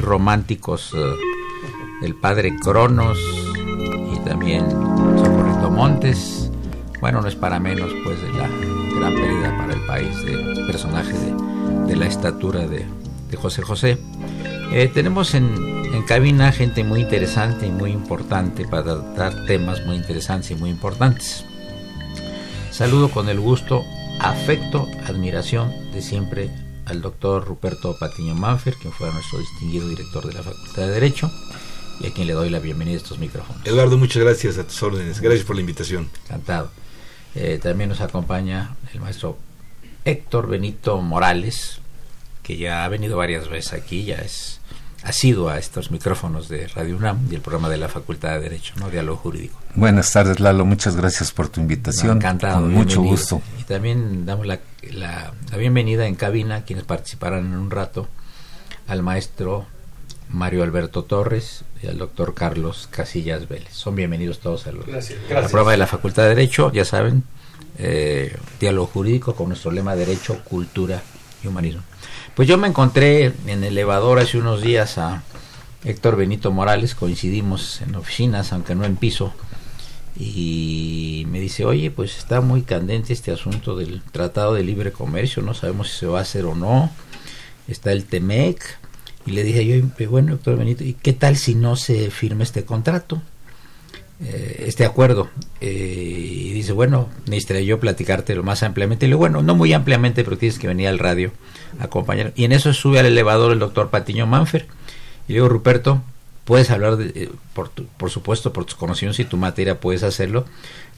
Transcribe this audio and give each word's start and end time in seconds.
Románticos 0.00 0.92
eh, 0.92 1.14
el 2.02 2.16
padre 2.16 2.56
Cronos 2.58 3.16
y 4.12 4.18
también 4.28 4.68
Socorrito 4.68 5.70
Montes. 5.70 6.50
Bueno, 7.00 7.22
no 7.22 7.28
es 7.28 7.36
para 7.36 7.60
menos 7.60 7.92
pues 8.02 8.20
de 8.20 8.32
la 8.32 8.48
gran 8.98 9.14
pérdida 9.14 9.56
para 9.56 9.74
el 9.74 9.86
país 9.86 10.24
de 10.24 10.64
personaje 10.66 11.14
de, 11.86 11.96
la 11.96 12.06
estatura 12.06 12.66
de, 12.66 12.84
José 13.36 13.62
José. 13.62 13.98
Eh, 14.72 14.90
tenemos 14.92 15.34
en, 15.34 15.46
en, 15.94 16.02
cabina 16.02 16.50
gente 16.50 16.82
muy 16.82 17.00
interesante 17.00 17.68
y 17.68 17.70
muy 17.70 17.92
importante 17.92 18.66
para 18.66 18.96
dar 18.96 19.46
temas 19.46 19.86
muy 19.86 19.94
interesantes 19.94 20.50
y 20.50 20.56
muy 20.56 20.70
importantes. 20.70 21.44
Saludo 22.72 23.10
con 23.10 23.28
el 23.28 23.38
gusto, 23.38 23.84
afecto, 24.18 24.88
admiración 25.06 25.72
de 25.92 26.02
siempre 26.02 26.50
al 26.90 27.00
doctor 27.00 27.46
Ruperto 27.46 27.96
Patiño 27.98 28.34
Manfer, 28.34 28.74
quien 28.74 28.92
fue 28.92 29.12
nuestro 29.12 29.38
distinguido 29.38 29.88
director 29.88 30.26
de 30.26 30.34
la 30.34 30.42
Facultad 30.42 30.82
de 30.82 30.90
Derecho, 30.90 31.30
y 32.00 32.06
a 32.06 32.12
quien 32.12 32.26
le 32.26 32.32
doy 32.32 32.50
la 32.50 32.58
bienvenida 32.58 32.96
a 32.96 32.98
estos 32.98 33.18
micrófonos. 33.18 33.64
Eduardo, 33.64 33.96
muchas 33.96 34.22
gracias 34.22 34.58
a 34.58 34.64
tus 34.64 34.82
órdenes. 34.82 35.20
Gracias 35.20 35.46
por 35.46 35.54
la 35.54 35.60
invitación. 35.60 36.10
Encantado. 36.24 36.70
Eh, 37.34 37.60
también 37.62 37.88
nos 37.90 38.00
acompaña 38.00 38.74
el 38.92 39.00
maestro 39.00 39.38
Héctor 40.04 40.48
Benito 40.48 41.00
Morales, 41.00 41.78
que 42.42 42.56
ya 42.56 42.84
ha 42.84 42.88
venido 42.88 43.16
varias 43.16 43.48
veces 43.48 43.72
aquí, 43.72 44.04
ya 44.04 44.16
es 44.16 44.60
ha 45.02 45.12
sido 45.12 45.48
a 45.48 45.58
estos 45.58 45.90
micrófonos 45.90 46.48
de 46.48 46.68
Radio 46.68 46.96
UNAM 46.96 47.26
y 47.30 47.34
el 47.34 47.40
programa 47.40 47.68
de 47.68 47.78
la 47.78 47.88
Facultad 47.88 48.34
de 48.34 48.40
Derecho, 48.40 48.74
¿no? 48.76 48.90
Diálogo 48.90 49.16
Jurídico. 49.18 49.58
Buenas 49.74 50.12
tardes, 50.12 50.40
Lalo. 50.40 50.64
Muchas 50.64 50.96
gracias 50.96 51.32
por 51.32 51.48
tu 51.48 51.60
invitación. 51.60 52.18
Encantado. 52.18 52.60
Con 52.60 52.74
mucho 52.74 53.02
gusto. 53.02 53.40
Y 53.58 53.64
también 53.64 54.26
damos 54.26 54.46
la, 54.46 54.60
la, 54.90 55.32
bienvenida 55.56 56.06
en 56.06 56.16
cabina, 56.16 56.64
quienes 56.64 56.84
participarán 56.84 57.46
en 57.46 57.56
un 57.56 57.70
rato, 57.70 58.08
al 58.88 59.02
maestro 59.02 59.66
Mario 60.28 60.62
Alberto 60.62 61.04
Torres 61.04 61.64
y 61.82 61.86
al 61.86 61.96
doctor 61.96 62.34
Carlos 62.34 62.86
Casillas 62.90 63.48
Vélez. 63.48 63.72
Son 63.72 63.94
bienvenidos 63.94 64.40
todos 64.40 64.66
a, 64.66 64.72
la 64.72 65.48
prueba 65.48 65.72
de 65.72 65.78
la 65.78 65.86
Facultad 65.86 66.24
de 66.24 66.30
Derecho, 66.30 66.70
ya 66.72 66.84
saben, 66.84 67.24
eh, 67.78 68.36
diálogo 68.60 68.86
jurídico 68.86 69.34
con 69.34 69.48
nuestro 69.48 69.70
lema 69.70 69.96
Derecho, 69.96 70.44
Cultura 70.44 71.02
Humanismo. 71.48 71.82
Pues 72.34 72.48
yo 72.48 72.58
me 72.58 72.68
encontré 72.68 73.32
en 73.46 73.64
el 73.64 73.64
elevador 73.64 74.18
hace 74.18 74.38
unos 74.38 74.62
días 74.62 74.98
a 74.98 75.22
Héctor 75.84 76.16
Benito 76.16 76.50
Morales, 76.52 76.94
coincidimos 76.94 77.80
en 77.80 77.94
oficinas, 77.94 78.52
aunque 78.52 78.74
no 78.74 78.84
en 78.84 78.96
piso, 78.96 79.32
y 80.16 81.24
me 81.28 81.40
dice, 81.40 81.64
oye, 81.64 81.90
pues 81.90 82.18
está 82.18 82.40
muy 82.40 82.62
candente 82.62 83.12
este 83.12 83.32
asunto 83.32 83.76
del 83.76 84.02
Tratado 84.02 84.54
de 84.54 84.64
Libre 84.64 84.92
Comercio, 84.92 85.42
no 85.42 85.54
sabemos 85.54 85.88
si 85.88 86.00
se 86.00 86.06
va 86.06 86.18
a 86.18 86.22
hacer 86.22 86.44
o 86.44 86.54
no, 86.54 86.90
está 87.68 87.92
el 87.92 88.04
TEMEC, 88.04 88.62
y 89.26 89.32
le 89.32 89.42
dije 89.42 89.66
yo, 89.66 90.08
bueno, 90.10 90.34
Héctor 90.34 90.58
Benito, 90.58 90.84
¿y 90.84 90.94
qué 90.94 91.12
tal 91.12 91.36
si 91.36 91.54
no 91.54 91.76
se 91.76 92.10
firma 92.10 92.42
este 92.42 92.64
contrato? 92.64 93.22
Eh, 94.22 94.64
este 94.66 94.84
acuerdo. 94.84 95.30
Eh, 95.60 95.70
y 95.70 96.52
dice, 96.52 96.72
bueno, 96.72 97.08
necesitaría 97.26 97.62
yo 97.62 97.80
platicarte 97.80 98.34
lo 98.34 98.42
más 98.42 98.62
ampliamente. 98.62 99.06
Y 99.06 99.08
le 99.08 99.14
bueno, 99.14 99.42
no 99.42 99.54
muy 99.54 99.72
ampliamente, 99.72 100.24
pero 100.24 100.36
tienes 100.36 100.58
que 100.58 100.68
venir 100.68 100.88
al 100.88 100.98
radio 100.98 101.32
a 101.78 101.84
acompañar. 101.84 102.32
Y 102.36 102.44
en 102.44 102.52
eso 102.52 102.72
sube 102.72 102.98
al 102.98 103.06
elevador 103.06 103.52
el 103.52 103.58
doctor 103.58 103.90
Patiño 103.90 104.26
Manfer. 104.26 104.66
Y 105.26 105.32
le 105.32 105.34
digo, 105.36 105.48
Ruperto, 105.48 106.02
puedes 106.44 106.70
hablar, 106.70 106.96
de, 106.96 107.12
eh, 107.14 107.30
por, 107.54 107.70
por 107.70 108.10
supuesto, 108.10 108.52
por 108.52 108.64
tus 108.64 108.74
conocimientos 108.74 109.20
y 109.20 109.24
tu 109.24 109.36
materia, 109.36 109.80
puedes 109.80 110.02
hacerlo, 110.02 110.44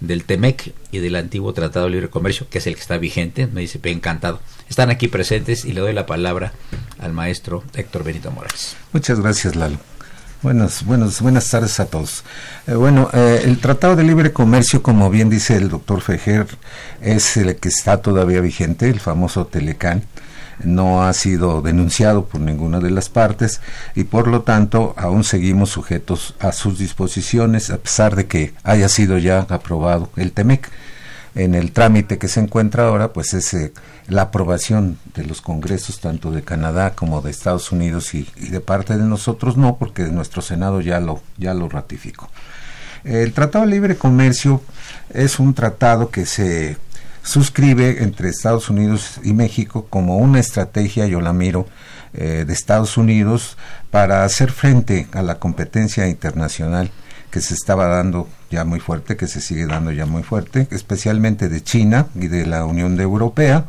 del 0.00 0.24
TEMEC 0.24 0.72
y 0.90 0.98
del 0.98 1.14
antiguo 1.14 1.52
Tratado 1.52 1.86
de 1.86 1.92
Libre 1.92 2.10
Comercio, 2.10 2.48
que 2.50 2.58
es 2.58 2.66
el 2.66 2.74
que 2.74 2.80
está 2.80 2.98
vigente. 2.98 3.46
Me 3.46 3.60
dice, 3.60 3.78
encantado. 3.84 4.40
Están 4.68 4.90
aquí 4.90 5.06
presentes 5.06 5.64
y 5.64 5.72
le 5.72 5.80
doy 5.80 5.92
la 5.92 6.06
palabra 6.06 6.54
al 6.98 7.12
maestro 7.12 7.62
Héctor 7.74 8.02
Benito 8.02 8.32
Morales. 8.32 8.76
Muchas 8.92 9.20
gracias, 9.20 9.54
Lalo. 9.54 9.91
Buenas, 10.42 10.84
buenas, 10.84 11.20
buenas 11.20 11.48
tardes 11.48 11.78
a 11.78 11.86
todos. 11.86 12.24
Eh, 12.66 12.74
bueno, 12.74 13.08
eh, 13.12 13.42
el 13.44 13.60
Tratado 13.60 13.94
de 13.94 14.02
Libre 14.02 14.32
Comercio, 14.32 14.82
como 14.82 15.08
bien 15.08 15.30
dice 15.30 15.54
el 15.54 15.68
doctor 15.68 16.00
Fejer, 16.00 16.48
es 17.00 17.36
el 17.36 17.54
que 17.54 17.68
está 17.68 18.02
todavía 18.02 18.40
vigente, 18.40 18.88
el 18.88 18.98
famoso 18.98 19.46
Telecán. 19.46 20.02
No 20.64 21.04
ha 21.04 21.12
sido 21.12 21.62
denunciado 21.62 22.24
por 22.24 22.40
ninguna 22.40 22.80
de 22.80 22.90
las 22.90 23.08
partes 23.08 23.60
y 23.94 24.02
por 24.02 24.26
lo 24.26 24.42
tanto 24.42 24.94
aún 24.96 25.22
seguimos 25.22 25.70
sujetos 25.70 26.34
a 26.40 26.50
sus 26.50 26.76
disposiciones 26.76 27.70
a 27.70 27.78
pesar 27.78 28.16
de 28.16 28.26
que 28.26 28.52
haya 28.64 28.88
sido 28.88 29.18
ya 29.18 29.46
aprobado 29.48 30.10
el 30.16 30.32
TEMEC 30.32 30.68
en 31.34 31.54
el 31.54 31.72
trámite 31.72 32.18
que 32.18 32.28
se 32.28 32.40
encuentra 32.40 32.88
ahora, 32.88 33.12
pues 33.12 33.32
es 33.34 33.54
eh, 33.54 33.72
la 34.08 34.22
aprobación 34.22 34.98
de 35.14 35.24
los 35.24 35.40
congresos 35.40 36.00
tanto 36.00 36.30
de 36.30 36.42
Canadá 36.42 36.94
como 36.94 37.22
de 37.22 37.30
Estados 37.30 37.72
Unidos 37.72 38.14
y, 38.14 38.26
de 38.36 38.60
parte 38.60 38.96
de 38.96 39.04
nosotros 39.04 39.56
no, 39.56 39.76
porque 39.76 40.04
nuestro 40.04 40.42
Senado 40.42 40.80
ya 40.80 41.00
lo, 41.00 41.22
ya 41.38 41.54
lo 41.54 41.68
ratificó. 41.68 42.28
El 43.04 43.32
Tratado 43.32 43.64
de 43.64 43.70
Libre 43.70 43.96
Comercio 43.96 44.62
es 45.12 45.38
un 45.38 45.54
tratado 45.54 46.10
que 46.10 46.26
se 46.26 46.76
suscribe 47.22 48.02
entre 48.02 48.28
Estados 48.28 48.68
Unidos 48.68 49.20
y 49.22 49.32
México 49.32 49.86
como 49.88 50.18
una 50.18 50.40
estrategia, 50.40 51.06
yo 51.06 51.20
la 51.20 51.32
miro, 51.32 51.66
eh, 52.14 52.44
de 52.46 52.52
Estados 52.52 52.98
Unidos 52.98 53.56
para 53.90 54.24
hacer 54.24 54.52
frente 54.52 55.08
a 55.12 55.22
la 55.22 55.36
competencia 55.36 56.08
internacional 56.08 56.90
que 57.32 57.40
se 57.40 57.54
estaba 57.54 57.86
dando 57.86 58.28
ya 58.50 58.64
muy 58.64 58.78
fuerte, 58.78 59.16
que 59.16 59.26
se 59.26 59.40
sigue 59.40 59.66
dando 59.66 59.90
ya 59.90 60.04
muy 60.04 60.22
fuerte, 60.22 60.68
especialmente 60.70 61.48
de 61.48 61.62
China 61.62 62.06
y 62.14 62.28
de 62.28 62.44
la 62.44 62.66
Unión 62.66 63.00
Europea. 63.00 63.64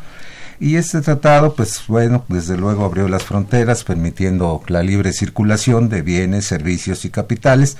Y 0.59 0.75
este 0.75 1.01
tratado, 1.01 1.55
pues 1.55 1.81
bueno, 1.87 2.25
desde 2.27 2.57
luego 2.57 2.83
abrió 2.83 3.07
las 3.07 3.23
fronteras, 3.23 3.85
permitiendo 3.85 4.61
la 4.67 4.83
libre 4.83 5.13
circulación 5.13 5.87
de 5.87 6.01
bienes, 6.01 6.45
servicios 6.45 7.05
y 7.05 7.09
capitales, 7.09 7.77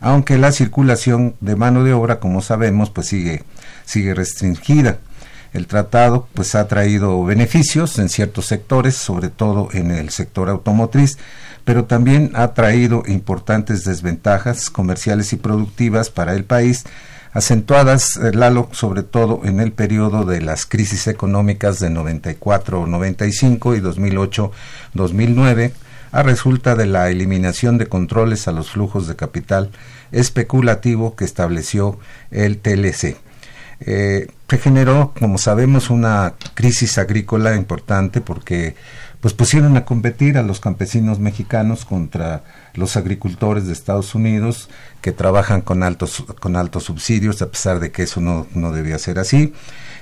aunque 0.00 0.36
la 0.36 0.52
circulación 0.52 1.34
de 1.40 1.56
mano 1.56 1.82
de 1.82 1.94
obra, 1.94 2.20
como 2.20 2.42
sabemos, 2.42 2.90
pues 2.90 3.08
sigue, 3.08 3.42
sigue 3.86 4.12
restringida. 4.12 4.98
El 5.54 5.66
tratado 5.66 6.28
pues 6.34 6.54
ha 6.54 6.68
traído 6.68 7.24
beneficios 7.24 7.98
en 7.98 8.10
ciertos 8.10 8.46
sectores, 8.46 8.96
sobre 8.96 9.30
todo 9.30 9.68
en 9.72 9.90
el 9.90 10.10
sector 10.10 10.50
automotriz, 10.50 11.16
pero 11.64 11.84
también 11.84 12.32
ha 12.34 12.54
traído 12.54 13.02
importantes 13.06 13.84
desventajas 13.84 14.70
comerciales 14.70 15.32
y 15.32 15.36
productivas 15.36 16.10
para 16.10 16.34
el 16.34 16.44
país, 16.44 16.84
acentuadas, 17.32 18.16
eh, 18.16 18.32
Lalo, 18.32 18.68
sobre 18.72 19.02
todo 19.02 19.40
en 19.44 19.60
el 19.60 19.72
periodo 19.72 20.24
de 20.24 20.40
las 20.40 20.66
crisis 20.66 21.06
económicas 21.06 21.78
de 21.78 21.90
94-95 21.90 23.76
y 23.76 23.80
2008-2009, 24.94 25.72
a 26.12 26.22
resulta 26.22 26.74
de 26.74 26.86
la 26.86 27.08
eliminación 27.08 27.78
de 27.78 27.86
controles 27.86 28.46
a 28.46 28.52
los 28.52 28.70
flujos 28.70 29.06
de 29.06 29.16
capital 29.16 29.70
especulativo 30.12 31.16
que 31.16 31.24
estableció 31.24 31.98
el 32.30 32.58
TLC. 32.58 33.16
Eh, 33.80 34.28
se 34.52 34.58
generó, 34.58 35.14
como 35.18 35.38
sabemos, 35.38 35.88
una 35.88 36.34
crisis 36.52 36.98
agrícola 36.98 37.56
importante 37.56 38.20
porque 38.20 38.74
pues 39.22 39.34
pusieron 39.34 39.76
a 39.76 39.84
competir 39.84 40.36
a 40.36 40.42
los 40.42 40.58
campesinos 40.58 41.20
mexicanos 41.20 41.84
contra 41.84 42.42
los 42.74 42.96
agricultores 42.96 43.68
de 43.68 43.72
Estados 43.72 44.16
Unidos 44.16 44.68
que 45.00 45.12
trabajan 45.12 45.60
con 45.60 45.84
altos 45.84 46.24
con 46.40 46.56
altos 46.56 46.82
subsidios 46.84 47.40
a 47.40 47.48
pesar 47.48 47.78
de 47.78 47.92
que 47.92 48.02
eso 48.02 48.20
no, 48.20 48.48
no 48.52 48.72
debía 48.72 48.98
ser 48.98 49.20
así. 49.20 49.54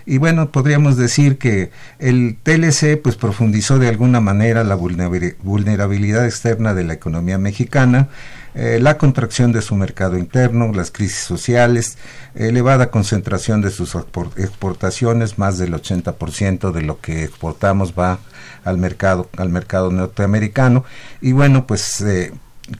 Y 0.06 0.16
bueno 0.16 0.50
podríamos 0.50 0.96
decir 0.96 1.36
que 1.36 1.70
el 1.98 2.38
TLC 2.42 2.98
pues 3.00 3.16
profundizó 3.16 3.78
de 3.78 3.88
alguna 3.88 4.20
manera 4.20 4.64
la 4.64 4.74
vulnerabilidad 4.74 6.24
externa 6.24 6.72
de 6.72 6.84
la 6.84 6.94
economía 6.94 7.36
mexicana 7.36 8.08
eh, 8.54 8.78
la 8.80 8.98
contracción 8.98 9.52
de 9.52 9.62
su 9.62 9.74
mercado 9.76 10.18
interno, 10.18 10.72
las 10.72 10.90
crisis 10.90 11.22
sociales, 11.22 11.98
elevada 12.34 12.90
concentración 12.90 13.60
de 13.60 13.70
sus 13.70 13.94
exportaciones, 14.36 15.38
más 15.38 15.58
del 15.58 15.72
80% 15.72 16.72
de 16.72 16.82
lo 16.82 17.00
que 17.00 17.24
exportamos 17.24 17.94
va 17.98 18.18
al 18.64 18.78
mercado, 18.78 19.28
al 19.36 19.48
mercado 19.48 19.90
norteamericano, 19.90 20.84
y 21.20 21.32
bueno, 21.32 21.66
pues 21.66 22.00
eh, 22.00 22.32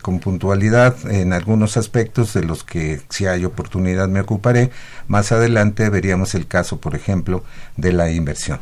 con 0.02 0.20
puntualidad 0.20 1.10
en 1.10 1.32
algunos 1.32 1.76
aspectos 1.76 2.32
de 2.34 2.44
los 2.44 2.64
que 2.64 3.00
si 3.08 3.26
hay 3.26 3.44
oportunidad 3.44 4.08
me 4.08 4.20
ocuparé. 4.20 4.70
Más 5.08 5.32
adelante 5.32 5.88
veríamos 5.90 6.34
el 6.34 6.46
caso, 6.46 6.80
por 6.80 6.94
ejemplo, 6.94 7.44
de 7.76 7.92
la 7.92 8.10
inversión. 8.10 8.60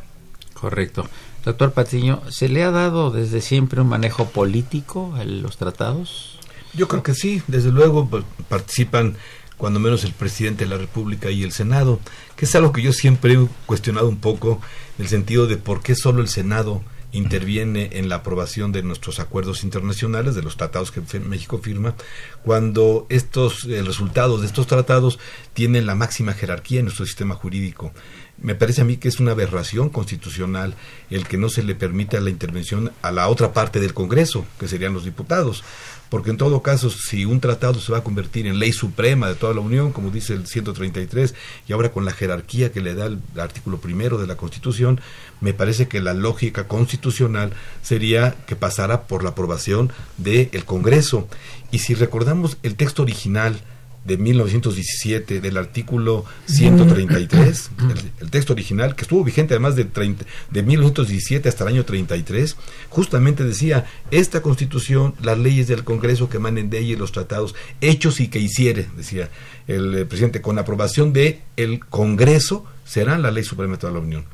Correcto. 0.54 1.08
Doctor 1.44 1.72
Patiño, 1.72 2.22
¿se 2.30 2.48
le 2.48 2.64
ha 2.64 2.70
dado 2.70 3.10
desde 3.10 3.40
siempre 3.40 3.80
un 3.80 3.88
manejo 3.88 4.26
político 4.26 5.14
a 5.16 5.24
los 5.24 5.56
tratados? 5.56 6.37
Yo 6.78 6.86
creo 6.86 7.02
que 7.02 7.12
sí, 7.12 7.42
desde 7.48 7.72
luego 7.72 8.08
pues, 8.08 8.22
participan 8.48 9.16
cuando 9.56 9.80
menos 9.80 10.04
el 10.04 10.12
presidente 10.12 10.62
de 10.62 10.70
la 10.70 10.76
República 10.76 11.28
y 11.28 11.42
el 11.42 11.50
Senado, 11.50 11.98
que 12.36 12.44
es 12.44 12.54
algo 12.54 12.70
que 12.70 12.82
yo 12.82 12.92
siempre 12.92 13.34
he 13.34 13.48
cuestionado 13.66 14.08
un 14.08 14.18
poco, 14.18 14.60
en 14.96 15.04
el 15.04 15.08
sentido 15.08 15.48
de 15.48 15.56
por 15.56 15.82
qué 15.82 15.96
solo 15.96 16.22
el 16.22 16.28
Senado 16.28 16.80
interviene 17.10 17.90
en 17.94 18.08
la 18.08 18.16
aprobación 18.16 18.70
de 18.70 18.84
nuestros 18.84 19.18
acuerdos 19.18 19.64
internacionales, 19.64 20.36
de 20.36 20.42
los 20.42 20.56
tratados 20.56 20.92
que 20.92 21.00
México 21.18 21.58
firma, 21.58 21.96
cuando 22.44 23.06
estos 23.08 23.64
eh, 23.64 23.82
resultados 23.82 24.42
de 24.42 24.46
estos 24.46 24.68
tratados 24.68 25.18
tienen 25.54 25.84
la 25.84 25.96
máxima 25.96 26.34
jerarquía 26.34 26.78
en 26.78 26.84
nuestro 26.84 27.06
sistema 27.06 27.34
jurídico. 27.34 27.92
Me 28.40 28.54
parece 28.54 28.82
a 28.82 28.84
mí 28.84 28.98
que 28.98 29.08
es 29.08 29.18
una 29.18 29.32
aberración 29.32 29.88
constitucional 29.88 30.74
el 31.10 31.26
que 31.26 31.38
no 31.38 31.48
se 31.48 31.64
le 31.64 31.74
permita 31.74 32.20
la 32.20 32.30
intervención 32.30 32.92
a 33.02 33.10
la 33.10 33.26
otra 33.28 33.52
parte 33.52 33.80
del 33.80 33.94
Congreso, 33.94 34.46
que 34.60 34.68
serían 34.68 34.94
los 34.94 35.04
diputados 35.04 35.64
porque 36.10 36.30
en 36.30 36.36
todo 36.36 36.62
caso, 36.62 36.90
si 36.90 37.24
un 37.24 37.40
tratado 37.40 37.80
se 37.80 37.92
va 37.92 37.98
a 37.98 38.04
convertir 38.04 38.46
en 38.46 38.58
ley 38.58 38.72
suprema 38.72 39.28
de 39.28 39.34
toda 39.34 39.54
la 39.54 39.60
Unión, 39.60 39.92
como 39.92 40.10
dice 40.10 40.34
el 40.34 40.46
133, 40.46 41.34
y 41.68 41.72
ahora 41.72 41.92
con 41.92 42.04
la 42.04 42.12
jerarquía 42.12 42.72
que 42.72 42.80
le 42.80 42.94
da 42.94 43.06
el 43.06 43.20
artículo 43.38 43.78
primero 43.78 44.18
de 44.18 44.26
la 44.26 44.36
Constitución, 44.36 45.00
me 45.40 45.52
parece 45.52 45.88
que 45.88 46.00
la 46.00 46.14
lógica 46.14 46.66
constitucional 46.66 47.52
sería 47.82 48.34
que 48.46 48.56
pasara 48.56 49.06
por 49.06 49.22
la 49.22 49.30
aprobación 49.30 49.92
del 50.16 50.64
Congreso. 50.64 51.28
Y 51.70 51.80
si 51.80 51.94
recordamos 51.94 52.56
el 52.62 52.76
texto 52.76 53.02
original, 53.02 53.60
de 54.08 54.16
1917 54.16 55.40
del 55.40 55.58
artículo 55.58 56.24
133, 56.46 57.70
el, 57.78 58.10
el, 58.22 58.30
texto 58.30 58.54
original, 58.54 58.96
que 58.96 59.02
estuvo 59.02 59.22
vigente 59.22 59.52
además 59.52 59.76
de, 59.76 59.84
30, 59.84 60.24
de 60.50 60.62
1917 60.62 61.48
hasta 61.48 61.64
el 61.64 61.74
año 61.74 61.84
33, 61.84 62.56
justamente 62.88 63.44
decía, 63.44 63.84
esta 64.10 64.40
constitución, 64.40 65.14
las 65.22 65.38
leyes 65.38 65.68
del 65.68 65.84
Congreso 65.84 66.30
que 66.30 66.38
emanen 66.38 66.70
de 66.70 66.78
ella 66.78 66.94
y 66.94 66.96
los 66.96 67.12
tratados, 67.12 67.54
hechos 67.82 68.20
y 68.20 68.28
que 68.28 68.38
hiciere, 68.38 68.88
decía 68.96 69.28
el 69.66 69.94
eh, 69.94 70.04
presidente, 70.06 70.40
con 70.40 70.58
aprobación 70.58 71.12
de 71.12 71.42
el 71.56 71.84
Congreso, 71.84 72.64
serán 72.86 73.20
la 73.20 73.30
ley 73.30 73.44
suprema 73.44 73.74
de 73.74 73.78
toda 73.78 73.92
la 73.92 73.98
Unión. 74.00 74.24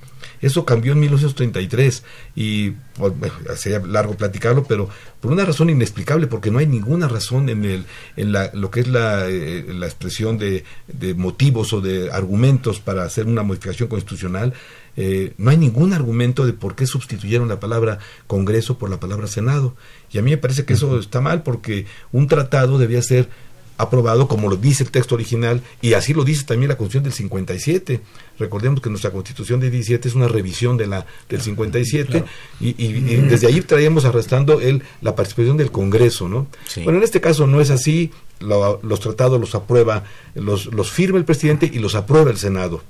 Eso 0.44 0.66
cambió 0.66 0.92
en 0.92 1.00
1933 1.00 2.04
y 2.36 2.72
pues, 2.98 3.14
sería 3.56 3.78
largo 3.78 4.14
platicarlo, 4.14 4.64
pero 4.64 4.90
por 5.22 5.32
una 5.32 5.46
razón 5.46 5.70
inexplicable, 5.70 6.26
porque 6.26 6.50
no 6.50 6.58
hay 6.58 6.66
ninguna 6.66 7.08
razón 7.08 7.48
en, 7.48 7.64
el, 7.64 7.86
en 8.16 8.32
la, 8.32 8.50
lo 8.52 8.70
que 8.70 8.80
es 8.80 8.88
la, 8.88 9.26
eh, 9.26 9.64
la 9.68 9.86
expresión 9.86 10.36
de, 10.36 10.64
de, 10.86 11.14
motivos 11.14 11.72
o 11.72 11.80
de 11.80 12.12
argumentos 12.12 12.78
para 12.78 13.04
hacer 13.04 13.26
una 13.26 13.42
modificación 13.42 13.88
constitucional. 13.88 14.52
Eh, 14.98 15.32
no 15.38 15.50
hay 15.50 15.56
ningún 15.56 15.94
argumento 15.94 16.44
de 16.44 16.52
por 16.52 16.74
qué 16.74 16.86
sustituyeron 16.86 17.48
la 17.48 17.58
palabra 17.58 17.98
Congreso 18.26 18.76
por 18.76 18.90
la 18.90 19.00
palabra 19.00 19.28
Senado. 19.28 19.74
Y 20.12 20.18
a 20.18 20.22
mí 20.22 20.30
me 20.30 20.36
parece 20.36 20.66
que 20.66 20.74
eso 20.74 20.98
está 20.98 21.22
mal 21.22 21.42
porque 21.42 21.86
un 22.12 22.28
tratado 22.28 22.76
debía 22.76 23.00
ser 23.00 23.30
aprobado 23.76 24.28
como 24.28 24.48
lo 24.48 24.56
dice 24.56 24.84
el 24.84 24.90
texto 24.90 25.14
original 25.14 25.62
y 25.82 25.94
así 25.94 26.14
lo 26.14 26.24
dice 26.24 26.44
también 26.44 26.68
la 26.68 26.76
Constitución 26.76 27.04
del 27.04 27.12
57. 27.12 28.00
Recordemos 28.38 28.80
que 28.80 28.90
nuestra 28.90 29.10
Constitución 29.10 29.60
del 29.60 29.70
17 29.70 30.08
es 30.08 30.14
una 30.14 30.28
revisión 30.28 30.76
de 30.76 30.86
la 30.86 31.06
del 31.28 31.40
57 31.40 32.24
y, 32.60 32.68
y, 32.68 32.74
y, 32.78 33.16
desde 33.16 33.46
ahí 33.46 33.60
traíamos 33.60 34.04
arrastrando 34.04 34.60
el, 34.60 34.82
la 35.00 35.14
participación 35.14 35.56
del 35.56 35.70
Congreso, 35.70 36.28
¿no? 36.28 36.46
Sí. 36.66 36.82
Bueno, 36.82 36.98
en 36.98 37.04
este 37.04 37.20
caso 37.20 37.46
no 37.46 37.60
es 37.60 37.70
así, 37.70 38.10
lo, 38.40 38.80
los 38.82 39.00
tratados 39.00 39.40
los 39.40 39.54
aprueba, 39.54 40.04
los, 40.34 40.66
los 40.66 40.90
firma 40.90 41.18
el 41.18 41.24
presidente 41.24 41.70
y 41.72 41.78
los 41.78 41.94
aprueba 41.94 42.30
el 42.30 42.38
Senado 42.38 42.82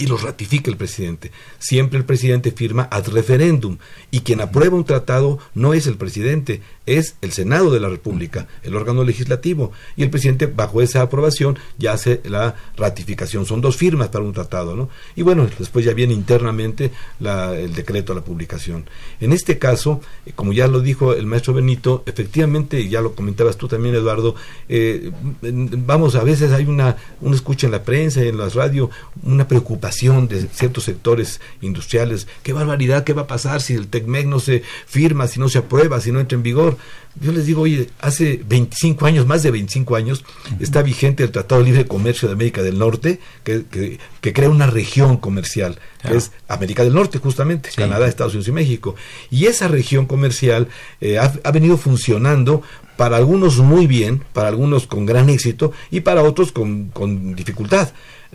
y 0.00 0.06
los 0.06 0.22
ratifica 0.22 0.70
el 0.70 0.78
presidente. 0.78 1.30
Siempre 1.58 1.98
el 1.98 2.06
presidente 2.06 2.52
firma 2.52 2.88
ad 2.90 3.08
referendum 3.08 3.76
y 4.10 4.20
quien 4.20 4.40
aprueba 4.40 4.74
un 4.76 4.84
tratado 4.84 5.38
no 5.54 5.74
es 5.74 5.86
el 5.86 5.96
presidente, 5.96 6.62
es 6.86 7.16
el 7.20 7.32
Senado 7.32 7.70
de 7.70 7.80
la 7.80 7.90
República, 7.90 8.48
el 8.62 8.74
órgano 8.74 9.04
legislativo, 9.04 9.72
y 9.96 10.02
el 10.02 10.10
presidente 10.10 10.46
bajo 10.46 10.80
esa 10.80 11.02
aprobación 11.02 11.58
ya 11.78 11.92
hace 11.92 12.22
la 12.24 12.54
ratificación. 12.76 13.44
Son 13.44 13.60
dos 13.60 13.76
firmas 13.76 14.08
para 14.08 14.24
un 14.24 14.32
tratado, 14.32 14.74
¿no? 14.74 14.88
Y 15.16 15.22
bueno, 15.22 15.46
después 15.58 15.84
ya 15.84 15.92
viene 15.92 16.14
internamente 16.14 16.90
el 17.20 17.74
decreto 17.74 18.12
a 18.12 18.16
la 18.16 18.24
publicación. 18.24 18.88
En 19.20 19.32
este 19.32 19.58
caso, 19.58 20.00
eh, 20.24 20.32
como 20.34 20.54
ya 20.54 20.66
lo 20.66 20.80
dijo 20.80 21.12
el 21.12 21.26
maestro 21.26 21.52
Benito, 21.52 22.04
efectivamente, 22.06 22.88
ya 22.88 23.02
lo 23.02 23.14
comentabas 23.14 23.58
tú 23.58 23.68
también, 23.68 23.94
Eduardo, 23.94 24.34
eh, 24.68 25.10
vamos, 25.42 26.14
a 26.14 26.24
veces 26.24 26.52
hay 26.52 26.64
una, 26.64 26.96
uno 27.20 27.34
escucha 27.34 27.66
en 27.66 27.72
la 27.72 27.82
prensa 27.82 28.24
y 28.24 28.28
en 28.28 28.38
las 28.38 28.54
radio 28.54 28.90
una 29.22 29.46
preocupación 29.90 30.28
de 30.28 30.48
ciertos 30.52 30.84
sectores 30.84 31.40
industriales, 31.60 32.26
qué 32.42 32.52
barbaridad, 32.52 33.04
qué 33.04 33.12
va 33.12 33.22
a 33.22 33.26
pasar 33.26 33.60
si 33.60 33.74
el 33.74 33.88
TECMEC 33.88 34.26
no 34.26 34.38
se 34.38 34.62
firma, 34.86 35.26
si 35.26 35.40
no 35.40 35.48
se 35.48 35.58
aprueba, 35.58 36.00
si 36.00 36.12
no 36.12 36.20
entra 36.20 36.36
en 36.36 36.42
vigor. 36.42 36.76
Yo 37.20 37.32
les 37.32 37.46
digo, 37.46 37.62
oye, 37.62 37.90
hace 38.00 38.40
25 38.46 39.04
años, 39.04 39.26
más 39.26 39.42
de 39.42 39.50
25 39.50 39.96
años, 39.96 40.24
está 40.60 40.82
vigente 40.82 41.24
el 41.24 41.32
Tratado 41.32 41.60
de 41.60 41.66
Libre 41.66 41.86
Comercio 41.86 42.28
de 42.28 42.34
América 42.34 42.62
del 42.62 42.78
Norte, 42.78 43.18
que, 43.42 43.64
que, 43.64 43.98
que 44.20 44.32
crea 44.32 44.48
una 44.48 44.66
región 44.66 45.16
comercial, 45.16 45.78
claro. 46.00 46.14
que 46.14 46.18
es 46.18 46.30
América 46.46 46.84
del 46.84 46.94
Norte, 46.94 47.18
justamente, 47.18 47.70
sí. 47.70 47.76
Canadá, 47.76 48.06
Estados 48.06 48.34
Unidos 48.34 48.48
y 48.48 48.52
México. 48.52 48.94
Y 49.30 49.46
esa 49.46 49.66
región 49.66 50.06
comercial 50.06 50.68
eh, 51.00 51.18
ha, 51.18 51.32
ha 51.42 51.50
venido 51.50 51.76
funcionando 51.76 52.62
para 52.96 53.16
algunos 53.16 53.58
muy 53.58 53.86
bien, 53.86 54.22
para 54.32 54.48
algunos 54.48 54.86
con 54.86 55.04
gran 55.04 55.30
éxito 55.30 55.72
y 55.90 56.00
para 56.00 56.22
otros 56.22 56.52
con, 56.52 56.90
con 56.90 57.34
dificultad. 57.34 57.88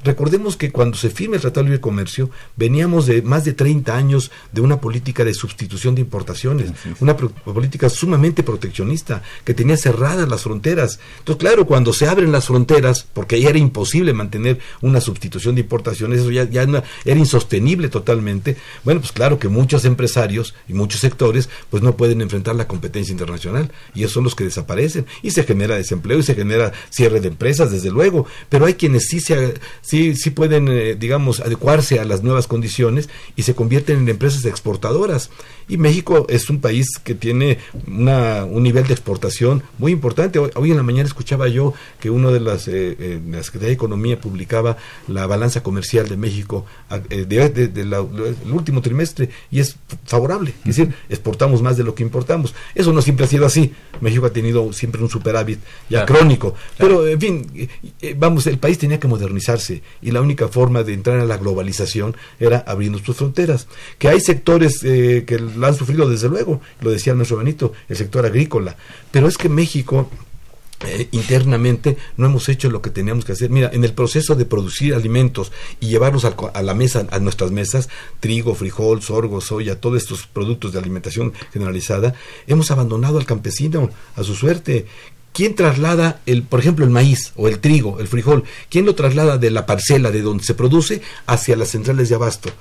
Recordemos 0.03 0.57
que 0.57 0.71
cuando 0.71 0.97
se 0.97 1.09
firma 1.09 1.35
el 1.35 1.41
Tratado 1.41 1.63
de 1.63 1.69
Libre 1.69 1.81
Comercio, 1.81 2.29
veníamos 2.55 3.05
de 3.05 3.21
más 3.21 3.45
de 3.45 3.53
30 3.53 3.95
años 3.95 4.29
de 4.51 4.61
una 4.61 4.81
política 4.81 5.23
de 5.23 5.33
sustitución 5.33 5.95
de 5.95 6.01
importaciones, 6.01 6.71
una 6.99 7.15
política 7.15 7.89
sumamente 7.89 8.43
proteccionista, 8.43 9.23
que 9.43 9.53
tenía 9.53 9.77
cerradas 9.77 10.27
las 10.27 10.43
fronteras. 10.43 10.99
Entonces, 11.19 11.39
claro, 11.39 11.65
cuando 11.65 11.93
se 11.93 12.07
abren 12.07 12.31
las 12.31 12.45
fronteras, 12.45 13.07
porque 13.13 13.35
ahí 13.35 13.45
era 13.45 13.57
imposible 13.57 14.13
mantener 14.13 14.59
una 14.81 14.99
sustitución 14.99 15.55
de 15.55 15.61
importaciones, 15.61 16.19
eso 16.19 16.31
ya, 16.31 16.43
ya 16.43 16.63
era 17.05 17.19
insostenible 17.19 17.89
totalmente, 17.89 18.57
bueno, 18.83 18.99
pues 18.99 19.11
claro 19.11 19.39
que 19.39 19.47
muchos 19.47 19.85
empresarios 19.85 20.53
y 20.67 20.73
muchos 20.73 21.01
sectores 21.01 21.49
pues 21.69 21.81
no 21.81 21.95
pueden 21.95 22.21
enfrentar 22.21 22.55
la 22.55 22.67
competencia 22.67 23.11
internacional, 23.11 23.71
y 23.93 24.01
esos 24.01 24.13
son 24.13 24.25
los 24.25 24.35
que 24.35 24.43
desaparecen, 24.43 25.05
y 25.21 25.31
se 25.31 25.43
genera 25.43 25.75
desempleo, 25.75 26.19
y 26.19 26.23
se 26.23 26.35
genera 26.35 26.73
cierre 26.89 27.21
de 27.21 27.29
empresas, 27.29 27.71
desde 27.71 27.91
luego, 27.91 28.27
pero 28.49 28.65
hay 28.65 28.73
quienes 28.73 29.07
sí 29.07 29.19
se 29.19 29.55
sí, 29.85 30.15
sí 30.15 30.31
pueden, 30.31 30.67
eh, 30.67 30.95
digamos, 30.95 31.39
adecuarse 31.39 31.99
a 31.99 32.05
las 32.05 32.23
nuevas 32.23 32.47
condiciones 32.47 33.09
y 33.35 33.43
se 33.43 33.55
convierten 33.55 33.99
en 33.99 34.09
empresas 34.09 34.45
exportadoras. 34.45 35.29
Y 35.67 35.77
México 35.77 36.27
es 36.29 36.49
un 36.49 36.61
país 36.61 36.99
que 37.03 37.15
tiene 37.15 37.57
una, 37.87 38.45
un 38.45 38.63
nivel 38.63 38.85
de 38.85 38.93
exportación 38.93 39.63
muy 39.79 39.91
importante. 39.91 40.37
Hoy, 40.37 40.51
hoy 40.55 40.71
en 40.71 40.77
la 40.77 40.83
mañana 40.83 41.07
escuchaba 41.07 41.47
yo 41.47 41.73
que 41.99 42.09
uno 42.09 42.31
de 42.31 42.39
las, 42.39 42.67
eh, 42.67 42.95
eh, 42.99 43.19
la 43.27 43.41
Secretaría 43.41 43.69
de 43.69 43.73
Economía 43.73 44.19
publicaba 44.19 44.77
la 45.07 45.25
balanza 45.25 45.63
comercial 45.63 46.07
de 46.07 46.17
México 46.17 46.65
eh, 47.09 47.25
de, 47.25 47.49
de, 47.49 47.67
de 47.67 47.85
la, 47.85 47.97
el 47.99 48.51
último 48.51 48.81
trimestre 48.81 49.29
y 49.49 49.59
es 49.59 49.77
favorable. 50.05 50.53
Es 50.65 50.77
decir, 50.77 50.93
exportamos 51.09 51.61
más 51.61 51.77
de 51.77 51.83
lo 51.83 51.95
que 51.95 52.03
importamos. 52.03 52.53
Eso 52.75 52.93
no 52.93 53.01
siempre 53.01 53.25
ha 53.25 53.29
sido 53.29 53.45
así. 53.45 53.73
México 54.01 54.25
ha 54.27 54.33
tenido 54.33 54.71
siempre 54.71 55.01
un 55.01 55.09
superávit 55.09 55.59
ya 55.89 56.05
claro. 56.05 56.19
crónico. 56.19 56.53
Claro. 56.77 56.99
Pero, 56.99 57.07
en 57.07 57.19
fin, 57.19 57.69
vamos, 58.17 58.45
el 58.47 58.59
país 58.59 58.77
tenía 58.77 58.99
que 58.99 59.07
modernizarse 59.07 59.74
y 60.01 60.11
la 60.11 60.21
única 60.21 60.47
forma 60.47 60.83
de 60.83 60.93
entrar 60.93 61.19
a 61.19 61.25
la 61.25 61.37
globalización 61.37 62.15
era 62.39 62.63
abriendo 62.67 62.99
sus 62.99 63.15
fronteras. 63.15 63.67
Que 63.97 64.09
hay 64.09 64.19
sectores 64.19 64.83
eh, 64.83 65.23
que 65.25 65.39
la 65.39 65.67
han 65.67 65.75
sufrido 65.75 66.09
desde 66.09 66.29
luego, 66.29 66.61
lo 66.81 66.91
decía 66.91 67.13
nuestro 67.13 67.37
Benito, 67.37 67.73
el 67.89 67.97
sector 67.97 68.25
agrícola, 68.25 68.75
pero 69.11 69.27
es 69.27 69.37
que 69.37 69.49
México 69.49 70.09
eh, 70.83 71.07
internamente 71.11 71.95
no 72.17 72.25
hemos 72.25 72.49
hecho 72.49 72.69
lo 72.69 72.81
que 72.81 72.89
teníamos 72.89 73.23
que 73.23 73.31
hacer. 73.31 73.49
Mira, 73.49 73.71
en 73.73 73.85
el 73.85 73.93
proceso 73.93 74.35
de 74.35 74.45
producir 74.45 74.93
alimentos 74.93 75.53
y 75.79 75.87
llevarlos 75.87 76.25
a, 76.25 76.61
la 76.61 76.73
mesa, 76.73 77.07
a 77.11 77.19
nuestras 77.19 77.51
mesas, 77.51 77.87
trigo, 78.19 78.55
frijol, 78.55 79.01
sorgo, 79.01 79.39
soya, 79.39 79.79
todos 79.79 80.03
estos 80.03 80.27
productos 80.27 80.73
de 80.73 80.79
alimentación 80.79 81.33
generalizada, 81.53 82.13
hemos 82.45 82.71
abandonado 82.71 83.17
al 83.17 83.25
campesino 83.25 83.89
a 84.15 84.23
su 84.23 84.35
suerte. 84.35 84.85
¿Quién 85.35 85.53
traslada, 85.53 86.21
el, 86.25 86.43
por 86.43 86.61
ejemplo, 86.61 86.85
el 86.85 86.91
maíz 86.91 87.33
o 87.35 87.49
el 87.49 87.59
trigo, 87.59 87.99
el 87.99 88.07
frijol? 88.07 88.45
¿Quién 88.69 88.85
lo 88.85 88.95
traslada 88.95 89.37
de 89.37 89.51
la 89.51 89.65
parcela 89.65 90.09
de 90.09 90.21
donde 90.21 90.45
se 90.45 90.53
produce 90.53 91.01
hacia 91.27 91.57
las 91.57 91.71
centrales 91.71 92.07
de 92.07 92.15
abasto? 92.15 92.53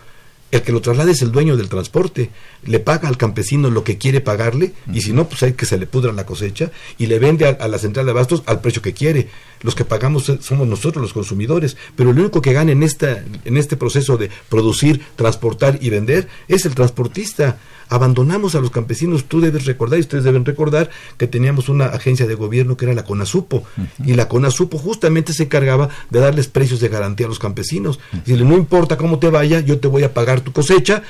el 0.54 0.62
que 0.62 0.72
lo 0.72 0.80
traslade 0.80 1.12
es 1.12 1.22
el 1.22 1.32
dueño 1.32 1.56
del 1.56 1.68
transporte, 1.68 2.30
le 2.64 2.78
paga 2.78 3.08
al 3.08 3.16
campesino 3.16 3.70
lo 3.70 3.82
que 3.82 3.98
quiere 3.98 4.20
pagarle 4.20 4.72
y 4.92 5.00
si 5.00 5.12
no, 5.12 5.28
pues 5.28 5.42
hay 5.42 5.54
que 5.54 5.66
se 5.66 5.78
le 5.78 5.86
pudra 5.86 6.12
la 6.12 6.26
cosecha 6.26 6.70
y 6.96 7.06
le 7.06 7.18
vende 7.18 7.46
a, 7.46 7.68
la 7.68 7.78
central 7.78 8.06
de 8.06 8.12
abastos 8.12 8.44
al 8.46 8.60
precio 8.60 8.80
que 8.80 8.92
quiere. 8.92 9.28
Los 9.64 9.74
que 9.74 9.84
pagamos 9.84 10.30
somos 10.40 10.68
nosotros 10.68 11.02
los 11.02 11.12
consumidores, 11.12 11.76
pero 11.96 12.10
el 12.10 12.18
único 12.20 12.40
que 12.40 12.52
gana 12.52 12.70
en, 12.70 12.84
esta, 12.84 13.24
en 13.44 13.56
este 13.56 13.76
proceso 13.76 14.16
de 14.16 14.30
producir, 14.48 15.00
transportar 15.16 15.78
y 15.80 15.90
vender 15.90 16.28
es 16.46 16.66
el 16.66 16.76
transportista 16.76 17.58
abandonamos 17.88 18.54
a 18.54 18.60
los 18.60 18.70
campesinos. 18.70 19.24
Tú 19.24 19.40
debes 19.40 19.66
recordar, 19.66 19.98
y 19.98 20.02
ustedes 20.02 20.24
deben 20.24 20.44
recordar, 20.44 20.90
que 21.16 21.26
teníamos 21.26 21.68
una 21.68 21.86
agencia 21.86 22.26
de 22.26 22.34
gobierno 22.34 22.76
que 22.76 22.86
era 22.86 22.94
la 22.94 23.04
CONASUPO, 23.04 23.64
y 24.04 24.14
la 24.14 24.28
CONASUPO 24.28 24.78
justamente 24.78 25.32
se 25.32 25.44
encargaba 25.44 25.88
de 26.10 26.20
darles 26.20 26.48
precios 26.48 26.80
de 26.80 26.88
garantía 26.88 27.26
a 27.26 27.28
los 27.28 27.38
campesinos. 27.38 27.98
y 28.26 28.32
no 28.32 28.56
importa 28.56 28.96
cómo 28.96 29.18
te 29.18 29.30
vaya, 29.30 29.60
yo 29.60 29.78
te 29.78 29.88
voy 29.88 30.02
a 30.02 30.12
pagar 30.14 30.40
tu 30.40 30.52
cosecha, 30.52 31.02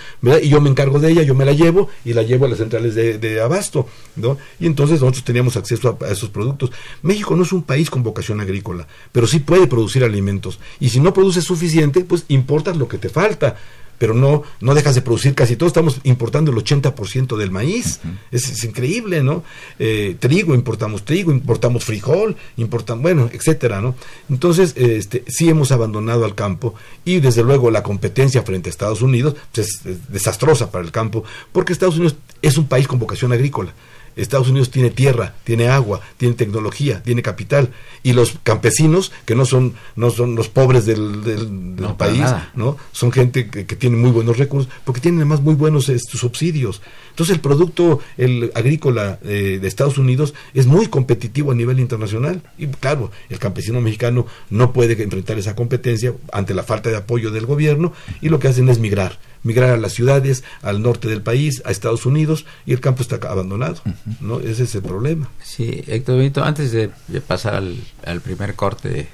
y 0.42 0.49
yo 0.49 0.61
me 0.61 0.70
encargo 0.70 0.99
de 0.99 1.11
ella, 1.11 1.23
yo 1.23 1.34
me 1.34 1.44
la 1.44 1.52
llevo, 1.52 1.88
y 2.04 2.12
la 2.12 2.23
llevo 2.23 2.46
a 2.46 2.49
las 2.49 2.58
centrales 2.58 2.94
de, 2.94 3.40
abasto. 3.40 3.88
¿no? 4.16 4.38
Y 4.61 4.66
entonces 4.66 5.00
nosotros 5.00 5.25
teníamos 5.25 5.56
acceso 5.56 5.99
a, 6.00 6.06
a 6.06 6.11
esos 6.11 6.30
productos. 6.30 6.70
México 7.02 7.34
no 7.34 7.42
es 7.42 7.52
un 7.52 7.62
país 7.62 7.90
con 7.90 8.02
vocación 8.02 8.40
agrícola, 8.44 8.86
pero 9.12 9.26
sí 9.26 9.40
puede 9.40 9.66
producir 9.66 10.04
alimentos. 10.04 10.60
Y 10.80 10.90
si 10.90 11.00
no 11.00 11.12
produces 11.12 11.44
suficiente, 11.44 12.04
pues 12.04 12.24
importas 12.28 12.76
lo 12.76 12.88
que 12.88 12.98
te 12.98 13.08
falta 13.08 13.56
pero 13.98 14.14
no, 14.14 14.42
no 14.60 14.74
dejas 14.74 14.94
de 14.94 15.02
producir 15.02 15.34
casi 15.34 15.56
todo. 15.56 15.66
Estamos 15.66 16.00
importando 16.04 16.50
el 16.50 16.58
80% 16.58 17.36
del 17.36 17.50
maíz. 17.50 18.00
es, 18.30 18.64
increíble, 18.64 19.22
¿no? 19.22 19.44
Eh, 19.78 20.16
trigo, 20.18 20.54
importamos 20.54 21.04
trigo, 21.04 21.30
importamos 21.30 21.84
frijol, 21.84 22.36
importamos, 22.56 23.02
bueno, 23.02 23.30
etcétera, 23.32 23.80
¿no? 23.80 23.94
Entonces, 24.28 24.74
este, 24.76 25.24
sí 25.28 25.48
hemos 25.48 25.72
abandonado 25.72 26.24
al 26.24 26.34
campo 26.34 26.74
y 27.04 27.20
desde 27.20 27.42
luego 27.42 27.70
la 27.70 27.82
competencia 27.82 28.42
frente 28.42 28.68
a 28.68 28.72
Estados 28.72 29.02
Unidos 29.02 29.36
pues, 29.52 29.68
es 29.84 30.08
desastrosa 30.08 30.70
para 30.70 30.84
el 30.84 30.92
campo, 30.92 31.24
porque 31.52 31.72
Estados 31.72 31.96
Unidos 31.96 32.16
es 32.42 32.58
un 32.58 32.66
país 32.66 32.88
con 32.88 32.98
vocación 32.98 33.32
agrícola. 33.32 33.72
Estados 34.16 34.49
Unidos 34.49 34.71
tiene 34.71 34.90
tierra, 34.90 35.35
tiene 35.44 35.68
agua, 35.68 36.00
tiene 36.16 36.35
tecnología, 36.35 37.02
tiene 37.02 37.23
capital. 37.23 37.71
Y 38.02 38.12
los 38.12 38.37
campesinos 38.42 39.12
que 39.25 39.35
no 39.35 39.44
son 39.44 39.75
no 39.97 40.11
son 40.11 40.37
los 40.37 40.49
pobres 40.49 40.87
del, 40.87 41.25
del, 41.25 41.75
país, 41.97 42.25
no 42.54 42.76
son 42.92 43.12
gente 43.12 43.49
que, 43.49 43.64
tiene 43.64 43.97
muy 43.97 44.11
buenos 44.11 44.38
recursos 44.38 44.71
porque 44.85 45.00
tienen 45.00 45.21
además 45.21 45.40
muy 45.40 45.54
buenos 45.54 45.88
estos 45.88 46.21
subsidios. 46.21 46.80
Entonces 47.14 47.37
el 47.37 47.40
producto 47.40 48.00
el 48.16 48.50
agrícola 48.56 49.21
eh, 49.23 49.61
de 49.62 49.68
Estados 49.68 49.99
Unidos 49.99 50.35
es 50.52 50.66
muy 50.66 50.88
competitivo 50.88 51.52
a 51.52 51.54
nivel 51.54 51.78
internacional 51.78 52.42
y 52.59 52.66
claro 52.66 53.12
el 53.28 53.38
campesino 53.38 53.80
mexicano 53.80 54.26
no 54.50 54.73
puede 54.73 55.00
enfrentar 55.00 55.38
esa 55.38 55.54
competencia 55.54 56.12
ante 56.33 56.54
la 56.54 56.64
falta 56.64 56.90
de 56.90 56.97
apoyo 56.97 57.30
del 57.30 57.47
gobierno 57.47 57.92
y 58.21 58.30
lo 58.30 58.40
que 58.40 58.49
hacen 58.49 58.68
es 58.68 58.80
migrar 58.80 59.21
migrar 59.44 59.71
a 59.71 59.76
las 59.76 59.92
ciudades, 59.92 60.42
al 60.62 60.83
norte 60.83 61.06
del 61.06 61.23
país, 61.23 61.62
a 61.64 61.71
Estados 61.71 62.06
Unidos, 62.06 62.47
y 62.66 62.73
el 62.73 62.80
campo 62.80 63.02
está 63.02 63.16
abandonado. 63.28 63.76
¿no? 64.21 64.40
Ese 64.40 64.64
es 64.64 64.75
el 64.75 64.83
problema. 64.83 65.28
Sí, 65.42 65.85
Héctor 65.87 66.16
Benito, 66.16 66.42
antes 66.42 66.73
de, 66.73 66.88
pasar 67.21 67.54
al, 67.54 67.76
al, 68.06 68.23
primer 68.23 68.54
corte 68.54 69.09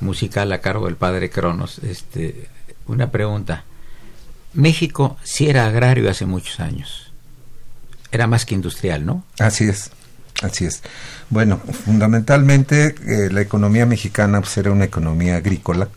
musical 0.00 0.52
a 0.52 0.60
cargo 0.60 0.86
del 0.86 0.94
padre 0.94 1.30
Cronos, 1.30 1.80
este, 1.80 2.48
una 2.86 3.10
pregunta. 3.10 3.64
México 4.54 5.16
sí 5.22 5.48
era 5.48 5.66
agrario 5.66 6.08
hace 6.10 6.26
muchos 6.26 6.60
años. 6.60 7.09
Era 8.12 8.26
más 8.26 8.44
que 8.44 8.54
industrial, 8.54 9.06
¿no? 9.06 9.24
Así 9.38 9.64
es. 9.64 9.90
Así 10.42 10.64
es. 10.64 10.82
Bueno, 11.28 11.58
fundamentalmente 11.58 12.94
eh, 13.06 13.30
la 13.30 13.42
economía 13.42 13.84
mexicana 13.84 14.40
pues, 14.40 14.56
era 14.56 14.72
una 14.72 14.84
economía 14.84 15.36
agrícola 15.36 15.88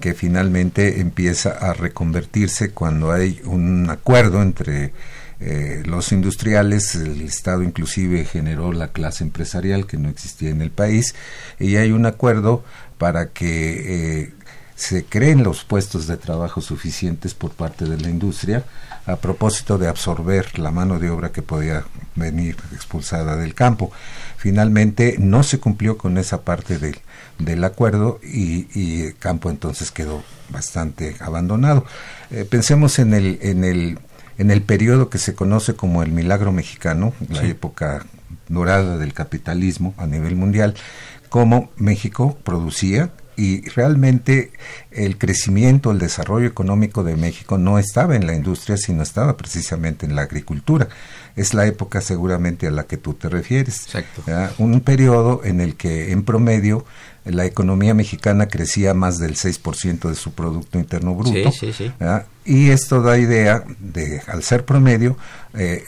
que 0.00 0.14
finalmente 0.14 1.00
empieza 1.00 1.50
a 1.50 1.72
reconvertirse 1.72 2.70
cuando 2.70 3.12
hay 3.12 3.40
un 3.44 3.88
acuerdo 3.90 4.42
entre 4.42 4.92
eh, 5.40 5.82
los 5.84 6.12
industriales, 6.12 6.94
el 6.94 7.20
Estado 7.22 7.62
inclusive 7.62 8.24
generó 8.24 8.72
la 8.72 8.88
clase 8.88 9.24
empresarial 9.24 9.86
que 9.86 9.96
no 9.96 10.08
existía 10.08 10.50
en 10.50 10.62
el 10.62 10.70
país, 10.70 11.14
y 11.58 11.76
hay 11.76 11.92
un 11.92 12.06
acuerdo 12.06 12.64
para 12.98 13.30
que 13.30 14.22
eh, 14.22 14.32
se 14.76 15.04
creen 15.04 15.44
los 15.44 15.64
puestos 15.64 16.06
de 16.06 16.16
trabajo 16.16 16.60
suficientes 16.60 17.34
por 17.34 17.52
parte 17.52 17.84
de 17.84 17.96
la 17.96 18.10
industria 18.10 18.64
a 19.06 19.16
propósito 19.16 19.78
de 19.78 19.88
absorber 19.88 20.58
la 20.58 20.70
mano 20.70 20.98
de 20.98 21.10
obra 21.10 21.30
que 21.30 21.42
podía 21.42 21.84
venir 22.16 22.56
expulsada 22.72 23.36
del 23.36 23.54
campo. 23.54 23.92
Finalmente 24.36 25.16
no 25.18 25.42
se 25.42 25.60
cumplió 25.60 25.98
con 25.98 26.18
esa 26.18 26.42
parte 26.42 26.78
del, 26.78 26.98
del 27.38 27.62
acuerdo 27.64 28.18
y, 28.22 29.02
el 29.04 29.16
campo 29.16 29.50
entonces 29.50 29.90
quedó 29.90 30.24
bastante 30.50 31.16
abandonado. 31.20 31.84
Eh, 32.30 32.46
pensemos 32.48 32.98
en 32.98 33.14
el, 33.14 33.38
en, 33.42 33.64
el, 33.64 33.98
en 34.38 34.50
el 34.50 34.62
periodo 34.62 35.10
que 35.10 35.18
se 35.18 35.34
conoce 35.34 35.74
como 35.74 36.02
el 36.02 36.10
milagro 36.10 36.50
mexicano, 36.50 37.12
la 37.28 37.44
época 37.44 38.06
dorada 38.48 38.98
del 38.98 39.12
capitalismo 39.12 39.94
a 39.98 40.06
nivel 40.06 40.34
mundial, 40.34 40.74
cómo 41.28 41.70
México 41.76 42.38
producía 42.42 43.10
y 43.36 43.68
realmente 43.70 44.52
el 44.90 45.18
crecimiento, 45.18 45.90
el 45.90 45.98
desarrollo 45.98 46.46
económico 46.46 47.02
de 47.04 47.16
México 47.16 47.58
no 47.58 47.78
estaba 47.78 48.16
en 48.16 48.26
la 48.26 48.34
industria, 48.34 48.76
sino 48.76 49.02
estaba 49.02 49.36
precisamente 49.36 50.06
en 50.06 50.14
la 50.14 50.22
agricultura. 50.22 50.88
Es 51.36 51.54
la 51.54 51.66
época 51.66 52.00
seguramente 52.00 52.66
a 52.66 52.70
la 52.70 52.84
que 52.84 52.96
tú 52.96 53.14
te 53.14 53.28
refieres. 53.28 53.86
Un 54.58 54.80
periodo 54.80 55.42
en 55.44 55.60
el 55.60 55.74
que 55.76 56.12
en 56.12 56.24
promedio 56.24 56.84
la 57.24 57.46
economía 57.46 57.94
mexicana 57.94 58.48
crecía 58.48 58.94
más 58.94 59.18
del 59.18 59.34
6% 59.34 60.08
de 60.08 60.14
su 60.14 60.32
Producto 60.32 60.78
Interno 60.78 61.14
Bruto. 61.14 61.32
Y 62.44 62.70
esto 62.70 63.00
da 63.00 63.18
idea 63.18 63.64
de, 63.78 64.20
al 64.26 64.42
ser 64.42 64.64
promedio, 64.64 65.16
eh, 65.54 65.84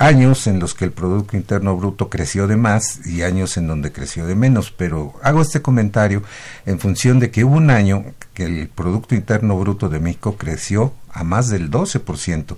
años 0.00 0.46
en 0.46 0.58
los 0.58 0.72
que 0.74 0.86
el 0.86 0.92
Producto 0.92 1.36
Interno 1.36 1.76
Bruto 1.76 2.08
creció 2.08 2.46
de 2.46 2.56
más 2.56 3.06
y 3.06 3.20
años 3.22 3.58
en 3.58 3.68
donde 3.68 3.92
creció 3.92 4.26
de 4.26 4.34
menos. 4.34 4.72
Pero 4.72 5.14
hago 5.22 5.42
este 5.42 5.60
comentario 5.60 6.22
en 6.64 6.80
función 6.80 7.20
de 7.20 7.30
que 7.30 7.44
hubo 7.44 7.56
un 7.56 7.70
año 7.70 8.06
que 8.32 8.44
el 8.44 8.68
Producto 8.68 9.14
Interno 9.14 9.58
Bruto 9.58 9.90
de 9.90 10.00
México 10.00 10.36
creció 10.38 10.94
a 11.12 11.22
más 11.22 11.50
del 11.50 11.70
12%. 11.70 12.56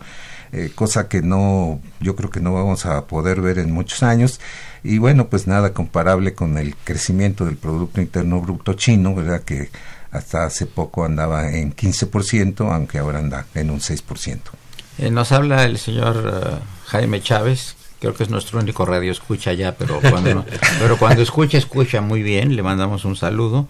Eh, 0.53 0.71
cosa 0.75 1.09
que 1.09 1.21
no, 1.21 1.81
yo 1.99 2.15
creo 2.15 2.31
que 2.31 2.41
no 2.41 2.53
vamos 2.55 2.87
a 2.87 3.07
poder 3.07 3.41
ver 3.41 3.59
en 3.59 3.73
muchos 3.73 4.03
años 4.03 4.39
y 4.85 4.99
bueno, 4.99 5.29
pues 5.29 5.47
nada 5.47 5.73
comparable 5.73 6.35
con 6.35 6.59
el 6.59 6.77
crecimiento 6.77 7.45
del 7.45 7.57
Producto 7.57 8.01
Interno 8.01 8.41
Bruto 8.41 8.75
chino, 8.75 9.15
¿verdad? 9.15 9.43
Que 9.43 9.71
hasta 10.13 10.45
hace 10.45 10.67
poco 10.67 11.05
andaba 11.05 11.51
en 11.51 11.75
15%, 11.75 12.73
aunque 12.73 12.99
ahora 12.99 13.19
anda 13.19 13.47
en 13.55 13.71
un 13.71 13.81
6%. 13.81 14.62
Eh, 15.03 15.11
nos 15.11 15.33
habla 15.33 15.65
el 15.65 15.79
señor 15.79 16.33
eh, 16.33 16.59
Jaime 16.87 17.21
Chávez, 17.21 17.75
creo 17.99 18.15
que 18.15 18.23
es 18.23 18.31
nuestro 18.31 18.61
único 18.61 18.87
radio 18.87 19.11
escucha 19.11 19.53
ya, 19.53 19.75
pero 19.75 20.01
cuando, 20.01 20.45
pero 20.79 20.97
cuando 20.97 21.23
escucha, 21.23 21.59
escucha 21.59 22.01
muy 22.01 22.23
bien, 22.23 22.55
le 22.55 22.63
mandamos 22.63 23.05
un 23.05 23.17
saludo. 23.17 23.67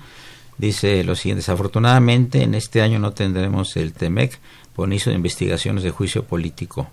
Dice 0.58 1.02
lo 1.04 1.16
siguiente, 1.16 1.38
desafortunadamente 1.38 2.42
en 2.42 2.54
este 2.54 2.82
año 2.82 2.98
no 2.98 3.12
tendremos 3.12 3.78
el 3.78 3.94
TEMEC 3.94 4.38
por 4.76 4.88
inicio 4.88 5.08
de 5.08 5.16
investigaciones 5.16 5.82
de 5.82 5.90
juicio 5.90 6.24
político 6.24 6.90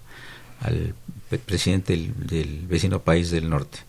al 0.61 0.93
presidente 1.45 1.97
del 2.15 2.65
vecino 2.65 3.01
país 3.01 3.31
del 3.31 3.49
norte. 3.49 3.79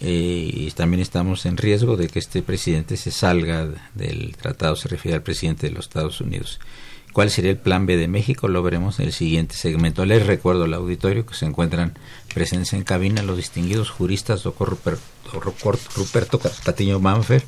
Eh, 0.00 0.50
y 0.52 0.70
también 0.72 1.00
estamos 1.00 1.46
en 1.46 1.56
riesgo 1.56 1.96
de 1.96 2.08
que 2.08 2.18
este 2.18 2.42
presidente 2.42 2.98
se 2.98 3.10
salga 3.10 3.66
del 3.94 4.36
tratado, 4.36 4.76
se 4.76 4.88
refiere 4.88 5.16
al 5.16 5.22
presidente 5.22 5.68
de 5.68 5.72
los 5.72 5.86
Estados 5.86 6.20
Unidos. 6.20 6.60
¿Cuál 7.12 7.30
sería 7.30 7.50
el 7.50 7.58
plan 7.58 7.86
B 7.86 7.96
de 7.96 8.06
México? 8.06 8.46
Lo 8.46 8.62
veremos 8.62 9.00
en 9.00 9.06
el 9.06 9.12
siguiente 9.12 9.56
segmento. 9.56 10.04
Les 10.04 10.26
recuerdo 10.26 10.64
al 10.64 10.74
auditorio 10.74 11.26
que 11.26 11.34
se 11.34 11.44
encuentran 11.44 11.98
presencia 12.32 12.78
en 12.78 12.84
cabina 12.84 13.22
los 13.22 13.36
distinguidos 13.36 13.90
juristas 13.90 14.44
doctor 14.44 14.78
Ruperto, 15.96 16.40
Patiño 16.64 17.00
Manfer, 17.00 17.42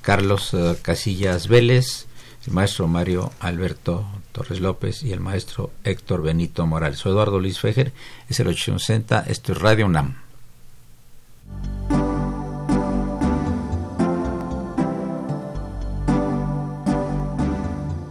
Carlos 0.00 0.54
eh, 0.54 0.76
Casillas 0.80 1.48
Vélez, 1.48 2.06
el 2.46 2.54
maestro 2.54 2.88
Mario 2.88 3.30
Alberto 3.40 4.06
Torres 4.32 4.60
López 4.60 5.02
y 5.02 5.12
el 5.12 5.20
maestro 5.20 5.70
Héctor 5.84 6.22
Benito 6.22 6.66
Morales. 6.66 6.98
Soy 6.98 7.12
Eduardo 7.12 7.40
Luis 7.40 7.60
Fejer, 7.60 7.92
es 8.28 8.40
el 8.40 8.48
860, 8.48 9.24
esto 9.28 9.52
es 9.52 9.58
Radio 9.58 9.86
UNAM. 9.86 10.23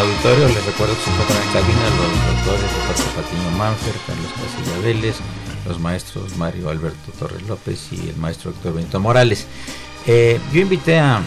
Auditorio. 0.00 0.48
Les 0.48 0.64
recuerdo 0.64 0.94
que 0.96 1.02
se 1.02 1.10
encuentran 1.10 1.42
en 1.42 1.52
cabina 1.52 1.84
los 1.98 2.36
doctores 2.36 2.72
Roberto 2.72 3.02
Patiño 3.16 3.50
Manfer, 3.58 3.94
Carlos 4.06 4.30
Casilla 4.34 4.78
Vélez, 4.82 5.16
los 5.66 5.78
maestros 5.78 6.36
Mario 6.36 6.70
Alberto 6.70 7.12
Torres 7.18 7.42
López 7.42 7.88
y 7.92 8.08
el 8.08 8.16
maestro 8.16 8.50
Héctor 8.50 8.74
Benito 8.74 9.00
Morales. 9.00 9.46
Eh, 10.06 10.40
yo 10.52 10.60
invité 10.60 10.98
al 10.98 11.22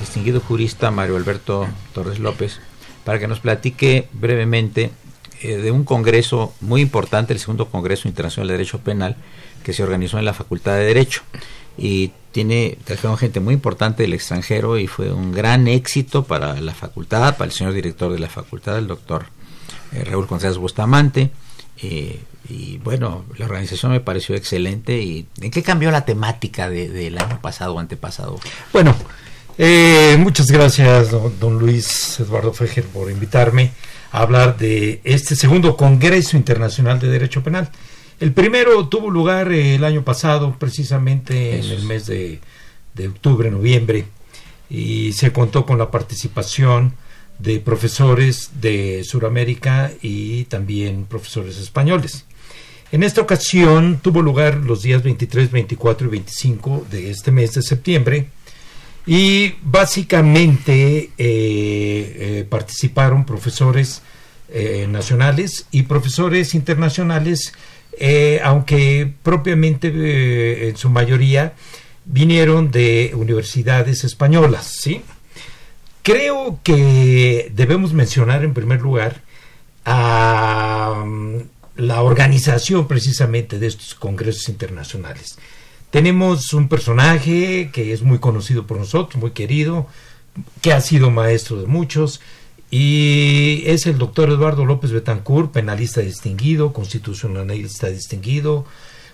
distinguido 0.00 0.40
jurista 0.40 0.90
Mario 0.90 1.16
Alberto 1.16 1.68
Torres 1.92 2.18
López 2.18 2.60
para 3.04 3.18
que 3.18 3.28
nos 3.28 3.40
platique 3.40 4.08
brevemente 4.12 4.90
eh, 5.42 5.56
de 5.56 5.70
un 5.70 5.84
congreso 5.84 6.54
muy 6.60 6.80
importante, 6.80 7.32
el 7.32 7.38
segundo 7.38 7.66
Congreso 7.66 8.08
Internacional 8.08 8.48
de 8.48 8.54
Derecho 8.54 8.80
Penal, 8.80 9.16
que 9.62 9.72
se 9.72 9.82
organizó 9.82 10.18
en 10.18 10.24
la 10.24 10.32
Facultad 10.32 10.76
de 10.76 10.84
Derecho 10.84 11.22
y 11.78 12.12
tiene 12.32 12.76
trajeron 12.84 13.16
gente 13.16 13.40
muy 13.40 13.54
importante 13.54 14.02
del 14.02 14.12
extranjero 14.12 14.78
y 14.78 14.86
fue 14.86 15.10
un 15.10 15.32
gran 15.32 15.68
éxito 15.68 16.24
para 16.24 16.60
la 16.60 16.74
facultad, 16.74 17.36
para 17.36 17.46
el 17.46 17.52
señor 17.52 17.72
director 17.72 18.12
de 18.12 18.18
la 18.18 18.28
facultad, 18.28 18.78
el 18.78 18.86
doctor 18.86 19.26
eh, 19.92 20.04
Raúl 20.04 20.26
González 20.26 20.58
Bustamante. 20.58 21.30
Eh, 21.82 22.20
y 22.48 22.78
bueno, 22.78 23.24
la 23.38 23.46
organización 23.46 23.92
me 23.92 24.00
pareció 24.00 24.34
excelente. 24.34 25.00
¿Y 25.00 25.26
en 25.40 25.50
qué 25.50 25.62
cambió 25.62 25.90
la 25.90 26.04
temática 26.04 26.68
del 26.68 27.18
año 27.18 27.40
pasado 27.40 27.74
o 27.74 27.78
antepasado? 27.78 28.38
Bueno, 28.72 28.94
eh, 29.58 30.16
muchas 30.18 30.46
gracias, 30.48 31.10
don, 31.10 31.38
don, 31.40 31.58
Luis 31.58 32.20
Eduardo 32.20 32.52
Fejer, 32.52 32.84
por 32.84 33.10
invitarme 33.10 33.72
a 34.12 34.20
hablar 34.20 34.56
de 34.58 35.00
este 35.04 35.34
segundo 35.34 35.76
Congreso 35.76 36.36
Internacional 36.36 37.00
de 37.00 37.08
Derecho 37.08 37.42
Penal. 37.42 37.70
El 38.18 38.32
primero 38.32 38.88
tuvo 38.88 39.10
lugar 39.10 39.52
el 39.52 39.84
año 39.84 40.02
pasado, 40.02 40.56
precisamente 40.58 41.58
en 41.58 41.64
el 41.64 41.82
mes 41.82 42.06
de, 42.06 42.40
octubre, 43.06 43.50
noviembre, 43.50 44.06
y 44.70 45.12
se 45.12 45.32
contó 45.32 45.66
con 45.66 45.76
la 45.76 45.90
participación 45.90 46.94
de 47.38 47.60
profesores 47.60 48.52
de 48.60 49.04
Sudamérica 49.04 49.92
y 50.00 50.44
también 50.44 51.04
profesores 51.04 51.58
españoles. 51.58 52.24
En 52.90 53.02
esta 53.02 53.20
ocasión 53.20 54.00
tuvo 54.02 54.22
lugar 54.22 54.56
los 54.56 54.82
días 54.82 55.02
23, 55.02 55.50
24 55.50 56.06
y 56.06 56.10
25 56.10 56.86
de 56.90 57.10
este 57.10 57.32
mes 57.32 57.52
de 57.52 57.62
septiembre 57.62 58.28
y 59.04 59.54
básicamente 59.62 60.98
eh, 60.98 61.10
eh, 61.18 62.46
participaron 62.48 63.26
profesores 63.26 64.00
eh, 64.48 64.86
nacionales 64.88 65.66
y 65.70 65.82
profesores 65.82 66.54
internacionales 66.54 67.52
eh, 67.98 68.40
aunque 68.44 69.12
propiamente 69.22 69.88
eh, 69.88 70.68
en 70.68 70.76
su 70.76 70.90
mayoría 70.90 71.54
vinieron 72.04 72.70
de 72.70 73.12
universidades 73.14 74.04
españolas, 74.04 74.66
¿sí? 74.66 75.02
Creo 76.02 76.60
que 76.62 77.50
debemos 77.54 77.92
mencionar 77.92 78.44
en 78.44 78.54
primer 78.54 78.80
lugar 78.80 79.22
a 79.84 81.02
mm, 81.04 81.36
la 81.76 82.02
organización 82.02 82.86
precisamente 82.86 83.58
de 83.58 83.66
estos 83.66 83.94
congresos 83.94 84.48
internacionales. 84.48 85.38
Tenemos 85.90 86.52
un 86.52 86.68
personaje 86.68 87.70
que 87.72 87.92
es 87.92 88.02
muy 88.02 88.18
conocido 88.18 88.66
por 88.66 88.78
nosotros, 88.78 89.20
muy 89.20 89.30
querido, 89.30 89.86
que 90.60 90.72
ha 90.72 90.80
sido 90.80 91.10
maestro 91.10 91.60
de 91.60 91.66
muchos, 91.66 92.20
y 92.78 93.62
es 93.64 93.86
el 93.86 93.96
doctor 93.96 94.28
Eduardo 94.28 94.66
López 94.66 94.92
Betancourt, 94.92 95.50
penalista 95.50 96.02
distinguido, 96.02 96.74
constitucionalista 96.74 97.86
distinguido, 97.86 98.66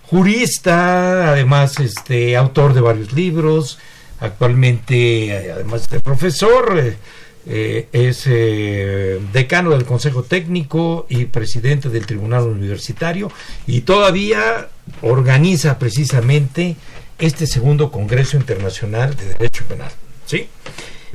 jurista, 0.03 1.31
además 1.31 1.79
este 1.79 2.37
autor 2.37 2.75
de 2.75 2.81
varios 2.81 3.13
libros, 3.13 3.79
actualmente 4.19 5.53
además 5.53 5.89
de 5.89 6.01
profesor, 6.01 6.77
eh, 6.77 6.97
eh, 7.47 7.87
es 7.93 8.25
eh, 8.27 9.21
decano 9.33 9.71
del 9.71 9.85
Consejo 9.85 10.25
Técnico 10.25 11.07
y 11.09 11.27
presidente 11.27 11.89
del 11.89 12.05
Tribunal 12.05 12.49
Universitario 12.49 13.31
y 13.69 13.83
todavía 13.83 14.71
organiza 15.03 15.79
precisamente 15.79 16.75
este 17.21 17.47
segundo 17.47 17.93
Congreso 17.93 18.37
Internacional 18.37 19.15
de 19.15 19.27
Derecho 19.27 19.63
Penal. 19.67 19.93
¿sí? 20.27 20.49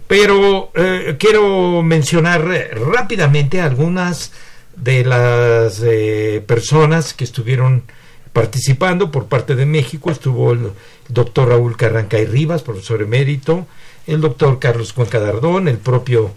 Pero 0.07 0.71
eh, 0.73 1.15
quiero 1.19 1.81
mencionar 1.83 2.45
rápidamente 2.91 3.61
algunas 3.61 4.31
de 4.75 5.03
las 5.03 5.81
eh, 5.83 6.41
personas 6.45 7.13
que 7.13 7.23
estuvieron 7.23 7.83
participando 8.31 9.11
por 9.11 9.25
parte 9.25 9.55
de 9.55 9.65
México. 9.65 10.11
Estuvo 10.11 10.53
el 10.53 10.71
doctor 11.09 11.49
Raúl 11.49 11.75
Carranca 11.75 12.19
y 12.19 12.25
Rivas, 12.25 12.61
profesor 12.61 13.01
emérito, 13.01 13.67
el 14.05 14.21
doctor 14.21 14.59
Carlos 14.59 14.93
Cuenca 14.93 15.19
Dardón, 15.19 15.67
el 15.67 15.77
propio 15.77 16.31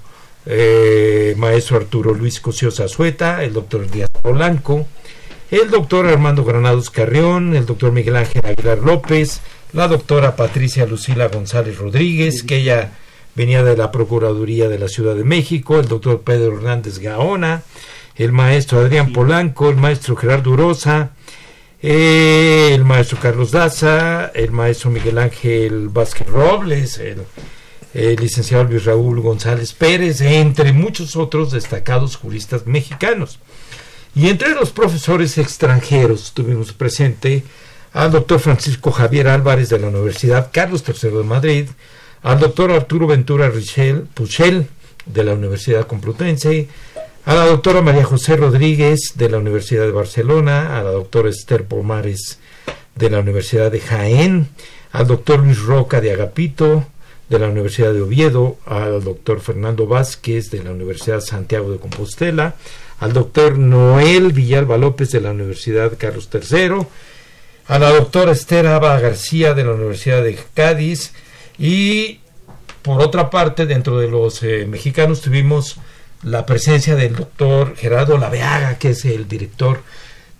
eh, 0.46 1.34
maestro 1.36 1.76
Arturo 1.76 2.14
Luis 2.14 2.40
Cosio 2.40 2.70
Azueta, 2.70 3.44
el 3.44 3.52
doctor 3.52 3.88
Díaz 3.88 4.10
Polanco, 4.22 4.86
el 5.50 5.70
doctor 5.70 6.06
Armando 6.06 6.44
Granados 6.44 6.90
Carrión, 6.90 7.54
el 7.54 7.66
doctor 7.66 7.92
Miguel 7.92 8.16
Ángel 8.16 8.46
Aguilar 8.46 8.78
López, 8.78 9.40
la 9.72 9.86
doctora 9.86 10.36
Patricia 10.36 10.86
Lucila 10.86 11.28
González 11.28 11.76
Rodríguez, 11.76 12.42
que 12.42 12.56
ella 12.56 12.92
venía 13.34 13.62
de 13.62 13.76
la 13.76 13.90
Procuraduría 13.90 14.68
de 14.68 14.78
la 14.78 14.88
Ciudad 14.88 15.14
de 15.14 15.24
México, 15.24 15.78
el 15.78 15.88
doctor 15.88 16.22
Pedro 16.22 16.56
Hernández 16.56 16.98
Gaona, 16.98 17.62
el 18.16 18.32
maestro 18.32 18.80
Adrián 18.80 19.12
Polanco, 19.12 19.70
el 19.70 19.76
maestro 19.76 20.16
Gerardo 20.16 20.50
Urosa, 20.50 21.12
eh, 21.82 22.72
el 22.74 22.84
maestro 22.84 23.18
Carlos 23.20 23.52
Daza, 23.52 24.30
el 24.34 24.50
maestro 24.50 24.90
Miguel 24.90 25.16
Ángel 25.18 25.88
Vázquez 25.88 26.26
Robles, 26.28 26.98
el, 26.98 28.16
licenciado 28.16 28.64
Luis 28.64 28.84
Raúl 28.84 29.20
González 29.20 29.72
Pérez, 29.72 30.20
entre 30.20 30.72
muchos 30.72 31.16
otros 31.16 31.52
destacados 31.52 32.16
juristas 32.16 32.66
mexicanos. 32.66 33.38
Y 34.14 34.28
entre 34.28 34.50
los 34.50 34.70
profesores 34.70 35.38
extranjeros 35.38 36.32
tuvimos 36.34 36.72
presente 36.72 37.44
al 37.92 38.10
doctor 38.10 38.40
Francisco 38.40 38.92
Javier 38.92 39.28
Álvarez 39.28 39.70
de 39.70 39.78
la 39.78 39.88
Universidad 39.88 40.50
Carlos 40.52 40.84
III 40.86 41.10
de 41.10 41.24
Madrid, 41.24 41.66
al 42.22 42.38
doctor 42.38 42.70
Arturo 42.70 43.06
Ventura 43.06 43.50
Puchel 44.14 44.66
de 45.06 45.24
la 45.24 45.34
Universidad 45.34 45.86
Complutense, 45.86 46.68
a 47.24 47.34
la 47.34 47.46
doctora 47.46 47.82
María 47.82 48.04
José 48.04 48.36
Rodríguez 48.36 49.12
de 49.14 49.28
la 49.28 49.38
Universidad 49.38 49.84
de 49.84 49.92
Barcelona, 49.92 50.78
a 50.78 50.82
la 50.82 50.90
doctora 50.90 51.30
Esther 51.30 51.64
Pomares 51.64 52.38
de 52.94 53.10
la 53.10 53.20
Universidad 53.20 53.70
de 53.70 53.80
Jaén, 53.80 54.48
al 54.92 55.06
doctor 55.06 55.40
Luis 55.40 55.60
Roca 55.60 56.00
de 56.00 56.12
Agapito, 56.12 56.86
de 57.28 57.38
la 57.38 57.48
Universidad 57.48 57.92
de 57.92 58.02
Oviedo, 58.02 58.56
al 58.66 59.04
doctor 59.04 59.40
Fernando 59.40 59.86
Vázquez 59.86 60.50
de 60.50 60.64
la 60.64 60.72
Universidad 60.72 61.20
Santiago 61.20 61.70
de 61.70 61.78
Compostela, 61.78 62.56
al 62.98 63.12
doctor 63.12 63.56
Noel 63.56 64.32
Villalba 64.32 64.76
López 64.76 65.12
de 65.12 65.20
la 65.20 65.30
Universidad 65.30 65.92
Carlos 65.96 66.28
III, 66.32 66.86
a 67.68 67.78
la 67.78 67.90
doctora 67.90 68.32
Esther 68.32 68.66
Aba 68.66 68.98
García 68.98 69.54
de 69.54 69.64
la 69.64 69.72
Universidad 69.72 70.24
de 70.24 70.36
Cádiz 70.54 71.12
y 71.60 72.18
por 72.82 73.02
otra 73.02 73.28
parte 73.28 73.66
dentro 73.66 73.98
de 73.98 74.08
los 74.08 74.42
eh, 74.42 74.66
mexicanos 74.66 75.20
tuvimos 75.20 75.76
la 76.22 76.46
presencia 76.46 76.96
del 76.96 77.14
doctor 77.14 77.76
Gerardo 77.76 78.18
Laveaga 78.18 78.78
que 78.78 78.90
es 78.90 79.04
el 79.04 79.28
director 79.28 79.82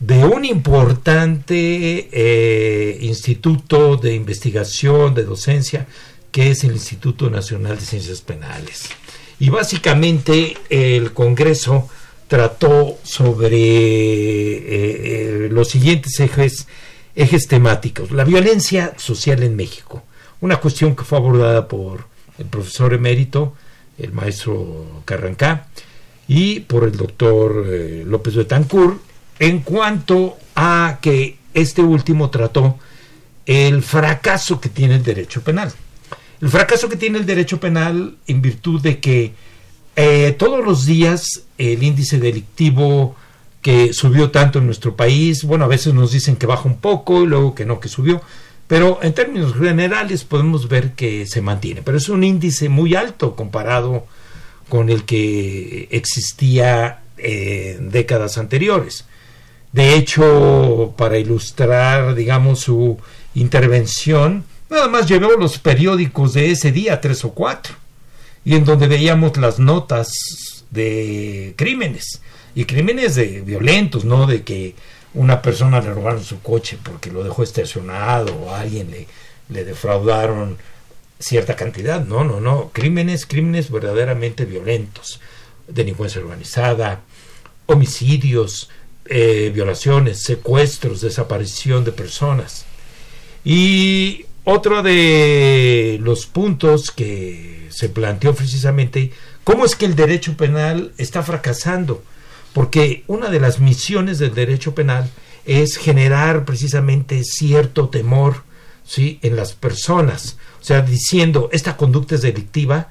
de 0.01 0.25
un 0.25 0.47
importante 0.47 2.09
eh, 2.11 2.99
instituto 3.03 3.97
de 3.97 4.15
investigación, 4.15 5.15
de 5.15 5.25
docencia, 5.25 5.87
que 6.33 6.51
es 6.51 6.65
el 6.65 6.73
Instituto 6.73 7.29
Nacional 7.29 7.79
de 7.79 7.85
Ciencias 7.85 8.23
Penales. 8.23 8.89
Y 9.39 9.51
básicamente 9.51 10.57
el 10.71 11.13
Congreso 11.13 11.89
trató 12.29 12.99
sobre 13.03 13.59
eh, 13.59 15.49
los 15.51 15.69
siguientes 15.69 16.19
ejes, 16.19 16.67
ejes 17.15 17.47
temáticos. 17.47 18.11
La 18.11 18.25
violencia 18.25 18.95
social 18.97 19.43
en 19.43 19.55
México, 19.57 20.03
una 20.41 20.57
cuestión 20.57 20.97
que 20.97 21.05
fue 21.05 21.19
abordada 21.19 21.69
por 21.69 22.07
el 22.39 22.47
profesor 22.47 22.95
emérito, 22.95 23.55
el 23.99 24.13
maestro 24.13 25.03
Carrancá, 25.05 25.69
y 26.27 26.61
por 26.61 26.85
el 26.85 26.97
doctor 26.97 27.67
López 28.07 28.37
Betancourt, 28.37 29.01
en 29.39 29.61
cuanto 29.61 30.37
a 30.55 30.99
que 31.01 31.39
este 31.55 31.83
último 31.83 32.31
trató 32.31 32.79
el 33.47 33.83
fracaso 33.83 34.61
que 34.61 34.69
tiene 34.69 34.97
el 34.97 35.03
derecho 35.03 35.43
penal. 35.43 35.73
El 36.41 36.49
fracaso 36.49 36.89
que 36.89 36.97
tiene 36.97 37.19
el 37.19 37.27
derecho 37.27 37.59
penal 37.59 38.17
en 38.27 38.41
virtud 38.41 38.81
de 38.81 39.01
que 39.01 39.35
eh, 39.97 40.35
todos 40.39 40.65
los 40.65 40.87
días 40.87 41.43
el 41.59 41.83
índice 41.83 42.19
delictivo 42.19 43.17
que 43.61 43.93
subió 43.93 44.31
tanto 44.31 44.59
en 44.59 44.67
nuestro 44.67 44.97
país, 44.97 45.45
bueno, 45.45 45.65
a 45.65 45.69
veces 45.69 45.93
nos 45.93 46.13
dicen 46.13 46.37
que 46.37 46.47
baja 46.47 46.69
un 46.69 46.79
poco 46.79 47.23
y 47.23 47.27
luego 47.27 47.55
que 47.55 47.67
no, 47.67 47.81
que 47.81 47.89
subió, 47.89 48.23
pero 48.71 49.01
en 49.03 49.13
términos 49.15 49.55
generales 49.55 50.23
podemos 50.23 50.69
ver 50.69 50.93
que 50.93 51.27
se 51.27 51.43
mantiene, 51.43 51.83
pero 51.83 51.99
es 51.99 52.09
un 52.09 52.23
índice 52.23 52.69
muy 52.69 52.95
alto 52.95 53.35
comparado 53.35 54.07
con 54.69 54.91
el 54.91 55.03
que 55.03 55.89
existía 55.91 57.01
en 57.17 57.91
décadas 57.91 58.39
anteriores. 58.39 59.07
De 59.73 59.97
hecho, 59.97 60.95
para 60.97 61.19
ilustrar, 61.19 62.15
digamos, 62.15 62.61
su 62.61 62.97
intervención, 63.35 64.45
nada 64.71 64.87
más 64.87 65.09
llevó 65.09 65.33
los 65.33 65.59
periódicos 65.59 66.35
de 66.35 66.53
ese 66.53 66.71
día, 66.71 67.01
tres 67.01 67.25
o 67.25 67.33
cuatro, 67.33 67.75
y 68.45 68.55
en 68.55 68.65
donde 68.65 68.87
veíamos 68.87 69.37
las 69.37 69.59
notas 69.59 70.13
de 70.71 71.55
crímenes, 71.57 72.23
y 72.55 72.67
crímenes 72.67 73.17
de 73.17 73.41
violentos, 73.41 74.05
no 74.05 74.29
de 74.29 74.45
que 74.45 74.77
una 75.15 75.43
persona 75.43 75.81
le 75.81 75.93
robaron 75.93 76.23
su 76.23 76.41
coche 76.41 76.79
porque 76.83 77.11
lo 77.11 77.25
dejó 77.25 77.43
estacionado 77.43 78.35
o 78.35 78.51
a 78.51 78.61
alguien 78.61 78.91
le, 78.91 79.07
le 79.49 79.65
defraudaron 79.65 80.59
cierta 81.19 81.55
cantidad, 81.55 82.05
no, 82.05 82.25
no, 82.25 82.41
no, 82.41 82.71
crímenes, 82.73 83.27
crímenes 83.27 83.71
verdaderamente 83.71 84.47
violentos, 84.47 85.21
delincuencia 85.69 86.21
organizada, 86.21 87.03
homicidios, 87.67 88.71
eh, 89.05 89.51
violaciones, 89.55 90.23
secuestros, 90.23 91.01
desaparición 91.01 91.85
de 91.85 91.93
personas. 91.93 92.65
Y 93.45 94.27
otro 94.45 94.83
de 94.83 95.99
los 96.01 96.27
puntos 96.27 96.91
que 96.91 97.69
se 97.71 97.89
planteó 97.89 98.35
precisamente, 98.35 99.13
¿cómo 99.45 99.65
es 99.65 99.77
que 99.77 99.87
el 99.87 99.97
derecho 99.97 100.37
penal 100.37 100.93
está 100.97 101.23
fracasando? 101.23 102.03
Porque 102.53 103.05
una 103.07 103.31
de 103.31 103.41
las 103.41 103.61
misiones 103.61 104.19
del 104.19 104.35
derecho 104.35 104.75
penal 104.75 105.09
es 105.47 105.77
generar 105.77 106.45
precisamente 106.45 107.23
cierto 107.25 107.89
temor 107.89 108.43
¿sí? 108.85 109.19
en 109.23 109.37
las 109.37 109.53
personas. 109.53 110.37
O 110.61 110.65
sea, 110.65 110.83
diciendo, 110.83 111.49
esta 111.53 111.77
conducta 111.77 112.17
es 112.17 112.23
delictiva 112.23 112.89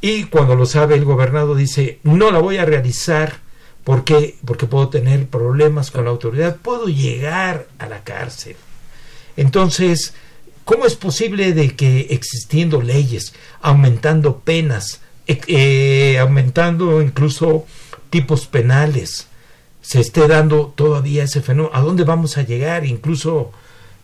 y 0.00 0.24
cuando 0.24 0.54
lo 0.54 0.66
sabe 0.66 0.94
el 0.94 1.04
gobernado 1.04 1.54
dice, 1.54 1.98
no 2.02 2.30
la 2.30 2.38
voy 2.38 2.56
a 2.58 2.64
realizar 2.64 3.42
¿Por 3.84 4.04
qué? 4.04 4.36
Porque 4.44 4.66
puedo 4.66 4.88
tener 4.88 5.26
problemas 5.26 5.90
con 5.90 6.04
la 6.04 6.10
autoridad, 6.10 6.56
puedo 6.56 6.86
llegar 6.86 7.66
a 7.78 7.88
la 7.88 8.04
cárcel. 8.04 8.56
Entonces, 9.36 10.14
¿cómo 10.64 10.86
es 10.86 10.94
posible 10.94 11.52
de 11.52 11.74
que 11.74 12.06
existiendo 12.10 12.80
leyes, 12.80 13.34
aumentando 13.60 14.38
penas, 14.38 15.00
eh, 15.26 15.40
eh, 15.48 16.18
aumentando 16.20 17.02
incluso 17.02 17.66
tipos 18.12 18.46
penales, 18.46 19.26
se 19.80 19.98
esté 19.98 20.28
dando 20.28 20.72
todavía 20.76 21.24
ese 21.24 21.42
fenómeno? 21.42 21.74
¿A 21.74 21.80
dónde 21.80 22.04
vamos 22.04 22.38
a 22.38 22.42
llegar? 22.42 22.86
Incluso 22.86 23.50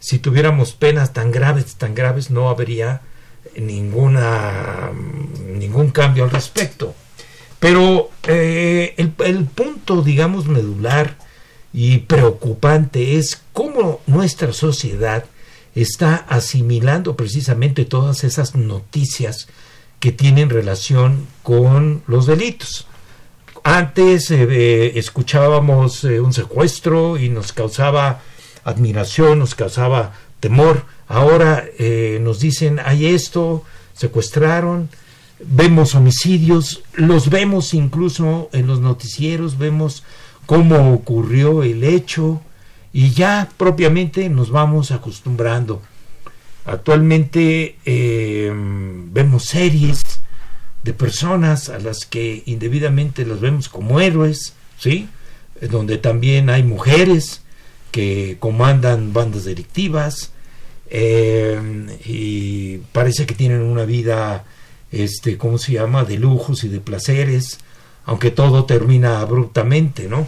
si 0.00 0.18
tuviéramos 0.18 0.72
penas 0.72 1.12
tan 1.12 1.30
graves, 1.30 1.76
tan 1.76 1.94
graves, 1.94 2.30
no 2.32 2.48
habría 2.48 3.02
ninguna, 3.56 4.90
ningún 5.46 5.90
cambio 5.90 6.24
al 6.24 6.30
respecto. 6.30 6.94
Pero 7.60 8.10
eh, 8.24 8.94
el, 8.96 9.44
punto, 9.44 10.02
digamos, 10.02 10.46
medular 10.46 11.16
y 11.72 11.98
preocupante 11.98 13.18
es 13.18 13.42
cómo 13.52 14.00
nuestra 14.06 14.52
sociedad 14.52 15.24
está 15.74 16.16
asimilando 16.28 17.16
precisamente 17.16 17.84
todas 17.84 18.24
esas 18.24 18.54
noticias 18.54 19.48
que 20.00 20.12
tienen 20.12 20.50
relación 20.50 21.26
con 21.42 22.02
los 22.06 22.26
delitos. 22.26 22.87
Antes 23.70 24.30
eh, 24.30 24.98
escuchábamos 24.98 26.02
eh, 26.04 26.22
un 26.22 26.32
secuestro 26.32 27.18
y 27.18 27.28
nos 27.28 27.52
causaba 27.52 28.22
admiración, 28.64 29.40
nos 29.40 29.54
causaba 29.54 30.14
temor. 30.40 30.86
Ahora 31.06 31.66
nos 32.20 32.40
dicen, 32.40 32.80
hay 32.82 33.06
esto, 33.06 33.64
secuestraron, 33.94 34.88
vemos 35.40 35.94
homicidios, 35.94 36.82
los 36.94 37.28
vemos 37.28 37.74
incluso 37.74 38.48
en 38.52 38.66
los 38.66 38.80
noticieros, 38.80 39.58
vemos 39.58 40.02
cómo 40.46 40.94
ocurrió 40.94 41.62
el 41.62 41.84
hecho 41.84 42.40
y 42.92 43.10
ya 43.10 43.50
propiamente 43.58 44.30
nos 44.30 44.50
vamos 44.50 44.92
acostumbrando. 44.92 45.82
Actualmente 46.64 47.76
eh, 47.84 48.50
vemos 48.54 49.44
series 49.44 50.17
de 50.88 50.94
personas 50.94 51.68
a 51.68 51.78
las 51.78 52.06
que 52.06 52.42
indebidamente 52.46 53.26
las 53.26 53.40
vemos 53.40 53.68
como 53.68 54.00
héroes, 54.00 54.54
¿sí? 54.78 55.06
Donde 55.60 55.98
también 55.98 56.48
hay 56.48 56.62
mujeres 56.62 57.42
que 57.90 58.38
comandan 58.40 59.12
bandas 59.12 59.44
delictivas 59.44 60.32
eh, 60.88 61.60
y 62.06 62.78
parece 62.92 63.26
que 63.26 63.34
tienen 63.34 63.60
una 63.60 63.84
vida 63.84 64.46
este, 64.90 65.36
¿cómo 65.36 65.58
se 65.58 65.72
llama?, 65.72 66.04
de 66.04 66.16
lujos 66.16 66.64
y 66.64 66.68
de 66.68 66.80
placeres, 66.80 67.58
aunque 68.06 68.30
todo 68.30 68.64
termina 68.64 69.20
abruptamente, 69.20 70.08
¿no? 70.08 70.26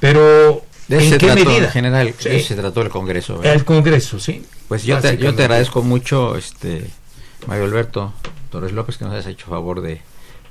Pero 0.00 0.64
¿en 0.88 1.18
qué 1.18 1.34
medida? 1.34 1.66
En 1.66 1.70
general, 1.70 2.14
se 2.18 2.54
trató 2.54 2.80
el 2.80 2.88
Congreso. 2.88 3.42
El 3.42 3.66
Congreso, 3.66 4.18
sí. 4.18 4.46
Pues 4.66 4.84
yo 4.84 4.98
te, 4.98 5.18
yo 5.18 5.34
te 5.34 5.42
agradezco 5.42 5.82
mucho, 5.82 6.38
este, 6.38 6.86
Mario 7.46 7.64
Alberto 7.64 8.14
Torres 8.54 8.70
López, 8.70 8.98
que 8.98 9.04
nos 9.04 9.14
has 9.14 9.26
hecho 9.26 9.46
favor 9.46 9.80
de, 9.80 10.00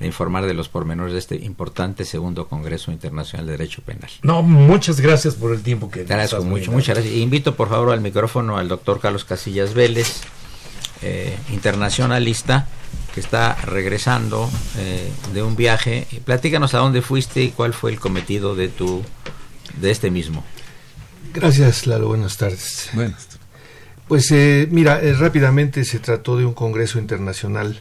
informar 0.00 0.44
de 0.44 0.52
los 0.52 0.68
pormenores 0.68 1.14
de 1.14 1.18
este 1.18 1.36
importante 1.36 2.04
segundo 2.04 2.48
Congreso 2.48 2.92
Internacional 2.92 3.46
de 3.46 3.52
Derecho 3.52 3.80
Penal. 3.80 4.10
No, 4.22 4.42
muchas 4.42 5.00
gracias 5.00 5.36
por 5.36 5.54
el 5.54 5.62
tiempo 5.62 5.90
que 5.90 6.04
te 6.04 6.12
agradezco 6.12 6.44
mucho, 6.44 6.70
muchas 6.70 6.96
gracias. 6.96 7.14
Invito 7.14 7.54
por 7.54 7.70
favor 7.70 7.92
al 7.92 8.02
micrófono 8.02 8.58
al 8.58 8.68
doctor 8.68 9.00
Carlos 9.00 9.24
Casillas 9.24 9.72
Vélez, 9.72 10.20
eh, 11.00 11.34
internacionalista 11.50 12.68
que 13.14 13.20
está 13.20 13.54
regresando 13.54 14.50
eh, 14.76 15.10
de 15.32 15.42
un 15.42 15.56
viaje. 15.56 16.06
Platícanos 16.26 16.74
a 16.74 16.80
dónde 16.80 17.00
fuiste 17.00 17.42
y 17.42 17.52
cuál 17.52 17.72
fue 17.72 17.90
el 17.90 17.98
cometido 17.98 18.54
de 18.54 18.68
tu 18.68 19.02
de 19.80 19.90
este 19.90 20.10
mismo. 20.10 20.44
Gracias, 21.32 21.86
Lalo. 21.86 22.08
Buenas 22.08 22.36
tardes. 22.36 22.90
Buenas. 22.92 23.28
Pues 24.08 24.30
eh, 24.30 24.68
mira, 24.70 25.00
eh, 25.00 25.14
rápidamente 25.14 25.84
se 25.84 26.00
trató 26.00 26.36
de 26.36 26.44
un 26.44 26.52
congreso 26.52 26.98
internacional 26.98 27.80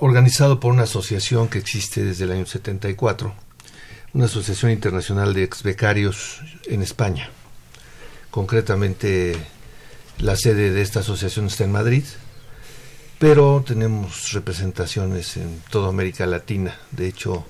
organizado 0.00 0.60
por 0.60 0.72
una 0.72 0.84
asociación 0.84 1.48
que 1.48 1.58
existe 1.58 2.04
desde 2.04 2.24
el 2.24 2.32
año 2.32 2.46
74, 2.46 3.34
una 4.14 4.26
asociación 4.26 4.70
internacional 4.72 5.34
de 5.34 5.44
ex 5.44 5.62
becarios 5.62 6.40
en 6.66 6.82
España. 6.82 7.30
Concretamente, 8.30 9.36
la 10.18 10.36
sede 10.36 10.70
de 10.70 10.82
esta 10.82 11.00
asociación 11.00 11.46
está 11.46 11.64
en 11.64 11.72
Madrid 11.72 12.04
pero 13.18 13.64
tenemos 13.66 14.32
representaciones 14.32 15.36
en 15.36 15.60
toda 15.70 15.88
América 15.88 16.24
Latina. 16.26 16.78
De 16.92 17.08
hecho, 17.08 17.46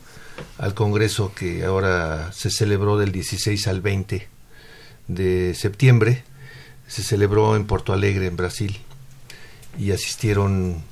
al 0.57 0.75
Congreso 0.75 1.33
que 1.35 1.65
ahora 1.65 2.33
se 2.33 2.51
celebró 2.51 2.97
del 2.97 3.13
16 3.13 3.69
al 3.69 3.83
20 3.83 4.29
de 5.09 5.55
septiembre, 5.55 6.25
se 6.87 7.03
celebró 7.03 7.55
en 7.55 7.67
Porto 7.67 7.93
Alegre, 7.93 8.27
en 8.27 8.37
Brasil, 8.37 8.79
y 9.79 9.93
asistieron 9.93 10.83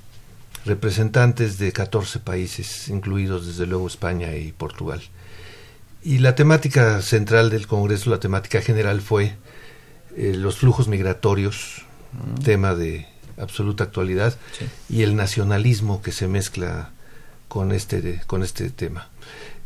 representantes 0.66 1.59
de 1.59 1.72
14 1.72 2.18
países, 2.18 2.88
incluidos 2.88 3.46
desde 3.46 3.66
luego 3.66 3.87
España 3.87 4.35
y 4.37 4.52
Portugal. 4.52 5.00
Y 6.02 6.18
la 6.18 6.35
temática 6.35 7.00
central 7.02 7.50
del 7.50 7.66
Congreso, 7.66 8.11
la 8.11 8.20
temática 8.20 8.61
general 8.61 9.00
fue 9.00 9.37
eh, 10.16 10.35
los 10.37 10.59
flujos 10.59 10.88
migratorios, 10.88 11.83
mm. 12.12 12.42
tema 12.42 12.74
de 12.74 13.07
absoluta 13.38 13.85
actualidad, 13.85 14.37
y 14.88 15.02
el 15.02 15.14
nacionalismo 15.14 16.02
que 16.02 16.12
se 16.12 16.26
mezcla 16.26 16.90
con 17.48 17.72
este, 17.72 18.20
con 18.26 18.42
este 18.42 18.70
tema. 18.70 19.09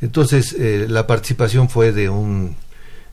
Entonces, 0.01 0.55
eh, 0.55 0.87
la 0.89 1.07
participación 1.07 1.69
fue 1.69 1.93
de 1.93 2.09
un, 2.09 2.57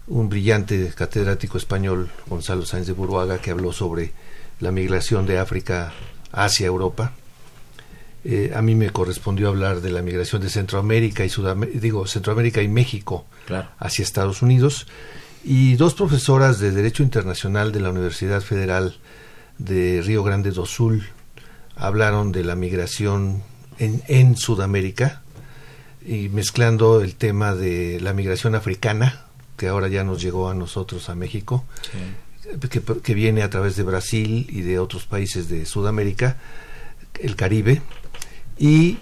un 0.07 0.29
brillante 0.29 0.91
catedrático 0.95 1.57
español, 1.57 2.09
Gonzalo 2.27 2.65
Sáenz 2.65 2.87
de 2.87 2.93
Buruaga, 2.93 3.39
que 3.39 3.51
habló 3.51 3.71
sobre 3.71 4.11
la 4.59 4.71
migración 4.71 5.25
de 5.25 5.37
África 5.37 5.93
hacia 6.31 6.67
Europa. 6.67 7.13
Eh, 8.29 8.51
a 8.53 8.61
mí 8.61 8.75
me 8.75 8.89
correspondió 8.89 9.47
hablar 9.47 9.79
de 9.79 9.89
la 9.89 10.01
migración 10.01 10.41
de 10.41 10.49
Centroamérica 10.49 11.23
y 11.23 11.29
Sudamérica, 11.29 11.79
digo, 11.79 12.05
Centroamérica 12.07 12.61
y 12.61 12.67
México 12.67 13.25
hacia 13.79 14.03
Estados 14.03 14.41
Unidos. 14.41 14.85
Y 15.45 15.77
dos 15.77 15.93
profesoras 15.93 16.59
de 16.59 16.71
Derecho 16.71 17.03
Internacional 17.03 17.71
de 17.71 17.79
la 17.79 17.89
Universidad 17.89 18.41
Federal 18.41 18.97
de 19.59 20.01
Río 20.03 20.25
Grande 20.25 20.51
do 20.51 20.65
Sul 20.65 21.07
hablaron 21.77 22.33
de 22.33 22.43
la 22.43 22.57
migración 22.57 23.43
en, 23.79 24.03
en 24.09 24.35
Sudamérica 24.35 25.21
y 26.05 26.27
mezclando 26.27 26.99
el 26.99 27.15
tema 27.15 27.55
de 27.55 28.01
la 28.01 28.11
migración 28.11 28.55
africana, 28.55 29.23
que 29.55 29.69
ahora 29.69 29.87
ya 29.87 30.03
nos 30.03 30.21
llegó 30.21 30.49
a 30.49 30.53
nosotros 30.53 31.07
a 31.07 31.15
México, 31.15 31.63
que, 32.69 32.81
que, 32.81 33.13
viene 33.13 33.41
a 33.41 33.49
través 33.49 33.77
de 33.77 33.83
Brasil 33.83 34.47
y 34.49 34.61
de 34.63 34.79
otros 34.79 35.05
países 35.05 35.47
de 35.47 35.65
Sudamérica, 35.65 36.35
el 37.21 37.37
Caribe, 37.37 37.81
y 38.59 38.97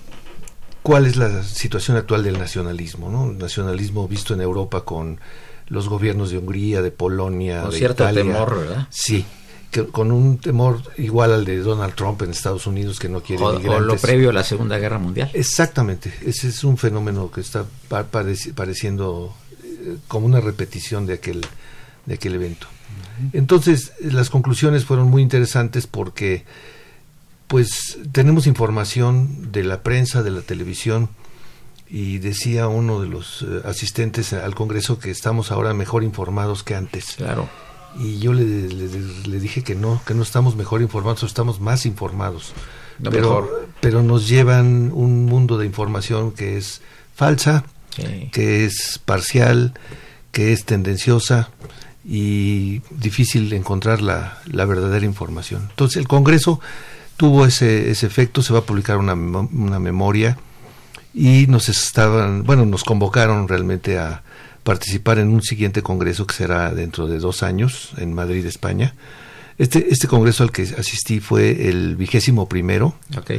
cuál 0.81 1.05
es 1.05 1.15
la 1.15 1.43
situación 1.43 1.97
actual 1.97 2.23
del 2.23 2.37
nacionalismo, 2.37 3.09
¿no? 3.09 3.31
El 3.31 3.37
nacionalismo 3.37 4.07
visto 4.07 4.33
en 4.33 4.41
Europa 4.41 4.85
con 4.85 5.19
los 5.67 5.89
gobiernos 5.89 6.29
de 6.29 6.37
Hungría, 6.37 6.81
de 6.81 6.91
Polonia, 6.91 7.61
con 7.61 7.71
de 7.71 7.77
cierto 7.77 8.03
Italia. 8.03 8.23
temor, 8.23 8.59
¿verdad? 8.59 8.87
Sí, 8.91 9.25
que, 9.71 9.87
con 9.87 10.11
un 10.11 10.37
temor 10.37 10.81
igual 10.97 11.33
al 11.33 11.45
de 11.45 11.57
Donald 11.57 11.95
Trump 11.95 12.21
en 12.21 12.29
Estados 12.29 12.67
Unidos 12.67 12.99
que 12.99 13.09
no 13.09 13.21
quiere 13.21 13.43
o, 13.43 13.53
migrantes. 13.53 13.81
o 13.81 13.83
lo 13.83 13.97
previo 13.97 14.29
a 14.29 14.33
la 14.33 14.43
Segunda 14.43 14.77
Guerra 14.77 14.99
Mundial. 14.99 15.31
Exactamente, 15.33 16.13
ese 16.25 16.49
es 16.49 16.63
un 16.63 16.77
fenómeno 16.77 17.31
que 17.31 17.41
está 17.41 17.65
pa 17.87 18.03
pareci 18.03 18.51
pareciendo 18.51 19.33
eh, 19.63 19.97
como 20.07 20.27
una 20.27 20.39
repetición 20.39 21.07
de 21.07 21.13
aquel 21.15 21.45
de 22.05 22.13
aquel 22.13 22.35
evento. 22.35 22.67
Entonces, 23.33 23.93
las 24.01 24.29
conclusiones 24.29 24.85
fueron 24.85 25.09
muy 25.09 25.21
interesantes 25.21 25.87
porque 25.87 26.45
pues 27.47 27.97
tenemos 28.11 28.47
información 28.47 29.51
de 29.51 29.63
la 29.63 29.83
prensa, 29.83 30.23
de 30.23 30.31
la 30.31 30.41
televisión, 30.41 31.09
y 31.87 32.17
decía 32.17 32.67
uno 32.67 32.99
de 32.99 33.07
los 33.07 33.43
eh, 33.43 33.61
asistentes 33.65 34.33
al 34.33 34.55
Congreso 34.55 34.97
que 34.99 35.11
estamos 35.11 35.51
ahora 35.51 35.73
mejor 35.73 36.03
informados 36.03 36.63
que 36.63 36.75
antes. 36.75 37.13
Claro. 37.17 37.47
Y 37.99 38.19
yo 38.19 38.33
le, 38.33 38.43
le, 38.43 38.87
le 39.27 39.39
dije 39.39 39.63
que 39.63 39.75
no, 39.75 40.01
que 40.05 40.13
no 40.13 40.23
estamos 40.23 40.55
mejor 40.55 40.81
informados, 40.81 41.23
estamos 41.23 41.59
más 41.61 41.85
informados. 41.85 42.53
No 42.99 43.09
pero, 43.11 43.29
mejor. 43.29 43.67
pero 43.81 44.03
nos 44.03 44.27
llevan 44.27 44.91
un 44.93 45.25
mundo 45.25 45.57
de 45.57 45.65
información 45.65 46.31
que 46.31 46.57
es 46.57 46.81
falsa, 47.13 47.63
Sí. 47.95 48.29
que 48.33 48.65
es 48.65 48.99
parcial, 49.05 49.73
que 50.33 50.51
es 50.51 50.65
tendenciosa 50.65 51.49
y 52.03 52.81
difícil 52.91 53.53
encontrar 53.53 54.01
la, 54.01 54.39
la 54.47 54.65
verdadera 54.65 55.05
información. 55.05 55.67
Entonces 55.69 55.97
el 55.97 56.07
Congreso 56.09 56.59
tuvo 57.17 57.45
ese, 57.45 57.91
ese 57.91 58.05
efecto, 58.07 58.41
se 58.41 58.53
va 58.53 58.59
a 58.59 58.63
publicar 58.63 58.97
una, 58.97 59.13
una 59.13 59.79
memoria 59.79 60.37
y 61.13 61.47
nos 61.47 61.69
estaban, 61.69 62.43
bueno, 62.43 62.65
nos 62.65 62.83
convocaron 62.83 63.47
realmente 63.47 63.97
a 63.97 64.23
participar 64.63 65.19
en 65.19 65.29
un 65.29 65.41
siguiente 65.43 65.81
congreso 65.81 66.25
que 66.27 66.33
será 66.33 66.73
dentro 66.73 67.07
de 67.07 67.19
dos 67.19 67.43
años 67.43 67.91
en 67.97 68.13
Madrid, 68.13 68.45
España. 68.45 68.95
Este, 69.57 69.87
este 69.89 70.07
congreso 70.07 70.43
al 70.43 70.51
que 70.51 70.63
asistí 70.63 71.19
fue 71.21 71.69
el 71.69 71.95
vigésimo 71.95 72.49
primero, 72.49 72.95
Ok. 73.17 73.31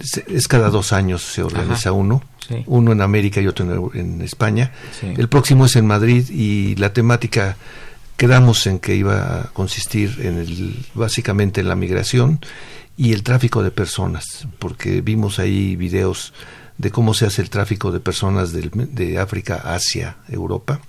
es, 0.00 0.22
es 0.26 0.48
cada 0.48 0.70
dos 0.70 0.92
años 0.94 1.20
se 1.22 1.42
organiza 1.42 1.90
Ajá. 1.90 1.92
uno, 1.92 2.22
Sí. 2.48 2.64
uno 2.66 2.90
en 2.92 3.02
América 3.02 3.40
y 3.40 3.46
otro 3.46 3.90
en, 3.94 4.20
España. 4.22 4.72
Sí. 4.98 5.12
El 5.16 5.28
próximo 5.28 5.66
es 5.66 5.76
en 5.76 5.86
Madrid 5.86 6.28
y 6.30 6.74
la 6.76 6.92
temática 6.92 7.56
quedamos 8.16 8.66
en 8.66 8.78
que 8.80 8.96
iba 8.96 9.42
a 9.42 9.44
consistir 9.52 10.18
en 10.22 10.38
el, 10.38 10.84
básicamente 10.94 11.60
en 11.60 11.68
la 11.68 11.76
migración 11.76 12.40
y 12.96 13.12
el 13.12 13.22
tráfico 13.22 13.62
de 13.62 13.70
personas, 13.70 14.46
porque 14.58 15.00
vimos 15.00 15.38
ahí 15.38 15.76
videos 15.76 16.32
de 16.78 16.90
cómo 16.90 17.14
se 17.14 17.26
hace 17.26 17.42
el 17.42 17.50
tráfico 17.50 17.90
de 17.92 18.00
personas 18.00 18.52
del- 18.52 18.70
de 18.94 19.18
África 19.18 19.56
hacia 19.56 20.16
Europa, 20.28 20.80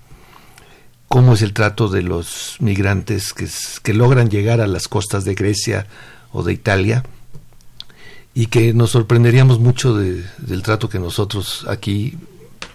cómo 1.08 1.34
es 1.34 1.42
el 1.42 1.54
trato 1.54 1.90
de 1.90 2.02
los 2.02 2.56
migrantes 2.60 3.34
que, 3.34 3.48
que 3.84 3.94
logran 3.94 4.30
llegar 4.30 4.62
a 4.62 4.68
las 4.68 4.88
costas 4.88 5.26
de 5.26 5.36
Grecia 5.36 5.88
o 6.32 6.44
de 6.44 6.54
Italia 6.54 7.04
y 8.34 8.48
que 8.48 8.74
nos 8.74 8.92
sorprenderíamos 8.92 9.60
mucho 9.60 9.94
de- 9.96 10.24
del 10.40 10.64
trato 10.64 10.90
que 10.90 11.00
nosotros 11.00 11.66
aquí 11.70 12.18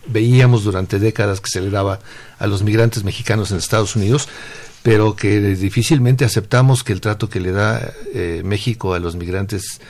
veíamos 0.06 0.62
durante 0.64 0.98
décadas 0.98 1.40
que 1.40 1.50
se 1.50 1.60
le 1.60 1.70
daba 1.70 1.98
a 2.38 2.46
los 2.46 2.62
migrantes 2.62 3.04
mexicanos 3.04 3.50
en 3.50 3.58
Estados 3.58 3.96
Unidos, 3.96 4.28
pero 4.82 5.16
que 5.16 5.40
difícilmente 5.40 6.24
aceptamos 6.24 6.84
que 6.84 6.92
el 6.92 7.00
trato 7.00 7.28
que 7.28 7.40
le 7.40 7.52
da 7.52 7.92
eh, 8.14 8.42
México 8.44 8.94
a 8.94 8.98
los 8.98 9.16
migrantes 9.16 9.80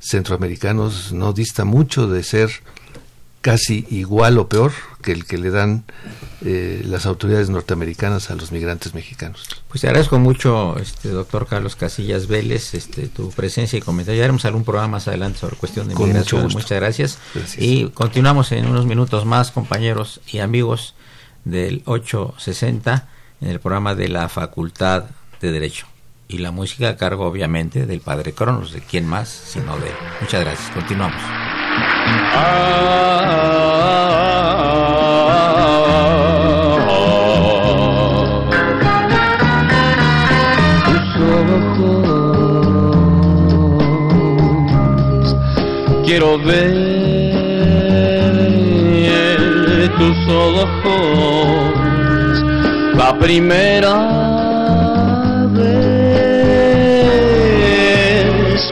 centroamericanos 0.00 1.12
no 1.12 1.32
dista 1.32 1.64
mucho 1.64 2.08
de 2.08 2.22
ser 2.22 2.50
casi 3.40 3.86
igual 3.90 4.38
o 4.38 4.48
peor 4.48 4.72
que 5.02 5.12
el 5.12 5.24
que 5.24 5.38
le 5.38 5.50
dan 5.50 5.84
eh, 6.44 6.82
las 6.84 7.06
autoridades 7.06 7.48
norteamericanas 7.48 8.30
a 8.30 8.34
los 8.34 8.50
migrantes 8.50 8.92
mexicanos. 8.92 9.46
Pues 9.68 9.82
te 9.82 9.86
agradezco 9.86 10.18
mucho, 10.18 10.76
este 10.78 11.10
doctor 11.10 11.46
Carlos 11.46 11.76
Casillas 11.76 12.26
Vélez, 12.26 12.74
este 12.74 13.06
tu 13.06 13.30
presencia 13.30 13.78
y 13.78 13.82
comentario. 13.82 14.18
Ya 14.18 14.24
haremos 14.24 14.44
algún 14.46 14.64
programa 14.64 14.88
más 14.88 15.06
adelante 15.06 15.38
sobre 15.38 15.54
cuestión 15.54 15.86
de 15.86 15.94
Con 15.94 16.08
migración. 16.08 16.42
mucho 16.42 16.46
gusto. 16.46 16.58
Muchas 16.58 16.80
gracias. 16.80 17.18
Gracias. 17.34 17.62
Y 17.62 17.88
continuamos 17.90 18.50
en 18.50 18.66
unos 18.66 18.84
minutos 18.84 19.24
más, 19.26 19.52
compañeros 19.52 20.20
y 20.26 20.38
amigos 20.40 20.94
del 21.44 21.82
860 21.84 23.08
en 23.40 23.48
el 23.48 23.60
programa 23.60 23.94
de 23.94 24.08
la 24.08 24.28
Facultad 24.28 25.04
de 25.40 25.52
Derecho. 25.52 25.86
Y 26.28 26.38
la 26.38 26.50
música 26.50 26.88
a 26.88 26.96
cargo, 26.96 27.26
obviamente, 27.26 27.86
del 27.86 28.00
padre 28.00 28.32
Cronos, 28.32 28.72
de 28.72 28.80
quién 28.80 29.06
más, 29.06 29.28
sino 29.28 29.78
de 29.78 29.88
él. 29.88 29.94
Muchas 30.20 30.40
gracias. 30.40 30.70
Continuamos. 30.70 31.22
Quiero 46.04 46.38
ver 46.38 46.96
tus 49.98 50.28
ojos 50.28 51.65
la 53.06 53.12
primera 53.20 53.94
vez 55.54 55.80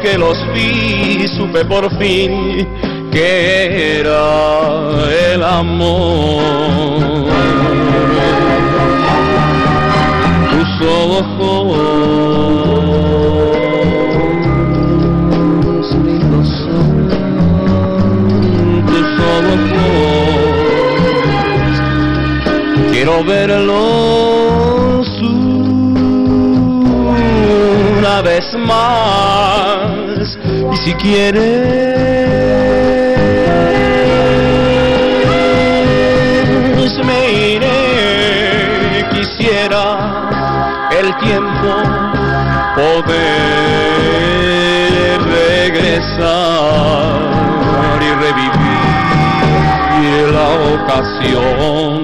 que 0.02 0.18
los 0.18 0.36
vi 0.52 1.28
supe 1.36 1.64
por 1.64 1.88
fin 1.98 2.66
que 3.12 4.00
era 4.00 4.26
el 5.34 5.40
amor. 5.44 6.42
Tus 10.50 10.70
ojos 10.88 11.26
lindos 16.06 16.48
son 16.64 16.94
tus 18.88 19.10
ojos 19.36 19.74
quiero 22.90 23.14
verlos 23.24 24.13
más. 28.56 30.38
Y 30.72 30.76
si 30.84 30.94
quieres, 30.94 32.34
me 37.04 37.32
iré. 37.54 39.06
Quisiera 39.10 39.82
el 40.98 41.14
tiempo 41.16 41.70
poder 42.74 43.14
regresar 45.22 46.34
y 48.00 48.10
revivir 48.24 48.64
la 50.32 50.48
ocasión 50.74 52.03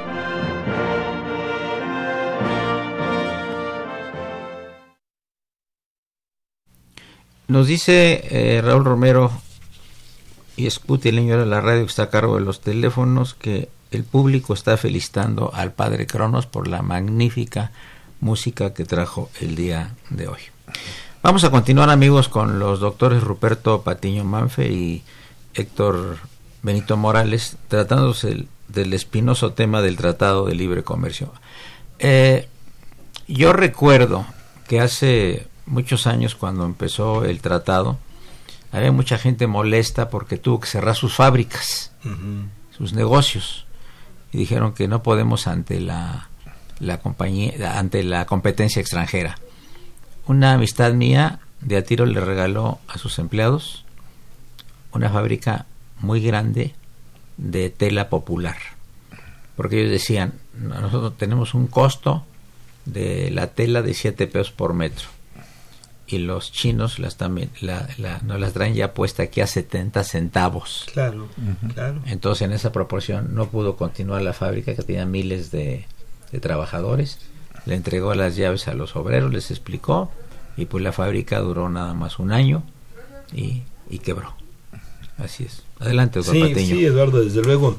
Nos 7.51 7.67
dice 7.67 8.23
eh, 8.31 8.61
Raúl 8.61 8.85
Romero 8.85 9.29
y 10.55 10.69
Scuti, 10.69 11.09
el 11.09 11.17
niño 11.17 11.37
de 11.37 11.45
la 11.45 11.59
radio 11.59 11.81
que 11.81 11.89
está 11.89 12.03
a 12.03 12.09
cargo 12.09 12.35
de 12.35 12.41
los 12.45 12.61
teléfonos, 12.61 13.33
que 13.33 13.67
el 13.91 14.05
público 14.05 14.53
está 14.53 14.77
felicitando 14.77 15.51
al 15.53 15.73
padre 15.73 16.07
Cronos 16.07 16.45
por 16.45 16.69
la 16.69 16.81
magnífica 16.81 17.71
música 18.21 18.73
que 18.73 18.85
trajo 18.85 19.29
el 19.41 19.55
día 19.55 19.95
de 20.09 20.29
hoy. 20.29 20.39
Vamos 21.23 21.43
a 21.43 21.51
continuar 21.51 21.89
amigos 21.89 22.29
con 22.29 22.57
los 22.57 22.79
doctores 22.79 23.21
Ruperto 23.21 23.81
Patiño 23.81 24.23
Manfe 24.23 24.69
y 24.71 25.03
Héctor 25.53 26.19
Benito 26.63 26.95
Morales, 26.95 27.57
tratándose 27.67 28.31
el- 28.31 28.47
del 28.69 28.93
espinoso 28.93 29.51
tema 29.51 29.81
del 29.81 29.97
Tratado 29.97 30.45
de 30.45 30.55
Libre 30.55 30.83
Comercio. 30.83 31.33
Eh, 31.99 32.47
yo 33.27 33.51
recuerdo 33.51 34.25
que 34.69 34.79
hace 34.79 35.47
muchos 35.71 36.05
años 36.05 36.35
cuando 36.35 36.65
empezó 36.65 37.23
el 37.25 37.41
tratado, 37.41 37.97
había 38.71 38.91
mucha 38.91 39.17
gente 39.17 39.47
molesta 39.47 40.09
porque 40.09 40.37
tuvo 40.37 40.59
que 40.59 40.67
cerrar 40.67 40.95
sus 40.95 41.15
fábricas, 41.15 41.93
sus 42.77 42.93
negocios, 42.93 43.65
y 44.31 44.37
dijeron 44.37 44.73
que 44.73 44.87
no 44.87 45.01
podemos 45.01 45.47
ante 45.47 45.79
la, 45.79 46.29
la 46.79 46.99
compañía, 46.99 47.79
ante 47.79 48.03
la 48.03 48.25
competencia 48.25 48.81
extranjera. 48.81 49.37
Una 50.27 50.53
amistad 50.53 50.93
mía 50.93 51.39
de 51.61 51.77
a 51.77 51.83
tiro 51.83 52.05
le 52.05 52.19
regaló 52.19 52.79
a 52.87 52.97
sus 52.97 53.17
empleados 53.19 53.85
una 54.93 55.09
fábrica 55.09 55.65
muy 55.99 56.21
grande 56.21 56.75
de 57.37 57.69
tela 57.69 58.09
popular. 58.09 58.57
Porque 59.55 59.79
ellos 59.79 59.91
decían, 59.91 60.33
nosotros 60.53 61.17
tenemos 61.17 61.53
un 61.53 61.67
costo 61.67 62.25
de 62.85 63.31
la 63.31 63.47
tela 63.47 63.81
de 63.81 63.93
7 63.93 64.27
pesos 64.27 64.51
por 64.51 64.73
metro. 64.73 65.07
Y 66.11 66.17
los 66.17 66.51
chinos 66.51 66.99
las 66.99 67.15
también, 67.17 67.49
la, 67.61 67.87
la- 67.97 68.19
nos 68.19 68.39
las 68.39 68.51
traen 68.53 68.73
ya 68.73 68.93
puesta 68.93 69.23
aquí 69.23 69.39
a 69.41 69.47
70 69.47 70.03
centavos. 70.03 70.85
Claro, 70.91 71.27
claro. 71.73 72.01
Entonces 72.05 72.41
en 72.45 72.51
esa 72.51 72.71
proporción 72.73 73.33
no 73.33 73.47
pudo 73.49 73.77
continuar 73.77 74.21
la 74.21 74.33
fábrica 74.33 74.75
que 74.75 74.83
tenía 74.83 75.05
miles 75.05 75.51
de, 75.51 75.85
de 76.31 76.39
trabajadores. 76.39 77.19
Le 77.65 77.75
entregó 77.75 78.13
las 78.15 78.35
llaves 78.35 78.67
a 78.67 78.73
los 78.73 78.95
obreros, 78.95 79.31
les 79.31 79.51
explicó 79.51 80.11
y 80.57 80.65
pues 80.65 80.83
la 80.83 80.91
fábrica 80.91 81.39
duró 81.39 81.69
nada 81.69 81.93
más 81.93 82.19
un 82.19 82.31
año 82.33 82.63
y, 83.33 83.61
y 83.89 83.99
quebró. 83.99 84.33
Así 85.17 85.43
es. 85.45 85.63
Adelante, 85.79 86.19
doctor 86.19 86.35
Sí, 86.35 86.65
sí, 86.65 86.85
Eduardo, 86.85 87.23
desde 87.23 87.41
luego. 87.41 87.77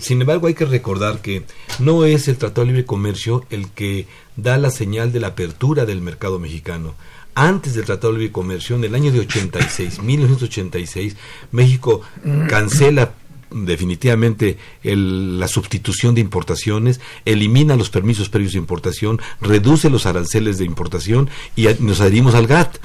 Sin 0.00 0.20
embargo, 0.20 0.46
hay 0.48 0.54
que 0.54 0.64
recordar 0.64 1.20
que 1.20 1.44
no 1.78 2.04
es 2.04 2.28
el 2.28 2.36
Tratado 2.38 2.62
de 2.62 2.66
Libre 2.72 2.84
Comercio 2.86 3.44
el 3.50 3.70
que 3.70 4.06
da 4.36 4.56
la 4.58 4.70
señal 4.70 5.12
de 5.12 5.20
la 5.20 5.28
apertura 5.28 5.84
del 5.84 6.00
mercado 6.00 6.38
mexicano. 6.38 6.94
Antes 7.40 7.74
del 7.74 7.84
Tratado 7.84 8.12
de 8.12 8.18
Libre 8.18 8.32
Comercio, 8.32 8.74
en 8.76 8.84
el 8.84 8.94
año 8.94 9.12
de 9.12 9.20
86, 9.20 10.02
1986, 10.02 11.16
México 11.52 12.00
cancela 12.48 13.12
definitivamente 13.50 14.58
el- 14.82 15.38
la 15.40 15.48
sustitución 15.48 16.14
de 16.14 16.20
importaciones, 16.20 17.00
elimina 17.24 17.76
los 17.76 17.90
permisos 17.90 18.28
previos 18.28 18.52
de 18.52 18.58
importación, 18.58 19.20
reduce 19.40 19.88
los 19.88 20.04
aranceles 20.06 20.58
de 20.58 20.64
importación 20.64 21.30
y 21.56 21.66
nos 21.80 22.00
adherimos 22.00 22.34
al 22.34 22.46
GATT 22.46 22.76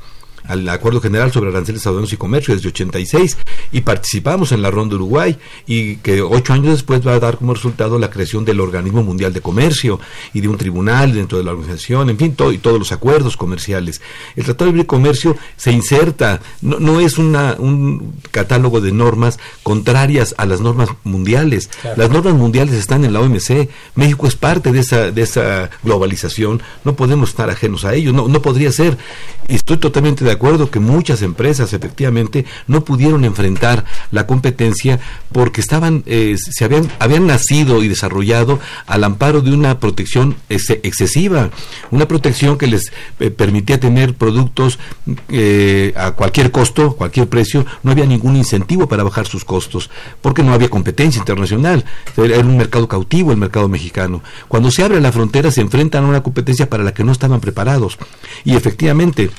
al 0.48 0.68
Acuerdo 0.70 1.02
General 1.02 1.32
sobre 1.32 1.50
Aranceles 1.50 1.86
Aduanos 1.88 2.14
y 2.14 2.18
Comercio 2.18 2.54
desde 2.54 2.70
86 2.70 3.38
y 3.72 3.82
participamos 3.82 4.52
en 4.52 4.62
la 4.62 4.72
Ronda 4.72 4.96
Uruguay 4.96 5.38
y 5.68 5.98
que 5.98 6.22
ocho 6.22 6.54
años 6.54 6.74
después 6.74 7.06
va 7.06 7.14
a 7.14 7.20
dar 7.20 7.38
como 7.38 7.54
resultado 7.54 8.00
la 8.00 8.10
creación 8.10 8.46
del 8.46 8.60
Organismo 8.60 9.04
Mundial 9.04 9.34
de 9.34 9.42
Comercio 9.42 10.00
y 10.34 10.42
de 10.42 10.48
un 10.48 10.58
tribunal 10.58 11.14
dentro 11.14 11.38
de 11.38 11.44
la 11.44 11.52
organización, 11.52 12.10
en 12.10 12.18
fin, 12.18 12.36
todo, 12.36 12.52
y 12.52 12.58
todos 12.58 12.80
los 12.80 12.92
acuerdos 12.92 13.38
comerciales. 13.38 14.02
El 14.36 14.44
Tratado 14.46 14.66
de 14.66 14.74
Libre 14.74 14.88
Comercio 14.88 15.38
se 15.58 15.72
inserta, 15.72 16.42
no, 16.62 16.80
no 16.80 17.00
es 17.00 17.18
una, 17.18 17.56
un 17.58 18.16
catálogo 18.32 18.82
de 18.82 18.92
normas 18.92 19.40
contrarias 19.64 20.36
a 20.38 20.46
las 20.46 20.62
normas 20.62 20.90
mundiales. 21.04 21.70
Las 21.96 22.10
normas 22.10 22.34
mundiales 22.34 22.76
están 22.76 23.06
en 23.06 23.14
la 23.14 23.22
OMC, 23.22 23.70
México 23.96 24.28
es 24.28 24.36
parte 24.36 24.72
de 24.72 24.80
esa, 24.80 25.12
de 25.12 25.22
esa 25.22 25.70
globalización, 25.84 26.62
no 26.84 26.96
podemos 26.96 27.30
estar 27.30 27.50
ajenos 27.50 27.86
a 27.86 27.94
ello, 27.94 28.14
no, 28.14 28.28
no 28.28 28.42
podría 28.42 28.72
ser. 28.72 28.98
Y 29.48 29.56
estoy 29.56 29.78
totalmente 29.78 30.24
de 30.24 30.32
acuerdo 30.34 30.70
que 30.70 30.80
muchas 30.80 31.22
empresas 31.22 31.74
efectivamente 31.74 32.46
no 32.68 32.84
pudieron 32.84 33.26
enfrentar 33.26 33.86
la 34.12 34.28
competencia 34.28 35.00
porque 35.32 35.62
estaban, 35.62 36.04
eh, 36.06 36.36
se 36.38 36.66
habían, 36.66 36.90
habían 37.00 37.28
nacido 37.28 37.82
y 37.84 37.88
desarrollado 37.88 38.60
al 38.86 39.04
amparo 39.04 39.42
de 39.42 39.52
una 39.52 39.80
protección 39.80 40.36
ex- 40.50 40.70
excesiva, 40.70 41.50
una 41.92 42.08
protección 42.08 42.58
que 42.58 42.68
les 42.68 42.92
eh, 43.20 43.30
permitía 43.32 43.80
tener 43.80 44.14
productos 44.16 44.80
eh, 45.30 45.94
a 45.96 46.12
cualquier 46.12 46.52
costo, 46.52 46.96
cualquier 46.96 47.28
precio, 47.30 47.66
no 47.84 47.92
había 47.92 48.06
ningún 48.06 48.36
incentivo 48.36 48.88
para 48.88 49.04
bajar 49.04 49.28
sus 49.28 49.46
costos, 49.46 49.90
porque 50.22 50.44
no 50.44 50.54
había 50.54 50.70
competencia 50.70 51.20
internacional, 51.20 51.86
era 52.18 52.40
un 52.40 52.58
mercado 52.58 52.88
cautivo 52.88 53.32
el 53.32 53.38
mercado 53.38 53.68
mexicano. 53.68 54.22
Cuando 54.48 54.72
se 54.72 54.84
abre 54.84 55.00
la 55.02 55.12
frontera 55.12 55.52
se 55.52 55.62
enfrentan 55.62 56.04
a 56.06 56.08
una 56.08 56.24
competencia 56.24 56.70
para 56.70 56.84
la 56.84 56.94
que 56.94 57.04
no 57.04 57.12
estaban 57.12 57.40
preparados 57.40 57.98
y 58.44 58.56
efectivamente 58.56 59.30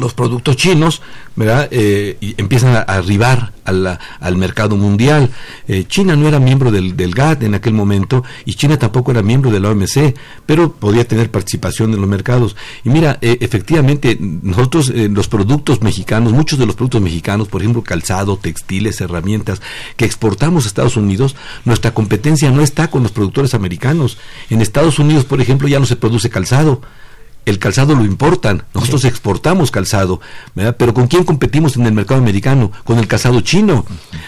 los 0.00 0.14
productos 0.14 0.56
chinos 0.56 1.02
¿verdad? 1.38 1.68
Eh, 1.70 2.16
y 2.20 2.34
empiezan 2.36 2.74
a 2.74 2.80
arribar 2.80 3.52
al 3.64 4.36
mercado 4.36 4.76
mundial. 4.76 5.30
Eh, 5.68 5.84
China 5.86 6.16
no 6.16 6.26
era 6.26 6.40
miembro 6.40 6.72
del, 6.72 6.96
del 6.96 7.14
GATT 7.14 7.44
en 7.44 7.54
aquel 7.54 7.74
momento 7.74 8.24
y 8.44 8.54
China 8.54 8.76
tampoco 8.76 9.12
era 9.12 9.22
miembro 9.22 9.52
de 9.52 9.60
la 9.60 9.70
OMC, 9.70 10.16
pero 10.46 10.72
podía 10.72 11.06
tener 11.06 11.30
participación 11.30 11.94
en 11.94 12.00
los 12.00 12.10
mercados. 12.10 12.56
Y 12.84 12.90
mira, 12.90 13.18
eh, 13.20 13.38
efectivamente, 13.40 14.16
nosotros, 14.20 14.90
eh, 14.92 15.08
los 15.08 15.28
productos 15.28 15.80
mexicanos, 15.80 16.32
muchos 16.32 16.58
de 16.58 16.66
los 16.66 16.74
productos 16.74 17.02
mexicanos, 17.02 17.46
por 17.46 17.60
ejemplo, 17.60 17.84
calzado, 17.84 18.36
textiles, 18.36 19.00
herramientas, 19.00 19.62
que 19.96 20.06
exportamos 20.06 20.64
a 20.64 20.68
Estados 20.68 20.96
Unidos, 20.96 21.36
nuestra 21.64 21.92
competencia 21.92 22.50
no 22.50 22.62
está 22.62 22.90
con 22.90 23.04
los 23.04 23.12
productores 23.12 23.54
americanos. 23.54 24.18
En 24.50 24.60
Estados 24.60 24.98
Unidos, 24.98 25.24
por 25.24 25.40
ejemplo, 25.40 25.68
ya 25.68 25.78
no 25.78 25.86
se 25.86 25.94
produce 25.94 26.30
calzado 26.30 26.80
el 27.48 27.58
calzado 27.58 27.94
lo 27.94 28.04
importan, 28.04 28.64
nosotros 28.74 29.04
exportamos 29.04 29.70
calzado, 29.70 30.20
¿verdad? 30.54 30.76
pero 30.78 30.94
¿con 30.94 31.06
quién 31.06 31.24
competimos 31.24 31.76
en 31.76 31.86
el 31.86 31.92
mercado 31.92 32.20
americano? 32.20 32.72
Con 32.84 32.98
el 32.98 33.06
calzado 33.06 33.40
chino. 33.40 33.84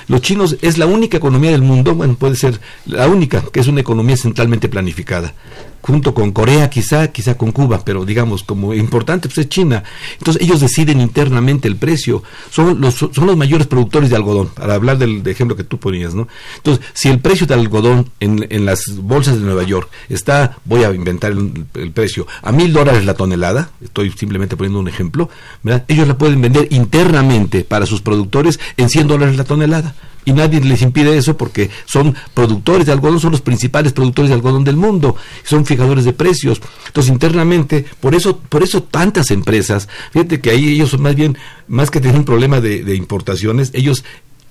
Los 0.09 0.23
chinos 0.23 0.57
es 0.63 0.79
la 0.79 0.87
única 0.87 1.19
economía 1.19 1.51
del 1.51 1.63
mundo, 1.63 1.95
bueno, 1.95 2.15
puede 2.15 2.37
ser 2.37 2.61
la 2.87 3.09
única, 3.09 3.43
que 3.53 3.61
es 3.61 3.69
una 3.69 3.81
economía 3.81 4.17
centralmente 4.17 4.69
planificada, 4.69 5.35
junto 5.81 6.15
con 6.15 6.33
Corea 6.33 6.71
quizá, 6.71 7.09
quizá 7.09 7.37
con 7.37 7.53
Cuba, 7.53 7.83
pero 7.85 8.05
digamos 8.05 8.43
como 8.45 8.75
importante 8.75 9.29
pues 9.29 9.39
es 9.39 9.49
China. 9.49 9.83
Entonces 10.19 10.43
ellos 10.43 10.61
deciden 10.61 11.01
internamente 11.01 11.69
el 11.69 11.77
precio, 11.77 12.23
son 12.51 12.81
los, 12.81 12.95
son 12.95 13.27
los 13.27 13.37
mayores 13.37 13.67
productores 13.67 14.11
de 14.11 14.17
algodón, 14.17 14.49
para 14.49 14.75
hablar 14.75 14.99
del 14.99 15.23
de 15.23 15.31
ejemplo 15.31 15.57
que 15.57 15.65
tú 15.65 15.79
ponías, 15.79 16.15
¿no? 16.15 16.29
Entonces, 16.57 16.85
si 16.95 17.09
el 17.09 17.21
precio 17.21 17.47
del 17.47 17.61
algodón 17.61 18.11
en, 18.21 18.47
en 18.51 18.65
las 18.65 18.85
bolsas 18.97 19.39
de 19.39 19.45
Nueva 19.45 19.63
York 19.63 19.91
está, 20.09 20.59
voy 20.65 20.85
a 20.85 20.93
inventar 20.93 21.33
el, 21.33 21.65
el 21.75 21.93
precio, 21.93 22.27
a 22.43 22.53
mil 22.53 22.73
dólares 22.73 23.05
la 23.05 23.15
tonelada, 23.15 23.71
estoy 23.83 24.11
simplemente 24.13 24.57
poniendo 24.57 24.81
un 24.81 24.89
ejemplo, 24.89 25.29
¿verdad? 25.63 25.85
ellos 25.89 26.09
la 26.09 26.19
pueden 26.19 26.41
vender 26.41 26.69
internamente 26.71 27.65
para 27.65 27.87
sus 27.87 28.01
productores 28.03 28.59
en 28.77 28.89
100 28.89 29.09
dólares 29.09 29.37
la 29.37 29.45
tonelada. 29.45 29.95
Y 30.25 30.33
nadie 30.33 30.61
les 30.61 30.83
impide 30.83 31.17
eso 31.17 31.37
porque 31.37 31.71
son 31.87 32.15
productores 32.35 32.87
de 32.87 32.93
algodón, 32.93 33.21
son 33.21 33.33
los 33.33 33.41
principales 33.41 33.93
productores 33.93 34.29
de 34.29 34.35
algodón 34.35 34.65
del 34.65 34.77
mundo, 34.77 35.17
son 35.45 35.67
fijadores 35.67 36.05
de 36.05 36.13
precios. 36.13 36.61
Entonces 36.87 37.13
internamente, 37.13 37.85
por 38.01 38.15
eso, 38.15 38.39
por 38.39 38.63
eso 38.63 38.83
tantas 38.83 39.31
empresas, 39.31 39.89
fíjate 40.13 40.41
que 40.41 40.51
ahí 40.51 40.69
ellos 40.69 40.91
son 40.91 41.03
más 41.03 41.15
bien, 41.15 41.37
más 41.69 41.91
que 41.91 42.01
tener 42.01 42.17
un 42.17 42.25
problema 42.25 42.61
de, 42.61 42.85
de 42.85 42.95
importaciones, 42.97 43.71
ellos 43.75 44.05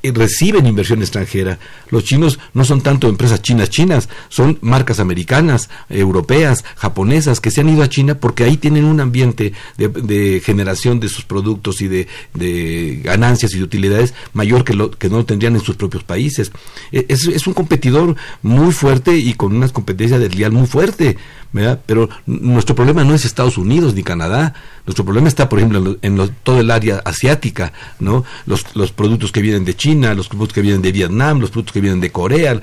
reciben 0.03 0.65
inversión 0.65 1.01
extranjera. 1.01 1.59
Los 1.89 2.05
chinos 2.05 2.39
no 2.53 2.63
son 2.63 2.81
tanto 2.81 3.09
empresas 3.09 3.41
chinas 3.41 3.69
chinas, 3.69 4.09
son 4.29 4.57
marcas 4.61 4.99
americanas, 4.99 5.69
europeas, 5.89 6.63
japonesas 6.77 7.39
que 7.39 7.51
se 7.51 7.61
han 7.61 7.69
ido 7.69 7.83
a 7.83 7.89
China 7.89 8.15
porque 8.15 8.43
ahí 8.43 8.57
tienen 8.57 8.85
un 8.85 8.99
ambiente 9.01 9.53
de, 9.77 10.41
generación 10.43 10.99
de 10.99 11.09
sus 11.09 11.25
productos 11.25 11.81
y 11.81 11.87
de, 11.87 13.01
ganancias 13.03 13.53
y 13.53 13.57
de 13.57 13.63
utilidades 13.63 14.13
mayor 14.33 14.63
que 14.63 14.73
lo 14.73 14.91
que 14.91 15.09
no 15.09 15.25
tendrían 15.25 15.55
en 15.55 15.61
sus 15.61 15.75
propios 15.75 16.03
países. 16.03 16.51
E, 16.91 17.05
es, 17.09 17.27
es 17.27 17.47
un 17.47 17.53
competidor 17.53 18.15
muy 18.41 18.71
fuerte 18.71 19.17
y 19.17 19.33
con 19.33 19.55
una 19.55 19.67
competencia 19.69 20.19
desleal 20.19 20.51
muy 20.51 20.67
fuerte. 20.67 21.17
Pero 21.51 22.09
nuestro 22.27 22.75
problema 22.75 23.03
no 23.03 23.15
es 23.15 23.25
Estados 23.25 23.57
Unidos 23.57 23.95
ni 23.95 24.03
Canadá, 24.03 24.53
nuestro 24.89 25.05
problema 25.05 25.27
está, 25.27 25.47
por 25.47 25.59
ejemplo, 25.59 25.97
en, 26.01 26.31
todo 26.41 26.59
el 26.59 26.71
área 26.71 26.97
asiática, 27.05 27.73
¿no? 27.99 28.25
Los, 28.47 28.75
los 28.75 28.91
productos 28.91 29.31
que 29.31 29.39
vienen 29.39 29.63
de 29.63 29.75
China, 29.75 30.15
los 30.15 30.29
productos 30.29 30.55
que 30.55 30.61
vienen 30.61 30.81
de 30.81 30.91
Vietnam, 30.91 31.39
los 31.39 31.51
productos 31.51 31.73
que 31.73 31.81
vienen 31.81 31.99
de 31.99 32.11
Corea, 32.11 32.59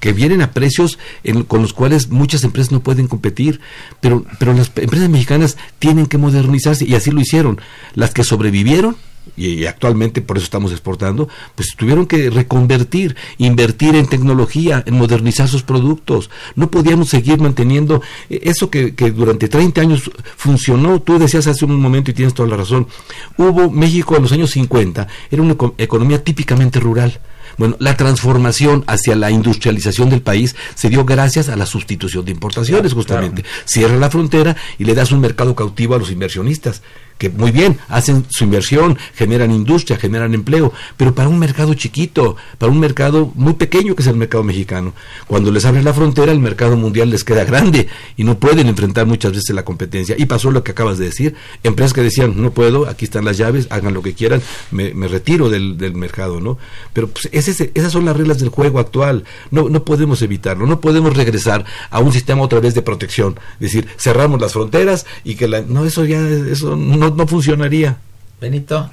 que 0.00 0.12
vienen 0.14 0.40
a 0.40 0.52
precios 0.52 0.98
con 1.46 1.60
los 1.60 1.74
cuales 1.74 2.08
muchas 2.08 2.42
empresas 2.42 2.72
no 2.72 2.80
pueden 2.80 3.06
competir, 3.06 3.60
pero, 4.00 4.24
pero 4.38 4.54
las 4.54 4.72
empresas 4.76 5.10
mexicanas 5.10 5.58
tienen 5.78 6.06
que 6.06 6.16
modernizarse 6.16 6.86
y 6.86 6.94
así 6.94 7.10
lo 7.10 7.20
hicieron. 7.20 7.60
Las 7.94 8.14
que 8.14 8.24
sobrevivieron 8.24 8.96
y 9.36 9.66
actualmente 9.66 10.20
por 10.20 10.36
eso 10.36 10.44
estamos 10.44 10.72
exportando, 10.72 11.28
pues 11.54 11.74
tuvieron 11.76 12.06
que 12.06 12.30
reconvertir, 12.30 13.16
invertir 13.38 13.94
en 13.94 14.06
tecnología, 14.06 14.82
en 14.86 14.94
modernizar 14.94 15.48
sus 15.48 15.62
productos. 15.62 16.30
No 16.54 16.70
podíamos 16.70 17.08
seguir 17.08 17.40
manteniendo 17.40 18.02
eh, 18.30 18.40
eso 18.44 18.70
que, 18.70 18.94
que 18.94 19.10
durante 19.10 19.48
30 19.48 19.80
años 19.80 20.10
funcionó. 20.36 21.00
Tú 21.00 21.18
decías 21.18 21.46
hace 21.46 21.64
un 21.64 21.80
momento 21.80 22.10
y 22.10 22.14
tienes 22.14 22.34
toda 22.34 22.48
la 22.48 22.56
razón. 22.56 22.88
Hubo 23.36 23.70
México 23.70 24.16
en 24.16 24.22
los 24.22 24.32
años 24.32 24.50
50, 24.50 25.06
era 25.30 25.42
una 25.42 25.56
economía 25.78 26.22
típicamente 26.22 26.80
rural 26.80 27.20
bueno, 27.58 27.76
la 27.80 27.96
transformación 27.96 28.84
hacia 28.86 29.16
la 29.16 29.32
industrialización 29.32 30.08
del 30.10 30.22
país 30.22 30.54
se 30.76 30.88
dio 30.88 31.04
gracias 31.04 31.48
a 31.48 31.56
la 31.56 31.66
sustitución 31.66 32.24
de 32.24 32.30
importaciones, 32.30 32.92
justamente. 32.92 33.44
Cierra 33.64 33.96
la 33.96 34.10
frontera 34.10 34.56
y 34.78 34.84
le 34.84 34.94
das 34.94 35.10
un 35.10 35.20
mercado 35.20 35.56
cautivo 35.56 35.96
a 35.96 35.98
los 35.98 36.12
inversionistas 36.12 36.82
que 37.18 37.28
muy 37.28 37.50
bien, 37.50 37.78
hacen 37.88 38.24
su 38.30 38.44
inversión, 38.44 38.96
generan 39.14 39.50
industria, 39.50 39.98
generan 39.98 40.34
empleo, 40.34 40.72
pero 40.96 41.14
para 41.14 41.28
un 41.28 41.38
mercado 41.38 41.74
chiquito, 41.74 42.36
para 42.58 42.70
un 42.72 42.78
mercado 42.78 43.32
muy 43.34 43.54
pequeño 43.54 43.94
que 43.94 44.02
es 44.02 44.08
el 44.08 44.16
mercado 44.16 44.44
mexicano. 44.44 44.94
Cuando 45.26 45.50
les 45.50 45.64
abres 45.64 45.84
la 45.84 45.92
frontera, 45.92 46.30
el 46.32 46.38
mercado 46.38 46.76
mundial 46.76 47.10
les 47.10 47.24
queda 47.24 47.44
grande 47.44 47.88
y 48.16 48.24
no 48.24 48.38
pueden 48.38 48.68
enfrentar 48.68 49.06
muchas 49.06 49.32
veces 49.32 49.54
la 49.54 49.64
competencia. 49.64 50.14
Y 50.16 50.26
pasó 50.26 50.50
lo 50.50 50.62
que 50.62 50.70
acabas 50.70 50.98
de 50.98 51.06
decir, 51.06 51.34
empresas 51.64 51.92
que 51.92 52.02
decían, 52.02 52.40
no 52.40 52.52
puedo, 52.52 52.88
aquí 52.88 53.04
están 53.04 53.24
las 53.24 53.36
llaves, 53.36 53.66
hagan 53.70 53.94
lo 53.94 54.02
que 54.02 54.14
quieran, 54.14 54.40
me, 54.70 54.92
retiro 55.08 55.50
del, 55.50 55.76
mercado, 55.94 56.40
¿no? 56.40 56.58
Pero 56.92 57.08
pues, 57.08 57.28
esas 57.32 57.92
son 57.92 58.04
las 58.04 58.16
reglas 58.16 58.38
del 58.38 58.50
juego 58.50 58.78
actual, 58.78 59.24
no, 59.50 59.68
no 59.68 59.84
podemos 59.84 60.22
evitarlo, 60.22 60.66
no 60.66 60.80
podemos 60.80 61.16
regresar 61.16 61.64
a 61.90 61.98
un 61.98 62.12
sistema 62.12 62.42
otra 62.42 62.60
vez 62.60 62.74
de 62.74 62.82
protección, 62.82 63.40
decir, 63.58 63.88
cerramos 63.98 64.40
las 64.40 64.52
fronteras 64.52 65.06
y 65.24 65.34
que 65.34 65.48
la... 65.48 65.62
No, 65.62 65.84
eso 65.84 66.04
ya, 66.04 66.20
eso 66.20 66.76
no 66.76 67.07
no, 67.14 67.26
funcionaría. 67.26 67.96
Benito, 68.40 68.90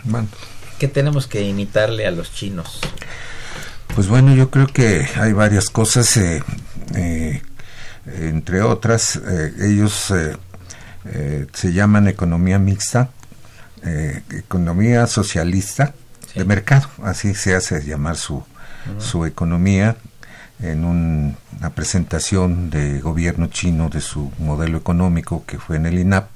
¿qué 0.80 0.88
tenemos 0.88 1.28
que 1.28 1.42
imitarle 1.42 2.08
a 2.08 2.12
los 2.12 2.34
chinos? 2.34 2.80
Pues 3.96 4.10
bueno, 4.10 4.36
yo 4.36 4.50
creo 4.50 4.68
que 4.68 5.08
hay 5.16 5.32
varias 5.32 5.70
cosas, 5.70 6.18
eh, 6.18 6.44
eh, 6.96 7.42
entre 8.06 8.62
otras, 8.62 9.16
eh, 9.16 9.54
ellos 9.62 10.12
se 11.54 11.74
llaman 11.74 12.08
economía 12.08 12.60
mixta, 12.60 13.12
economía 14.32 15.06
socialista 15.08 15.94
de 16.34 16.44
mercado, 16.44 16.90
así 17.04 17.36
se 17.36 17.56
hace 17.56 17.86
llamar 17.86 18.18
su, 18.18 18.44
su 18.98 19.26
economía 19.26 19.96
en 20.60 20.84
una 20.84 21.70
presentación 21.76 22.70
de 22.70 23.00
gobierno 23.00 23.48
chino 23.48 23.90
de 23.90 24.02
su 24.02 24.32
modelo 24.40 24.78
económico 24.78 25.46
que 25.46 25.60
fue 25.60 25.78
en 25.78 25.86
el 25.86 26.00
INAP, 26.00 26.28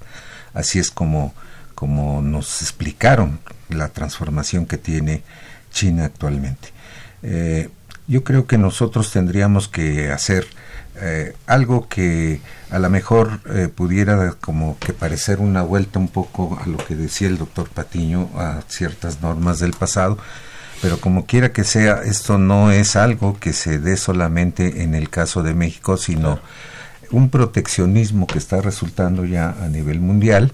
así 0.54 0.80
es 0.80 0.92
como 0.92 1.34
como 1.80 2.22
nos 2.22 2.62
explicaron 2.62 3.40
la 3.70 3.88
transformación 3.88 4.66
que 4.66 4.78
tiene 4.78 5.24
China 5.72 6.04
actualmente. 6.04 6.74
Eh, 7.24 7.70
yo 8.06 8.26
creo 8.26 8.48
que 8.48 8.58
nosotros 8.58 9.14
tendríamos 9.14 9.70
que 9.70 10.12
hacer 10.12 10.46
eh, 11.00 11.38
algo 11.48 11.88
que 11.88 12.42
a 12.70 12.80
lo 12.80 12.90
mejor 12.90 13.40
eh, 13.50 13.70
pudiera 13.74 14.32
como 14.42 14.78
que 14.78 14.92
parecer 14.92 15.40
una 15.40 15.62
vuelta 15.62 16.00
un 16.00 16.10
poco 16.10 16.60
a 16.62 16.68
lo 16.68 16.76
que 16.80 16.98
decía 16.98 17.30
el 17.30 17.38
doctor 17.38 17.70
Patiño, 17.70 18.30
a 18.36 18.62
ciertas 18.68 19.22
normas 19.22 19.60
del 19.60 19.72
pasado, 19.72 20.18
pero 20.82 21.00
como 21.00 21.26
quiera 21.28 21.54
que 21.54 21.64
sea, 21.64 22.02
esto 22.04 22.38
no 22.38 22.72
es 22.72 22.98
algo 22.98 23.40
que 23.40 23.54
se 23.54 23.80
dé 23.80 23.96
solamente 23.96 24.84
en 24.84 24.96
el 24.96 25.10
caso 25.10 25.44
de 25.44 25.54
México, 25.54 25.96
sino 25.96 26.42
un 27.10 27.30
proteccionismo 27.30 28.28
que 28.28 28.38
está 28.38 28.60
resultando 28.60 29.24
ya 29.24 29.56
a 29.64 29.70
nivel 29.70 30.02
mundial 30.02 30.52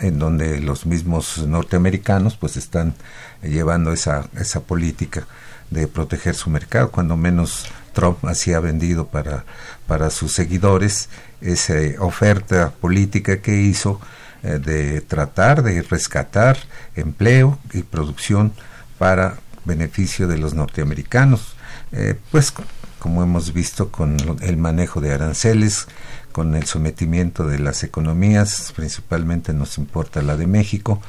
en 0.00 0.18
donde 0.18 0.60
los 0.60 0.86
mismos 0.86 1.38
norteamericanos 1.46 2.36
pues 2.36 2.56
están 2.56 2.94
llevando 3.42 3.92
esa, 3.92 4.28
esa 4.38 4.60
política 4.60 5.26
de 5.70 5.88
proteger 5.88 6.34
su 6.34 6.50
mercado, 6.50 6.90
cuando 6.90 7.16
menos 7.16 7.66
Trump 7.92 8.24
así 8.24 8.52
ha 8.52 8.60
vendido 8.60 9.08
para, 9.08 9.44
para 9.86 10.10
sus 10.10 10.32
seguidores 10.32 11.08
esa 11.40 11.74
oferta 11.98 12.70
política 12.70 13.40
que 13.40 13.56
hizo 13.62 14.00
eh, 14.42 14.58
de 14.58 15.00
tratar 15.00 15.62
de 15.62 15.82
rescatar 15.82 16.56
empleo 16.94 17.58
y 17.72 17.82
producción 17.82 18.52
para 18.98 19.38
beneficio 19.64 20.28
de 20.28 20.38
los 20.38 20.54
norteamericanos. 20.54 21.56
Eh, 21.92 22.14
pues 22.30 22.52
como 22.98 23.22
hemos 23.22 23.52
visto 23.52 23.90
con 23.90 24.16
el 24.40 24.56
manejo 24.56 25.00
de 25.00 25.12
aranceles, 25.12 25.86
con 26.36 26.54
el 26.54 26.66
sometimiento 26.66 27.46
de 27.46 27.58
las 27.58 27.82
economías, 27.82 28.70
principalmente 28.76 29.54
nos 29.54 29.78
importa 29.78 30.20
la 30.20 30.36
de 30.36 30.46
México, 30.46 31.00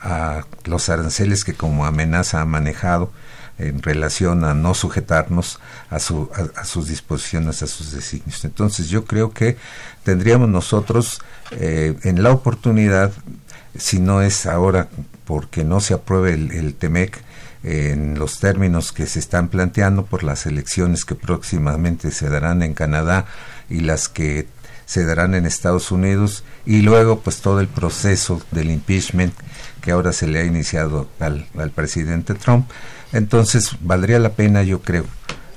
a 0.00 0.46
los 0.64 0.88
aranceles 0.88 1.44
que 1.44 1.52
como 1.52 1.84
amenaza 1.84 2.40
ha 2.40 2.46
manejado 2.46 3.12
en 3.58 3.82
relación 3.82 4.42
a 4.42 4.54
no 4.54 4.72
sujetarnos 4.72 5.60
a, 5.90 5.98
su, 5.98 6.30
a, 6.56 6.64
sus 6.64 6.88
disposiciones, 6.88 7.62
a 7.62 7.66
sus 7.66 7.92
designios. 7.92 8.42
Entonces 8.46 8.88
yo 8.88 9.04
creo 9.04 9.34
que 9.34 9.58
tendríamos 10.02 10.48
nosotros 10.48 11.20
eh, 11.50 11.98
en 12.04 12.22
la 12.22 12.30
oportunidad, 12.30 13.12
si 13.76 13.98
no 13.98 14.22
es 14.22 14.46
ahora 14.46 14.88
porque 15.26 15.62
no 15.62 15.80
se 15.80 15.92
apruebe 15.92 16.32
el, 16.32 16.52
el 16.52 16.74
TEMEC, 16.74 17.22
en 17.64 18.18
los 18.18 18.40
términos 18.40 18.92
que 18.92 19.04
se 19.04 19.18
están 19.18 19.48
planteando 19.48 20.06
por 20.06 20.24
las 20.24 20.46
elecciones 20.46 21.04
que 21.04 21.14
próximamente 21.14 22.12
se 22.12 22.30
darán 22.30 22.62
en 22.62 22.72
Canadá 22.72 23.26
y 23.68 23.80
las 23.80 24.08
que 24.08 24.48
se 24.90 25.04
darán 25.04 25.36
en 25.36 25.46
Estados 25.46 25.92
Unidos 25.92 26.42
y 26.66 26.82
luego 26.82 27.20
pues 27.20 27.42
todo 27.42 27.60
el 27.60 27.68
proceso 27.68 28.42
del 28.50 28.72
impeachment 28.72 29.32
que 29.80 29.92
ahora 29.92 30.12
se 30.12 30.26
le 30.26 30.40
ha 30.40 30.44
iniciado 30.44 31.08
al, 31.20 31.46
al 31.56 31.70
presidente 31.70 32.34
Trump. 32.34 32.68
Entonces 33.12 33.76
valdría 33.82 34.18
la 34.18 34.32
pena, 34.32 34.64
yo 34.64 34.82
creo, 34.82 35.04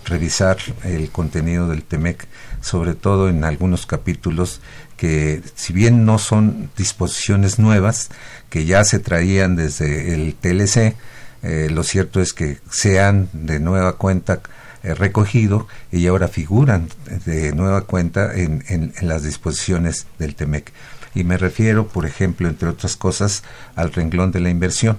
revisar 0.06 0.58
el 0.84 1.10
contenido 1.10 1.68
del 1.68 1.82
TEMEC, 1.82 2.28
sobre 2.62 2.94
todo 2.94 3.28
en 3.28 3.44
algunos 3.44 3.88
capítulos 3.88 4.62
que 4.98 5.42
si 5.56 5.74
bien 5.74 6.06
no 6.06 6.20
son 6.20 6.70
disposiciones 6.78 7.58
nuevas, 7.58 8.12
que 8.52 8.66
ya 8.66 8.84
se 8.84 9.00
traían 9.00 9.56
desde 9.56 10.14
el 10.14 10.36
TLC, 10.36 10.96
eh, 11.42 11.70
lo 11.72 11.82
cierto 11.82 12.22
es 12.22 12.34
que 12.34 12.60
se 12.70 13.02
han 13.02 13.30
de 13.34 13.60
nueva 13.60 13.94
cuenta 13.94 14.42
eh, 14.84 14.94
recogido 14.94 15.68
y 15.92 16.08
ahora 16.08 16.28
figuran 16.28 16.90
de 17.26 17.54
nueva 17.54 17.82
cuenta 17.82 18.34
en, 18.34 18.64
en, 18.68 18.94
las 19.02 19.24
disposiciones 19.24 20.08
del 20.20 20.36
TEMEC. 20.36 20.72
Y 21.16 21.24
me 21.24 21.38
refiero, 21.38 21.88
por 21.88 22.06
ejemplo, 22.06 22.50
entre 22.50 22.70
otras 22.70 22.98
cosas, 22.98 23.44
al 23.76 23.94
renglón 23.94 24.32
de 24.32 24.40
la 24.42 24.50
inversión. 24.50 24.98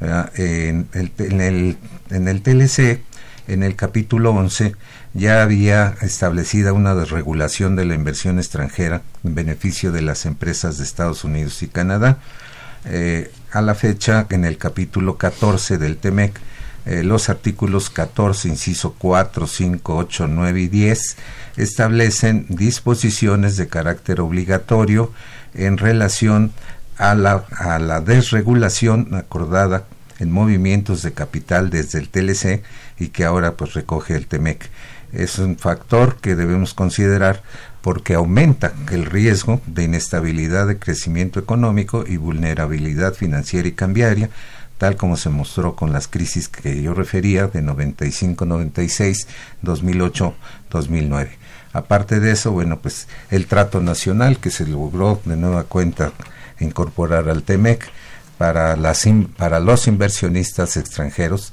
En 0.00 0.88
el, 0.94 1.12
en, 1.18 1.40
el, 1.42 1.76
en 2.08 2.26
el 2.26 2.40
TLC, 2.40 3.02
en 3.48 3.62
el 3.62 3.76
capítulo 3.76 4.30
11, 4.30 4.74
ya 5.12 5.42
había 5.42 5.94
establecida 6.00 6.72
una 6.72 6.94
desregulación 6.94 7.76
de 7.76 7.84
la 7.84 7.94
inversión 7.94 8.38
extranjera 8.38 9.02
en 9.24 9.34
beneficio 9.34 9.92
de 9.92 10.02
las 10.02 10.24
empresas 10.24 10.78
de 10.78 10.84
Estados 10.84 11.24
Unidos 11.24 11.62
y 11.62 11.68
Canadá. 11.68 12.18
Eh, 12.86 13.30
a 13.52 13.60
la 13.60 13.74
fecha, 13.74 14.26
en 14.30 14.44
el 14.44 14.56
capítulo 14.56 15.18
14 15.18 15.78
del 15.78 15.98
TEMEC, 15.98 16.40
eh, 16.86 17.02
los 17.02 17.28
artículos 17.28 17.90
14, 17.90 18.48
inciso 18.48 18.94
4, 18.98 19.46
5, 19.46 19.96
8, 19.96 20.28
9 20.28 20.60
y 20.60 20.68
10 20.68 21.16
establecen 21.56 22.46
disposiciones 22.48 23.56
de 23.56 23.68
carácter 23.68 24.20
obligatorio 24.20 25.12
en 25.54 25.78
relación 25.78 26.52
a 26.96 27.14
la, 27.14 27.44
a 27.56 27.78
la 27.78 28.00
desregulación 28.00 29.14
acordada 29.14 29.84
en 30.18 30.30
movimientos 30.30 31.02
de 31.02 31.12
capital 31.12 31.70
desde 31.70 31.98
el 31.98 32.08
TLC 32.08 32.62
y 32.98 33.08
que 33.08 33.24
ahora 33.24 33.56
pues 33.56 33.74
recoge 33.74 34.14
el 34.16 34.26
TEMEC. 34.26 34.70
Es 35.12 35.38
un 35.38 35.56
factor 35.56 36.16
que 36.20 36.36
debemos 36.36 36.72
considerar 36.72 37.42
porque 37.80 38.14
aumenta 38.14 38.72
el 38.92 39.06
riesgo 39.06 39.60
de 39.66 39.84
inestabilidad 39.84 40.66
de 40.66 40.78
crecimiento 40.78 41.40
económico 41.40 42.04
y 42.06 42.16
vulnerabilidad 42.16 43.14
financiera 43.14 43.66
y 43.66 43.72
cambiaria, 43.72 44.30
tal 44.80 44.96
como 44.96 45.18
se 45.18 45.28
mostró 45.28 45.76
con 45.76 45.92
las 45.92 46.08
crisis 46.08 46.48
que 46.48 46.80
yo 46.80 46.94
refería 46.94 47.48
de 47.48 47.62
95-96, 47.62 49.26
2008-2009. 49.62 51.28
Aparte 51.74 52.18
de 52.18 52.32
eso, 52.32 52.50
bueno, 52.52 52.78
pues 52.80 53.06
el 53.30 53.44
trato 53.44 53.82
nacional 53.82 54.38
que 54.38 54.50
se 54.50 54.66
logró 54.66 55.20
de 55.26 55.36
nueva 55.36 55.64
cuenta 55.64 56.12
incorporar 56.60 57.28
al 57.28 57.42
TEMEC 57.42 57.90
para, 58.38 58.74
las, 58.76 59.06
para 59.36 59.60
los 59.60 59.86
inversionistas 59.86 60.78
extranjeros, 60.78 61.52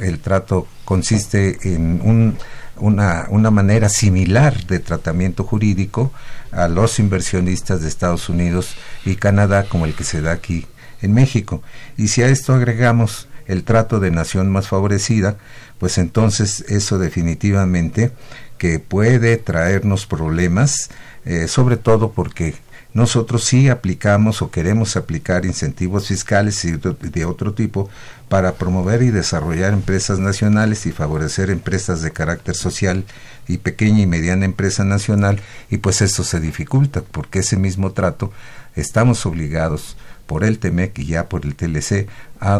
el 0.00 0.20
trato 0.20 0.68
consiste 0.84 1.58
en 1.64 2.00
un 2.00 2.38
una, 2.76 3.26
una 3.28 3.50
manera 3.50 3.88
similar 3.88 4.66
de 4.66 4.78
tratamiento 4.78 5.44
jurídico 5.44 6.10
a 6.52 6.68
los 6.68 6.98
inversionistas 6.98 7.82
de 7.82 7.88
Estados 7.88 8.28
Unidos 8.28 8.74
y 9.04 9.16
Canadá 9.16 9.64
como 9.64 9.84
el 9.84 9.94
que 9.94 10.04
se 10.04 10.22
da 10.22 10.32
aquí 10.32 10.66
en 11.02 11.12
México. 11.12 11.62
Y 11.96 12.08
si 12.08 12.22
a 12.22 12.28
esto 12.28 12.54
agregamos 12.54 13.28
el 13.46 13.64
trato 13.64 14.00
de 14.00 14.10
nación 14.10 14.50
más 14.50 14.68
favorecida, 14.68 15.36
pues 15.78 15.98
entonces 15.98 16.64
eso 16.68 16.98
definitivamente 16.98 18.12
que 18.56 18.78
puede 18.78 19.36
traernos 19.36 20.06
problemas, 20.06 20.90
eh, 21.24 21.48
sobre 21.48 21.76
todo 21.76 22.12
porque 22.12 22.54
nosotros 22.94 23.44
sí 23.44 23.68
aplicamos 23.68 24.42
o 24.42 24.50
queremos 24.50 24.96
aplicar 24.96 25.46
incentivos 25.46 26.08
fiscales 26.08 26.64
y 26.64 26.72
de 26.72 27.24
otro 27.24 27.54
tipo 27.54 27.88
para 28.28 28.52
promover 28.54 29.02
y 29.02 29.10
desarrollar 29.10 29.72
empresas 29.72 30.18
nacionales 30.18 30.84
y 30.86 30.92
favorecer 30.92 31.50
empresas 31.50 32.02
de 32.02 32.12
carácter 32.12 32.54
social 32.54 33.04
y 33.48 33.58
pequeña 33.58 34.02
y 34.02 34.06
mediana 34.06 34.44
empresa 34.44 34.84
nacional 34.84 35.40
y 35.70 35.78
pues 35.78 36.02
esto 36.02 36.22
se 36.22 36.38
dificulta 36.38 37.02
porque 37.02 37.40
ese 37.40 37.56
mismo 37.56 37.92
trato 37.92 38.30
estamos 38.76 39.24
obligados 39.24 39.96
por 40.26 40.44
el 40.44 40.58
TEMEC 40.58 40.98
y 41.00 41.06
ya 41.06 41.28
por 41.28 41.44
el 41.44 41.54
TLC 41.54 42.08
a, 42.40 42.56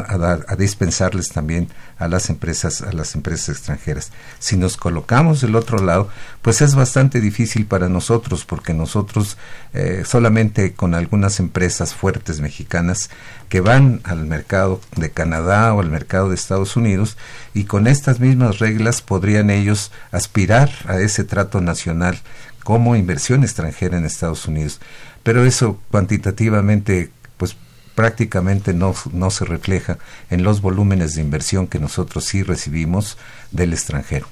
a, 0.48 0.56
dispensarles 0.56 1.30
también 1.30 1.68
a 1.98 2.06
las 2.06 2.30
empresas 2.30 2.82
a 2.82 2.92
las 2.92 3.16
empresas 3.16 3.48
extranjeras. 3.48 4.12
Si 4.38 4.56
nos 4.56 4.76
colocamos 4.76 5.40
del 5.40 5.56
otro 5.56 5.78
lado, 5.78 6.08
pues 6.40 6.62
es 6.62 6.76
bastante 6.76 7.20
difícil 7.20 7.66
para 7.66 7.88
nosotros 7.88 8.44
porque 8.44 8.74
nosotros 8.74 9.36
eh, 9.74 10.04
solamente 10.06 10.74
con 10.74 10.94
algunas 10.94 11.40
empresas 11.40 11.94
fuertes 11.94 12.40
mexicanas 12.40 13.10
que 13.48 13.60
van 13.60 14.00
al 14.04 14.26
mercado 14.26 14.80
de 14.96 15.10
Canadá 15.10 15.74
o 15.74 15.80
al 15.80 15.90
mercado 15.90 16.28
de 16.28 16.36
Estados 16.36 16.76
Unidos 16.76 17.16
y 17.52 17.64
con 17.64 17.88
estas 17.88 18.20
mismas 18.20 18.60
reglas 18.60 19.02
podrían 19.02 19.50
ellos 19.50 19.90
aspirar 20.12 20.70
a 20.86 21.00
ese 21.00 21.24
trato 21.24 21.60
nacional 21.60 22.20
como 22.62 22.94
inversión 22.96 23.42
extranjera 23.42 23.98
en 23.98 24.04
Estados 24.04 24.46
Unidos. 24.46 24.80
Pero 25.22 25.44
eso 25.44 25.78
cuantitativamente 25.90 27.10
pues 27.43 27.57
prácticamente 27.97 28.72
no, 28.72 28.95
no 29.11 29.30
se 29.32 29.45
refleja 29.45 29.99
en 30.30 30.45
los 30.45 30.61
volúmenes 30.61 31.16
de 31.16 31.22
inversión 31.22 31.66
que 31.66 31.80
nosotros 31.80 32.24
sí 32.24 32.45
recibimos 32.45 33.18
del 33.51 33.72
extranjero. 33.72 34.28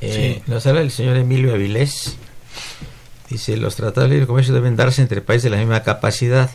Eh, 0.00 0.42
Nos 0.48 0.66
habla 0.66 0.80
el 0.80 0.90
señor 0.90 1.16
Emilio 1.16 1.54
Avilés. 1.54 2.16
Dice, 3.28 3.56
los 3.56 3.76
tratados 3.76 4.10
de 4.10 4.16
libre 4.16 4.26
comercio 4.26 4.52
deben 4.52 4.74
darse 4.74 5.02
entre 5.02 5.20
países 5.20 5.44
de 5.44 5.50
la 5.50 5.58
misma 5.58 5.84
capacidad. 5.84 6.50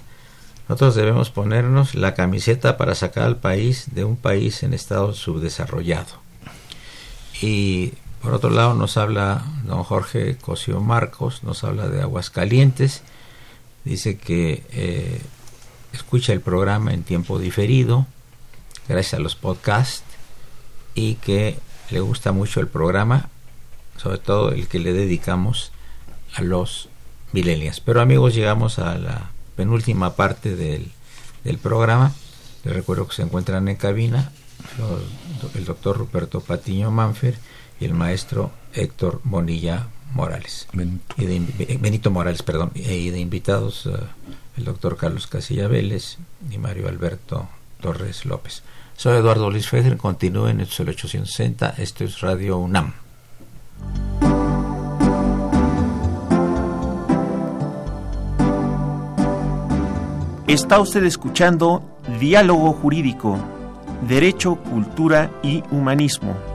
Nosotros 0.67 0.93
debemos 0.95 1.29
ponernos 1.29 1.95
la 1.95 2.15
camiseta 2.15 2.75
para 2.75 2.93
sacar 2.93 3.23
al 3.23 3.37
país 3.37 3.85
de 3.93 4.03
un 4.03 4.17
país 4.17 4.61
en 4.63 4.73
estado 4.73 5.13
subdesarrollado. 5.13 6.19
Y 7.41 7.93
por 8.21 8.33
otro 8.33 8.49
lado 8.49 8.73
nos 8.73 8.97
habla 8.97 9.45
don 9.63 9.83
Jorge 9.85 10.35
Cosio 10.35 10.81
Marcos, 10.81 11.43
nos 11.43 11.63
habla 11.63 11.87
de 11.87 12.01
Aguascalientes. 12.01 13.03
Dice 13.85 14.17
que 14.17 14.63
eh, 14.73 15.21
escucha 15.95 16.33
el 16.33 16.41
programa 16.41 16.93
en 16.93 17.03
tiempo 17.03 17.39
diferido, 17.39 18.07
gracias 18.87 19.15
a 19.15 19.23
los 19.23 19.35
podcasts, 19.35 20.03
y 20.93 21.15
que 21.15 21.59
le 21.89 21.99
gusta 21.99 22.31
mucho 22.31 22.59
el 22.59 22.67
programa, 22.67 23.29
sobre 23.97 24.17
todo 24.17 24.51
el 24.51 24.67
que 24.67 24.79
le 24.79 24.93
dedicamos 24.93 25.71
a 26.35 26.41
los 26.41 26.89
millennials. 27.31 27.79
Pero 27.79 28.01
amigos, 28.01 28.33
llegamos 28.33 28.79
a 28.79 28.97
la 28.97 29.31
penúltima 29.55 30.15
parte 30.15 30.55
del, 30.55 30.91
del 31.43 31.57
programa. 31.57 32.13
Les 32.63 32.73
recuerdo 32.73 33.07
que 33.07 33.15
se 33.15 33.21
encuentran 33.21 33.67
en 33.67 33.75
cabina 33.75 34.31
el 35.53 35.65
doctor 35.65 35.97
Ruperto 35.97 36.41
Patiño 36.41 36.91
Manfer 36.91 37.37
y 37.79 37.85
el 37.85 37.93
maestro 37.93 38.51
Héctor 38.73 39.21
Bonilla 39.23 39.87
Morales. 40.13 40.67
Benito, 40.73 41.15
y 41.17 41.25
de, 41.25 41.77
Benito 41.79 42.09
Morales, 42.09 42.41
perdón, 42.41 42.71
y 42.73 43.09
de 43.09 43.19
invitados... 43.19 43.85
Uh, 43.85 43.97
el 44.57 44.63
doctor 44.65 44.97
Carlos 44.97 45.27
Casilla 45.27 45.67
Vélez 45.67 46.17
y 46.49 46.57
Mario 46.57 46.87
Alberto 46.87 47.47
Torres 47.81 48.25
López. 48.25 48.63
Soy 48.95 49.17
Eduardo 49.17 49.49
Luis 49.49 49.67
Fejer, 49.67 49.97
continúen 49.97 50.61
en 50.61 50.61
el 50.61 50.67
860, 50.67 51.75
esto 51.77 52.03
es 52.03 52.21
Radio 52.21 52.57
UNAM. 52.57 52.93
Está 60.47 60.79
usted 60.79 61.03
escuchando 61.03 61.83
Diálogo 62.19 62.71
Jurídico, 62.73 63.37
Derecho, 64.07 64.55
Cultura 64.55 65.31
y 65.43 65.63
Humanismo. 65.71 66.54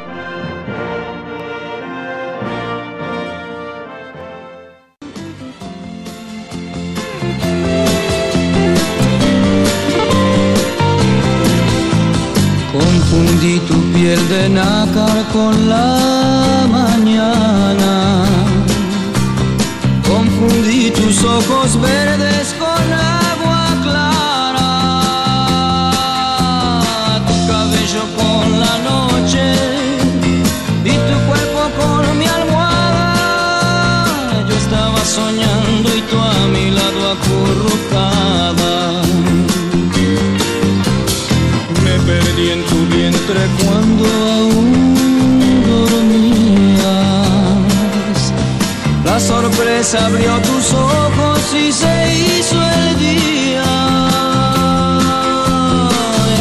Sorpresa 49.91 50.05
abrió 50.05 50.37
tus 50.39 50.73
ojos 50.73 51.39
y 51.53 51.71
se 51.71 52.13
hizo 52.13 52.55
el 52.55 52.99
día. 52.99 53.63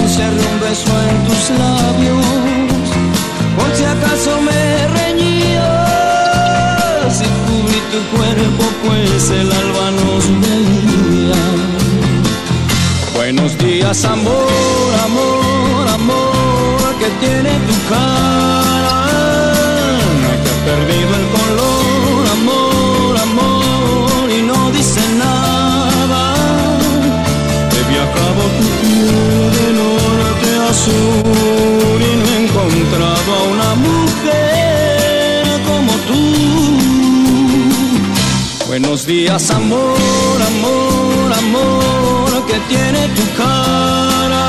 Encerré 0.02 0.46
un 0.52 0.60
beso 0.60 0.92
en 1.10 1.24
tus 1.26 1.50
labios, 1.58 2.26
por 3.56 3.68
si 3.76 3.84
acaso 3.84 4.40
me 4.42 4.88
reñías. 4.98 5.62
Y 7.20 7.28
cubrí 7.46 7.80
tu 7.92 8.00
cuerpo, 8.16 8.64
pues 8.86 9.30
el 9.30 9.52
alba 9.52 9.86
nos 9.90 10.24
veía. 10.42 11.42
Buenos 13.14 13.58
días, 13.58 14.04
amor, 14.04 14.92
amor, 15.04 15.88
amor, 15.88 16.94
que 16.98 17.08
tiene 17.26 17.52
tu 17.66 17.74
cara. 17.88 18.59
Días, 39.10 39.50
amor, 39.50 40.38
amor, 40.52 41.32
amor, 41.42 42.46
que 42.46 42.58
tiene 42.72 43.08
tu 43.16 43.24
cara, 43.42 44.46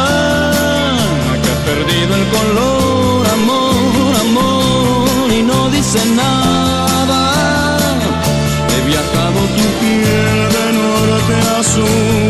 que 1.42 1.50
ha 1.54 1.60
perdido 1.72 2.12
el 2.20 2.26
color, 2.36 3.28
amor, 3.40 4.12
amor, 4.28 5.34
y 5.34 5.42
no 5.42 5.70
dice 5.70 6.00
nada. 6.22 7.22
He 8.72 8.80
viajado 8.92 9.40
tu 9.58 9.66
piel 9.82 10.40
de 10.56 10.66
norte 10.80 11.36
a 11.58 11.64
sur 11.64 12.21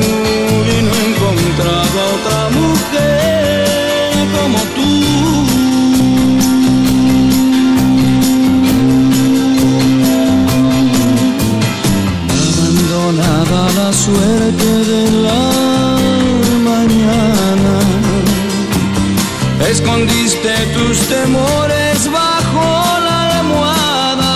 escondiste 19.71 20.53
tus 20.75 20.99
temores 21.07 22.11
bajo 22.11 22.99
la 23.07 23.37
almohada. 23.39 24.33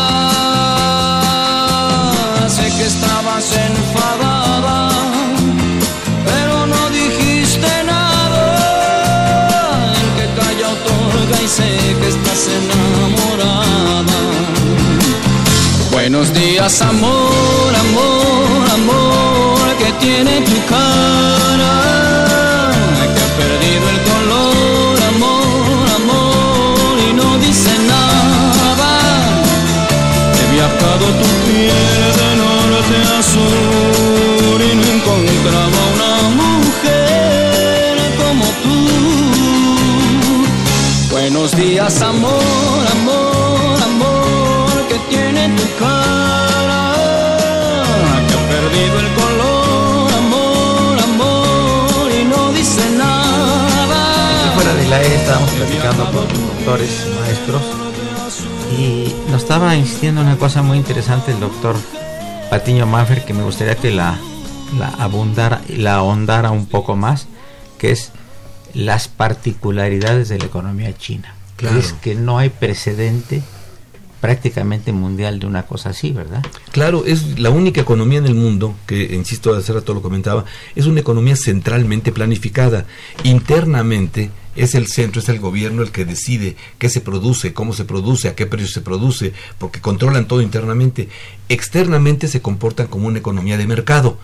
Sé 2.50 2.66
que 2.78 2.86
estabas 2.86 3.46
enfadada, 3.70 4.78
pero 6.26 6.56
no 6.68 6.90
dijiste 6.90 7.72
nada. 7.84 8.46
El 10.04 10.10
que 10.18 10.26
calla 10.40 10.68
otorga 10.78 11.38
y 11.44 11.48
sé 11.58 11.70
que 12.00 12.08
estás 12.16 12.42
enamorada. 12.60 14.20
Buenos 15.92 16.28
días, 16.34 16.82
amor, 16.82 17.72
amor, 17.86 18.64
amor, 18.80 19.66
que 19.80 19.90
tiene 20.06 20.34
tu 20.42 20.58
cara, 20.74 21.15
del 54.86 54.94
aire 54.94 55.16
estábamos 55.16 55.50
platicando 55.50 56.06
con 56.12 56.28
doctores, 56.28 57.08
maestros, 57.20 57.62
y 58.78 59.12
nos 59.32 59.42
estaba 59.42 59.76
insistiendo 59.76 60.22
una 60.22 60.38
cosa 60.38 60.62
muy 60.62 60.78
interesante 60.78 61.32
el 61.32 61.40
doctor 61.40 61.76
Patiño 62.52 62.86
Maffer 62.86 63.26
que 63.26 63.34
me 63.34 63.42
gustaría 63.42 63.76
que 63.76 63.90
la, 63.90 64.20
la 64.78 64.90
abundara, 64.90 65.62
la 65.70 65.96
ahondara 65.96 66.52
un 66.52 66.68
poco 66.68 66.96
más, 66.96 67.26
que 67.80 67.92
es 67.92 68.12
las 68.76 69.08
particularidades 69.08 70.30
de 70.30 70.38
la 70.38 70.46
economía 70.46 70.96
china. 70.96 71.34
Claro. 71.56 71.80
Es 71.80 71.94
que 71.94 72.14
no 72.14 72.38
hay 72.38 72.50
precedente 72.50 73.42
prácticamente 74.22 74.92
mundial 74.92 75.40
de 75.40 75.48
una 75.48 75.64
cosa 75.64 75.90
así, 75.90 76.12
¿verdad? 76.12 76.46
Claro, 76.72 77.06
es 77.06 77.40
la 77.40 77.50
única 77.50 77.82
economía 77.82 78.20
en 78.20 78.28
el 78.28 78.36
mundo, 78.36 78.76
que 78.86 79.16
insisto, 79.16 79.56
hace 79.56 79.74
rato 79.74 79.96
lo 79.96 80.04
comentaba, 80.04 80.46
es 80.76 80.86
una 80.86 81.00
economía 81.00 81.36
centralmente 81.36 82.12
planificada. 82.12 82.86
Internamente 83.24 84.30
es 84.56 84.76
el 84.76 84.88
centro, 84.88 85.22
es 85.22 85.30
el 85.30 85.40
gobierno 85.40 85.82
el 85.82 85.92
que 85.92 86.06
decide 86.06 86.56
qué 86.78 86.90
se 86.90 87.02
produce, 87.02 87.54
cómo 87.54 87.74
se 87.74 87.86
produce, 87.86 88.28
a 88.28 88.36
qué 88.36 88.46
precio 88.46 88.68
se 88.68 88.82
produce, 88.82 89.34
porque 89.58 89.82
controlan 89.82 90.28
todo 90.28 90.42
internamente. 90.42 91.10
Externamente 91.50 92.28
se 92.28 92.42
comportan 92.42 92.88
como 92.88 93.08
una 93.08 93.20
economía 93.20 93.58
de 93.58 93.68
mercado, 93.68 94.18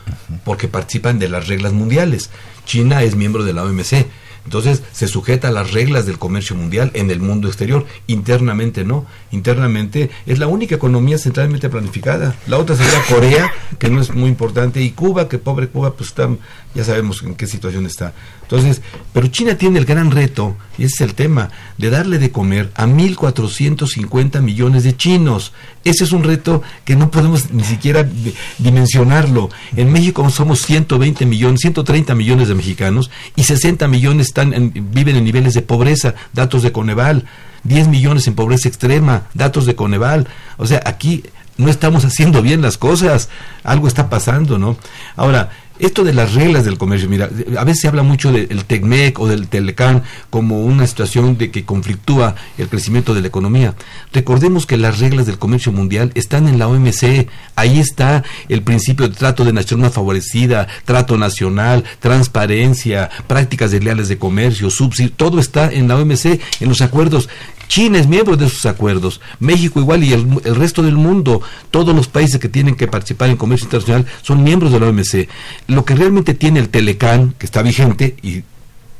porque 0.43 0.67
participan 0.67 1.19
de 1.19 1.29
las 1.29 1.47
reglas 1.47 1.73
mundiales. 1.73 2.29
China 2.65 3.03
es 3.03 3.15
miembro 3.15 3.43
de 3.43 3.53
la 3.53 3.63
OMC. 3.63 4.05
Entonces 4.43 4.81
se 4.91 5.07
sujeta 5.07 5.49
a 5.49 5.51
las 5.51 5.71
reglas 5.71 6.05
del 6.05 6.17
comercio 6.17 6.55
mundial 6.55 6.91
en 6.95 7.11
el 7.11 7.19
mundo 7.19 7.47
exterior, 7.47 7.85
internamente 8.07 8.83
no. 8.83 9.05
Internamente 9.31 10.09
es 10.25 10.39
la 10.39 10.47
única 10.47 10.75
economía 10.75 11.17
centralmente 11.17 11.69
planificada. 11.69 12.35
La 12.47 12.57
otra 12.57 12.75
sería 12.75 13.01
Corea, 13.09 13.51
que 13.79 13.89
no 13.89 14.01
es 14.01 14.13
muy 14.13 14.29
importante, 14.29 14.81
y 14.81 14.91
Cuba, 14.91 15.29
que 15.29 15.37
pobre 15.37 15.67
Cuba, 15.67 15.93
pues 15.93 16.09
está, 16.09 16.27
ya 16.73 16.83
sabemos 16.83 17.21
en 17.23 17.35
qué 17.35 17.47
situación 17.47 17.85
está. 17.85 18.13
Entonces, 18.41 18.81
pero 19.13 19.27
China 19.27 19.55
tiene 19.57 19.79
el 19.79 19.85
gran 19.85 20.11
reto, 20.11 20.57
y 20.77 20.83
ese 20.83 20.95
es 20.95 21.01
el 21.01 21.13
tema, 21.15 21.49
de 21.77 21.89
darle 21.89 22.17
de 22.19 22.31
comer 22.31 22.71
a 22.75 22.85
1.450 22.85 24.41
millones 24.41 24.83
de 24.83 24.95
chinos. 24.95 25.53
Ese 25.83 26.03
es 26.03 26.11
un 26.11 26.23
reto 26.23 26.61
que 26.83 26.95
no 26.95 27.09
podemos 27.11 27.51
ni 27.51 27.63
siquiera 27.63 28.03
di- 28.03 28.33
dimensionarlo. 28.57 29.49
En 29.75 29.91
México 29.91 30.27
somos 30.29 30.61
120 30.61 31.25
millones, 31.25 31.61
130 31.61 32.13
millones 32.15 32.47
de 32.49 32.55
mexicanos 32.55 33.09
y 33.35 33.43
60 33.43 33.87
millones 33.87 34.30
están 34.31 34.53
en- 34.53 34.71
viven 34.93 35.15
en 35.17 35.23
niveles 35.25 35.53
de 35.53 35.61
pobreza, 35.61 36.15
datos 36.33 36.63
de 36.63 36.71
Coneval. 36.71 37.25
10 37.63 37.87
millones 37.89 38.25
en 38.27 38.33
pobreza 38.33 38.67
extrema, 38.67 39.23
datos 39.35 39.65
de 39.67 39.75
Coneval. 39.75 40.27
O 40.57 40.65
sea, 40.65 40.81
aquí 40.85 41.23
no 41.57 41.69
estamos 41.69 42.03
haciendo 42.09 42.41
bien 42.41 42.61
las 42.61 42.77
cosas, 42.77 43.29
algo 43.63 43.87
está 43.87 44.09
pasando, 44.09 44.57
¿no? 44.57 44.77
Ahora, 45.15 45.51
esto 45.81 46.03
de 46.03 46.13
las 46.13 46.33
reglas 46.33 46.63
del 46.63 46.77
comercio, 46.77 47.09
mira, 47.09 47.29
a 47.57 47.63
veces 47.63 47.81
se 47.81 47.87
habla 47.87 48.03
mucho 48.03 48.31
del 48.31 48.65
TECMEC 48.65 49.19
o 49.19 49.27
del 49.27 49.47
Telecán 49.47 50.03
como 50.29 50.61
una 50.61 50.85
situación 50.85 51.37
de 51.37 51.49
que 51.49 51.65
conflictúa 51.65 52.35
el 52.57 52.69
crecimiento 52.69 53.13
de 53.13 53.21
la 53.21 53.27
economía. 53.27 53.75
Recordemos 54.13 54.65
que 54.65 54.77
las 54.77 54.99
reglas 54.99 55.25
del 55.25 55.39
comercio 55.39 55.71
mundial 55.71 56.11
están 56.13 56.47
en 56.47 56.59
la 56.59 56.67
OMC, 56.67 57.27
ahí 57.55 57.79
está 57.79 58.23
el 58.47 58.61
principio 58.61 59.09
de 59.09 59.15
trato 59.15 59.43
de 59.43 59.53
nación 59.53 59.81
más 59.81 59.93
favorecida, 59.93 60.67
trato 60.85 61.17
nacional, 61.17 61.83
transparencia, 61.99 63.09
prácticas 63.27 63.71
desleales 63.71 64.07
de 64.07 64.17
comercio, 64.17 64.69
subsidio, 64.69 65.11
todo 65.15 65.39
está 65.39 65.71
en 65.71 65.87
la 65.87 65.97
OMC, 65.97 66.39
en 66.59 66.69
los 66.69 66.81
acuerdos. 66.81 67.27
China 67.71 67.99
es 67.99 68.07
miembro 68.07 68.35
de 68.35 68.47
esos 68.47 68.65
acuerdos, 68.65 69.21
México 69.39 69.79
igual 69.79 70.03
y 70.03 70.11
el 70.11 70.55
resto 70.57 70.83
del 70.83 70.97
mundo, 70.97 71.41
todos 71.69 71.95
los 71.95 72.09
países 72.09 72.37
que 72.37 72.49
tienen 72.49 72.75
que 72.75 72.85
participar 72.85 73.29
en 73.29 73.37
comercio 73.37 73.63
internacional 73.63 74.05
son 74.23 74.43
miembros 74.43 74.73
de 74.73 74.79
la 74.81 74.87
OMC. 74.87 75.29
Lo 75.71 75.85
que 75.85 75.95
realmente 75.95 76.33
tiene 76.33 76.59
el 76.59 76.67
Telecán, 76.67 77.33
que 77.37 77.45
está 77.45 77.61
vigente, 77.61 78.17
y 78.21 78.43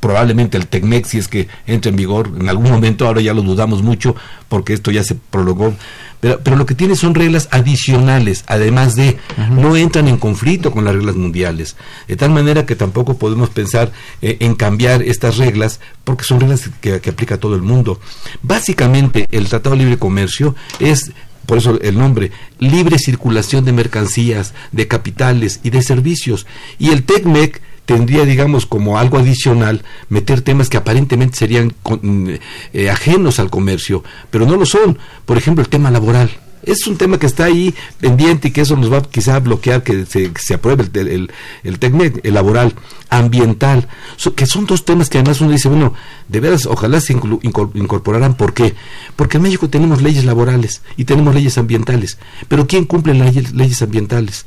probablemente 0.00 0.56
el 0.56 0.66
TECMEC, 0.66 1.04
si 1.04 1.18
es 1.18 1.28
que 1.28 1.48
entra 1.66 1.90
en 1.90 1.96
vigor 1.96 2.32
en 2.40 2.48
algún 2.48 2.70
momento, 2.70 3.06
ahora 3.06 3.20
ya 3.20 3.34
lo 3.34 3.42
dudamos 3.42 3.82
mucho 3.82 4.16
porque 4.48 4.72
esto 4.72 4.90
ya 4.90 5.04
se 5.04 5.14
prolongó, 5.14 5.74
pero, 6.18 6.40
pero 6.42 6.56
lo 6.56 6.64
que 6.64 6.74
tiene 6.74 6.96
son 6.96 7.14
reglas 7.14 7.46
adicionales, 7.52 8.42
además 8.46 8.96
de, 8.96 9.18
no 9.50 9.76
entran 9.76 10.08
en 10.08 10.16
conflicto 10.16 10.72
con 10.72 10.84
las 10.86 10.94
reglas 10.94 11.14
mundiales, 11.14 11.76
de 12.08 12.16
tal 12.16 12.30
manera 12.30 12.64
que 12.64 12.74
tampoco 12.74 13.18
podemos 13.18 13.50
pensar 13.50 13.92
eh, 14.22 14.38
en 14.40 14.54
cambiar 14.54 15.02
estas 15.02 15.36
reglas 15.36 15.78
porque 16.04 16.24
son 16.24 16.40
reglas 16.40 16.70
que, 16.80 17.00
que 17.00 17.10
aplica 17.10 17.34
a 17.34 17.40
todo 17.40 17.54
el 17.54 17.62
mundo. 17.62 18.00
Básicamente, 18.42 19.26
el 19.30 19.46
Tratado 19.48 19.76
de 19.76 19.82
Libre 19.82 19.98
Comercio 19.98 20.56
es 20.80 21.12
por 21.46 21.58
eso 21.58 21.78
el 21.80 21.98
nombre, 21.98 22.30
libre 22.58 22.98
circulación 22.98 23.64
de 23.64 23.72
mercancías, 23.72 24.54
de 24.72 24.88
capitales 24.88 25.60
y 25.62 25.70
de 25.70 25.82
servicios. 25.82 26.46
Y 26.78 26.90
el 26.90 27.02
TECMEC 27.04 27.60
tendría, 27.86 28.24
digamos, 28.24 28.64
como 28.66 28.98
algo 28.98 29.18
adicional, 29.18 29.82
meter 30.08 30.40
temas 30.42 30.68
que 30.68 30.76
aparentemente 30.76 31.36
serían 31.38 31.74
con- 31.82 32.38
eh, 32.72 32.90
ajenos 32.90 33.38
al 33.40 33.50
comercio, 33.50 34.04
pero 34.30 34.46
no 34.46 34.56
lo 34.56 34.66
son. 34.66 34.98
Por 35.26 35.36
ejemplo, 35.36 35.62
el 35.62 35.68
tema 35.68 35.90
laboral. 35.90 36.30
Es 36.62 36.86
un 36.86 36.96
tema 36.96 37.18
que 37.18 37.26
está 37.26 37.44
ahí 37.44 37.74
pendiente 38.00 38.48
y 38.48 38.50
que 38.52 38.60
eso 38.60 38.76
nos 38.76 38.92
va 38.92 39.02
quizá 39.02 39.36
a 39.36 39.40
bloquear 39.40 39.82
que 39.82 40.06
se, 40.06 40.30
se 40.38 40.54
apruebe 40.54 40.84
el, 40.94 41.08
el, 41.08 41.30
el 41.64 42.20
el 42.22 42.34
laboral, 42.34 42.74
ambiental, 43.10 43.88
que 44.36 44.46
son 44.46 44.66
dos 44.66 44.84
temas 44.84 45.08
que 45.08 45.18
además 45.18 45.40
uno 45.40 45.50
dice, 45.50 45.68
bueno, 45.68 45.94
de 46.28 46.40
veras, 46.40 46.66
ojalá 46.66 47.00
se 47.00 47.14
inclu- 47.16 47.40
incor- 47.42 47.70
incorporaran. 47.74 48.34
¿Por 48.34 48.54
qué? 48.54 48.74
Porque 49.16 49.36
en 49.38 49.42
México 49.42 49.68
tenemos 49.68 50.02
leyes 50.02 50.24
laborales 50.24 50.82
y 50.96 51.04
tenemos 51.04 51.34
leyes 51.34 51.58
ambientales, 51.58 52.18
pero 52.48 52.66
¿quién 52.66 52.84
cumple 52.84 53.14
las 53.14 53.34
leyes 53.52 53.82
ambientales? 53.82 54.46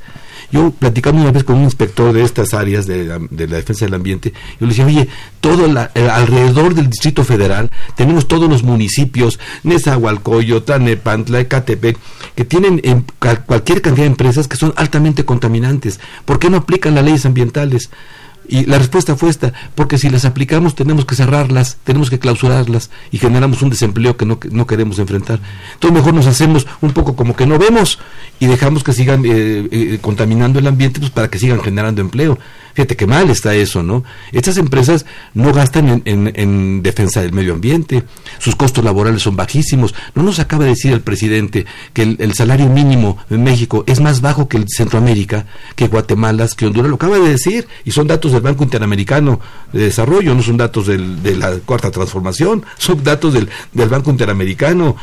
Yo 0.52 0.70
platicando 0.70 1.20
una 1.22 1.32
vez 1.32 1.44
con 1.44 1.56
un 1.56 1.64
inspector 1.64 2.12
de 2.12 2.22
estas 2.22 2.54
áreas 2.54 2.86
de, 2.86 3.04
la- 3.04 3.18
de 3.30 3.48
la 3.48 3.56
defensa 3.56 3.84
del 3.84 3.94
ambiente, 3.94 4.32
yo 4.60 4.66
le 4.66 4.68
decía, 4.68 4.86
oye, 4.86 5.08
todo 5.40 5.66
la- 5.66 5.90
eh, 5.94 6.08
alrededor 6.08 6.74
del 6.74 6.88
Distrito 6.88 7.24
Federal 7.24 7.68
tenemos 7.96 8.28
todos 8.28 8.48
los 8.48 8.62
municipios, 8.62 9.38
Nezahualcóyotl, 9.64 10.64
Tlanepantla, 10.64 11.40
Ecatepec, 11.40 11.98
que 12.34 12.44
tienen 12.44 12.80
en 12.84 13.04
ca- 13.18 13.42
cualquier 13.44 13.82
cantidad 13.82 14.04
de 14.04 14.10
empresas 14.10 14.48
que 14.48 14.56
son 14.56 14.72
altamente 14.76 15.24
contaminantes. 15.24 16.00
¿Por 16.24 16.38
qué 16.38 16.50
no 16.50 16.58
aplican 16.58 16.94
las 16.94 17.04
leyes 17.04 17.26
ambientales? 17.26 17.90
Y 18.48 18.66
la 18.66 18.78
respuesta 18.78 19.16
fue 19.16 19.30
esta, 19.30 19.52
porque 19.74 19.98
si 19.98 20.08
las 20.08 20.24
aplicamos 20.24 20.74
tenemos 20.74 21.04
que 21.04 21.14
cerrarlas, 21.14 21.78
tenemos 21.84 22.10
que 22.10 22.18
clausurarlas 22.18 22.90
y 23.10 23.18
generamos 23.18 23.62
un 23.62 23.70
desempleo 23.70 24.16
que 24.16 24.26
no, 24.26 24.38
no 24.50 24.66
queremos 24.66 24.98
enfrentar. 24.98 25.40
Entonces 25.74 25.98
mejor 25.98 26.14
nos 26.14 26.26
hacemos 26.26 26.66
un 26.80 26.92
poco 26.92 27.16
como 27.16 27.34
que 27.34 27.46
no 27.46 27.58
vemos 27.58 27.98
y 28.38 28.46
dejamos 28.46 28.84
que 28.84 28.92
sigan 28.92 29.24
eh, 29.24 29.68
eh, 29.70 29.98
contaminando 30.00 30.58
el 30.58 30.66
ambiente 30.66 31.00
pues, 31.00 31.10
para 31.10 31.28
que 31.28 31.38
sigan 31.38 31.60
generando 31.60 32.00
empleo. 32.00 32.38
Fíjate 32.76 32.94
qué 32.94 33.06
mal 33.06 33.30
está 33.30 33.54
eso, 33.54 33.82
¿no? 33.82 34.04
Estas 34.32 34.58
empresas 34.58 35.06
no 35.32 35.50
gastan 35.54 35.88
en, 35.88 36.02
en- 36.04 36.32
en 36.36 36.82
defensa 36.82 37.22
del 37.22 37.32
medio 37.32 37.54
ambiente, 37.54 38.02
sus 38.38 38.54
costos 38.54 38.84
laborales 38.84 39.22
son 39.22 39.34
bajísimos. 39.34 39.94
No 40.14 40.22
nos 40.22 40.40
acaba 40.40 40.64
de 40.64 40.70
decir 40.70 40.92
el 40.92 41.00
presidente 41.00 41.64
que 41.94 42.02
el, 42.02 42.34
salario 42.34 42.68
mínimo 42.68 43.16
en 43.30 43.42
México 43.44 43.82
es 43.86 44.00
más 44.00 44.20
bajo 44.20 44.46
que 44.46 44.58
el 44.58 44.66
Centroamérica, 44.68 45.46
que 45.74 45.88
Guatemala, 45.88 46.46
que 46.54 46.66
Honduras, 46.66 46.90
lo 46.90 46.96
acaba 46.96 47.18
de 47.18 47.30
decir, 47.30 47.66
y 47.86 47.92
son 47.92 48.06
datos 48.08 48.32
del 48.32 48.42
Banco 48.42 48.62
Interamericano 48.64 49.40
de 49.72 49.84
Desarrollo, 49.84 50.34
no 50.34 50.42
son 50.42 50.58
datos 50.58 50.86
del- 50.86 51.22
de 51.22 51.34
la 51.34 51.52
Cuarta 51.64 51.90
Transformación, 51.90 52.62
son 52.76 53.02
datos 53.02 53.32
del, 53.32 53.48
del 53.72 53.88
Banco 53.88 54.10
Interamericano. 54.10 54.96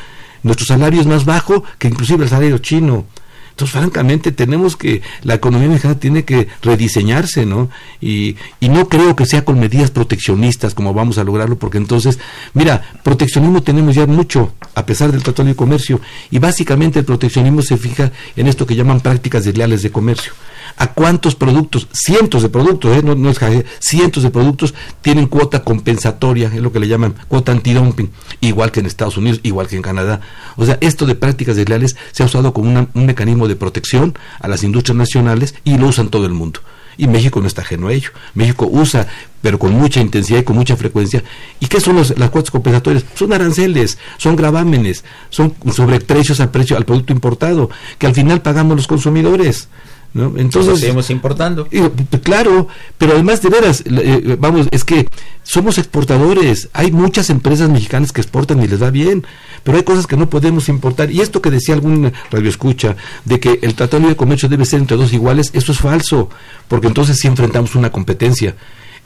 Nuestro 0.43 0.67
salario 0.67 1.01
es 1.01 1.07
más 1.07 1.25
bajo 1.25 1.63
que 1.79 1.87
inclusive 1.87 2.25
el 2.25 2.29
salario 2.29 2.59
chino. 2.59 3.07
Entonces, 3.53 3.79
francamente, 3.79 4.31
tenemos 4.31 4.75
que, 4.75 5.03
la 5.21 5.35
economía 5.35 5.67
mexicana 5.69 5.99
tiene 5.99 6.25
que 6.25 6.47
rediseñarse, 6.63 7.45
¿no? 7.45 7.69
Y, 8.01 8.35
y 8.59 8.69
no 8.69 8.89
creo 8.89 9.15
que 9.15 9.27
sea 9.27 9.45
con 9.45 9.59
medidas 9.59 9.91
proteccionistas 9.91 10.73
como 10.73 10.91
vamos 10.91 11.19
a 11.19 11.23
lograrlo, 11.23 11.59
porque 11.59 11.77
entonces, 11.77 12.17
mira, 12.55 12.81
proteccionismo 13.03 13.61
tenemos 13.61 13.93
ya 13.93 14.07
mucho, 14.07 14.53
a 14.73 14.87
pesar 14.87 15.11
del 15.11 15.21
Tratado 15.21 15.47
de 15.49 15.55
Comercio, 15.55 16.01
y 16.31 16.39
básicamente 16.39 16.97
el 16.97 17.05
proteccionismo 17.05 17.61
se 17.61 17.77
fija 17.77 18.11
en 18.35 18.47
esto 18.47 18.65
que 18.65 18.75
llaman 18.75 19.01
prácticas 19.01 19.45
desleales 19.45 19.83
de 19.83 19.91
comercio. 19.91 20.33
¿A 20.75 20.87
cuántos 20.87 21.35
productos, 21.35 21.87
cientos 21.93 22.41
de 22.41 22.49
productos, 22.49 22.97
eh, 22.97 23.01
no, 23.03 23.13
no 23.15 23.29
es 23.29 23.39
cientos 23.79 24.23
de 24.23 24.31
productos 24.31 24.73
tienen 25.01 25.27
cuota 25.27 25.63
compensatoria, 25.63 26.47
es 26.47 26.61
lo 26.61 26.71
que 26.71 26.79
le 26.79 26.87
llaman 26.87 27.13
cuota 27.27 27.51
antidumping, 27.51 28.09
igual 28.41 28.71
que 28.71 28.79
en 28.79 28.87
Estados 28.87 29.17
Unidos, 29.17 29.39
igual 29.43 29.67
que 29.67 29.75
en 29.75 29.81
Canadá? 29.83 30.21
O 30.55 30.65
sea, 30.65 30.77
esto 30.81 31.05
de 31.05 31.15
prácticas 31.15 31.55
desleales 31.55 31.95
se 32.11 32.23
ha 32.23 32.25
usado 32.25 32.53
como 32.53 32.87
un 32.93 33.05
mecanismo 33.05 33.47
de 33.47 33.55
protección 33.55 34.17
a 34.39 34.47
las 34.47 34.63
industrias 34.63 34.97
nacionales 34.97 35.53
y 35.63 35.77
lo 35.77 35.87
usan 35.87 36.09
todo 36.09 36.25
el 36.25 36.33
mundo. 36.33 36.59
Y 36.95 37.07
México 37.07 37.39
no 37.41 37.47
está 37.47 37.61
ajeno 37.63 37.87
a 37.87 37.93
ello. 37.93 38.09
México 38.35 38.67
usa, 38.71 39.07
pero 39.41 39.57
con 39.57 39.73
mucha 39.73 39.99
intensidad 39.99 40.39
y 40.39 40.43
con 40.43 40.55
mucha 40.55 40.75
frecuencia. 40.75 41.23
¿Y 41.59 41.65
qué 41.65 41.79
son 41.81 41.95
los- 41.95 42.15
las 42.19 42.29
cuotas 42.29 42.51
compensatorias? 42.51 43.03
Son 43.15 43.33
aranceles, 43.33 43.97
son 44.17 44.35
gravámenes, 44.35 45.03
son 45.31 45.55
sobreprecios 45.73 46.39
al 46.39 46.51
precio 46.51 46.77
al 46.77 46.85
producto 46.85 47.11
importado, 47.11 47.69
que 47.97 48.05
al 48.05 48.13
final 48.13 48.41
pagamos 48.43 48.75
los 48.77 48.85
consumidores. 48.87 49.69
Entonces, 50.15 50.79
seguimos 50.79 51.09
importando. 51.09 51.67
Claro, 52.21 52.67
pero 52.97 53.13
además 53.13 53.41
de 53.41 53.49
veras, 53.49 53.83
eh, 53.85 54.37
vamos, 54.39 54.67
es 54.69 54.83
que 54.83 55.07
somos 55.41 55.77
exportadores. 55.79 56.69
Hay 56.73 56.91
muchas 56.91 57.29
empresas 57.31 57.69
mexicanas 57.69 58.11
que 58.11 58.21
exportan 58.21 58.61
y 58.63 58.67
les 58.67 58.81
va 58.81 58.91
bien, 58.91 59.25
pero 59.63 59.77
hay 59.77 59.83
cosas 59.83 60.05
que 60.05 60.15
no 60.15 60.29
podemos 60.29 60.69
importar. 60.69 61.09
Y 61.09 61.21
esto 61.21 61.41
que 61.41 61.49
decía 61.49 61.73
algún 61.73 62.11
radio 62.29 62.49
escucha, 62.49 62.95
de 63.25 63.39
que 63.39 63.59
el 63.63 63.73
Tratado 63.73 64.07
de 64.07 64.15
Comercio 64.15 64.49
debe 64.49 64.65
ser 64.65 64.81
entre 64.81 64.97
dos 64.97 65.13
iguales, 65.13 65.49
eso 65.53 65.71
es 65.71 65.79
falso, 65.79 66.29
porque 66.67 66.87
entonces 66.87 67.17
sí 67.19 67.27
enfrentamos 67.27 67.73
una 67.75 67.91
competencia. 67.91 68.55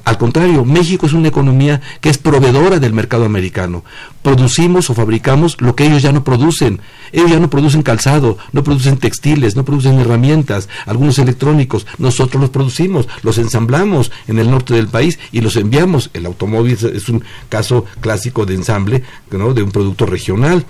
Al 0.07 0.17
contrario, 0.17 0.63
México 0.63 1.05
es 1.05 1.11
una 1.11 1.27
economía 1.27 1.81
que 1.99 2.07
es 2.09 2.17
proveedora 2.17 2.79
del 2.79 2.93
mercado 2.93 3.25
americano. 3.25 3.83
Producimos 4.21 4.89
o 4.89 4.93
fabricamos 4.93 5.59
lo 5.59 5.75
que 5.75 5.85
ellos 5.85 6.01
ya 6.01 6.13
no 6.13 6.23
producen. 6.23 6.79
Ellos 7.11 7.29
ya 7.29 7.41
no 7.41 7.49
producen 7.49 7.83
calzado, 7.83 8.37
no 8.53 8.63
producen 8.63 8.95
textiles, 8.95 9.57
no 9.57 9.65
producen 9.65 9.99
herramientas, 9.99 10.69
algunos 10.85 11.19
electrónicos. 11.19 11.85
Nosotros 11.97 12.39
los 12.39 12.51
producimos, 12.51 13.09
los 13.21 13.37
ensamblamos 13.37 14.13
en 14.29 14.39
el 14.39 14.49
norte 14.49 14.73
del 14.75 14.87
país 14.87 15.19
y 15.33 15.41
los 15.41 15.57
enviamos. 15.57 16.09
El 16.13 16.25
automóvil 16.25 16.77
es- 16.93 17.09
un 17.09 17.21
caso 17.49 17.83
clásico 17.99 18.45
de 18.45 18.55
ensamble 18.55 19.03
¿no? 19.31 19.53
de 19.53 19.61
un 19.63 19.71
producto 19.71 20.05
regional. 20.05 20.65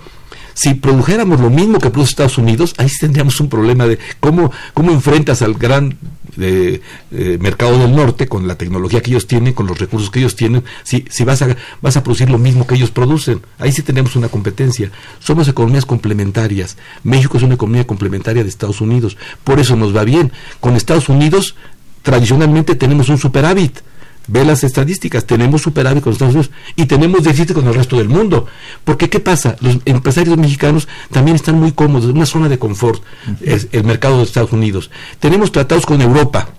Si 0.54 0.74
produjéramos 0.74 1.38
lo 1.40 1.50
mismo 1.50 1.78
que 1.78 1.90
produce 1.90 2.10
Estados 2.10 2.38
Unidos, 2.38 2.74
ahí 2.78 2.88
tendríamos 3.00 3.38
un 3.38 3.48
problema 3.48 3.86
de 3.86 4.00
cómo, 4.18 4.50
cómo 4.74 4.90
enfrentas 4.90 5.42
al 5.42 5.54
gran 5.54 5.96
eh, 6.40 6.80
eh, 7.10 7.38
mercado 7.40 7.78
del 7.78 7.94
norte 7.94 8.28
con 8.28 8.46
la 8.46 8.56
tecnología 8.56 9.00
que 9.00 9.10
ellos 9.10 9.26
tienen, 9.26 9.54
con 9.54 9.66
los 9.66 9.78
recursos 9.78 10.10
que 10.10 10.20
ellos 10.20 10.36
tienen, 10.36 10.64
si, 10.82 11.04
si 11.10 11.24
vas, 11.24 11.42
a, 11.42 11.56
vas 11.82 11.96
a 11.96 12.02
producir 12.02 12.30
lo 12.30 12.38
mismo 12.38 12.66
que 12.66 12.74
ellos 12.74 12.90
producen. 12.90 13.42
Ahí 13.58 13.72
sí 13.72 13.82
tenemos 13.82 14.16
una 14.16 14.28
competencia. 14.28 14.90
Somos 15.18 15.48
economías 15.48 15.86
complementarias. 15.86 16.76
México 17.02 17.36
es 17.36 17.42
una 17.42 17.54
economía 17.54 17.86
complementaria 17.86 18.42
de 18.42 18.48
Estados 18.48 18.80
Unidos. 18.80 19.16
Por 19.44 19.58
eso 19.60 19.76
nos 19.76 19.96
va 19.96 20.04
bien. 20.04 20.32
Con 20.60 20.76
Estados 20.76 21.08
Unidos, 21.08 21.54
tradicionalmente 22.02 22.74
tenemos 22.74 23.08
un 23.08 23.18
superávit. 23.18 23.80
Ve 24.30 24.44
las 24.44 24.62
estadísticas, 24.62 25.24
tenemos 25.24 25.62
superávit 25.62 26.02
con 26.04 26.12
Estados 26.12 26.34
Unidos 26.34 26.52
y 26.76 26.84
tenemos 26.86 27.22
déficit 27.24 27.54
con 27.54 27.66
el 27.66 27.74
resto 27.74 27.96
del 27.96 28.08
mundo. 28.10 28.46
Porque, 28.84 29.08
¿qué 29.08 29.20
pasa? 29.20 29.56
Los 29.60 29.78
empresarios 29.86 30.36
mexicanos 30.36 30.86
también 31.10 31.34
están 31.34 31.56
muy 31.58 31.72
cómodos, 31.72 32.10
en 32.10 32.16
una 32.16 32.26
zona 32.26 32.48
de 32.48 32.58
confort, 32.58 33.02
es 33.40 33.68
el 33.72 33.84
mercado 33.84 34.18
de 34.18 34.24
Estados 34.24 34.52
Unidos. 34.52 34.90
Tenemos 35.18 35.50
tratados 35.50 35.86
con 35.86 36.00
Europa, 36.02 36.50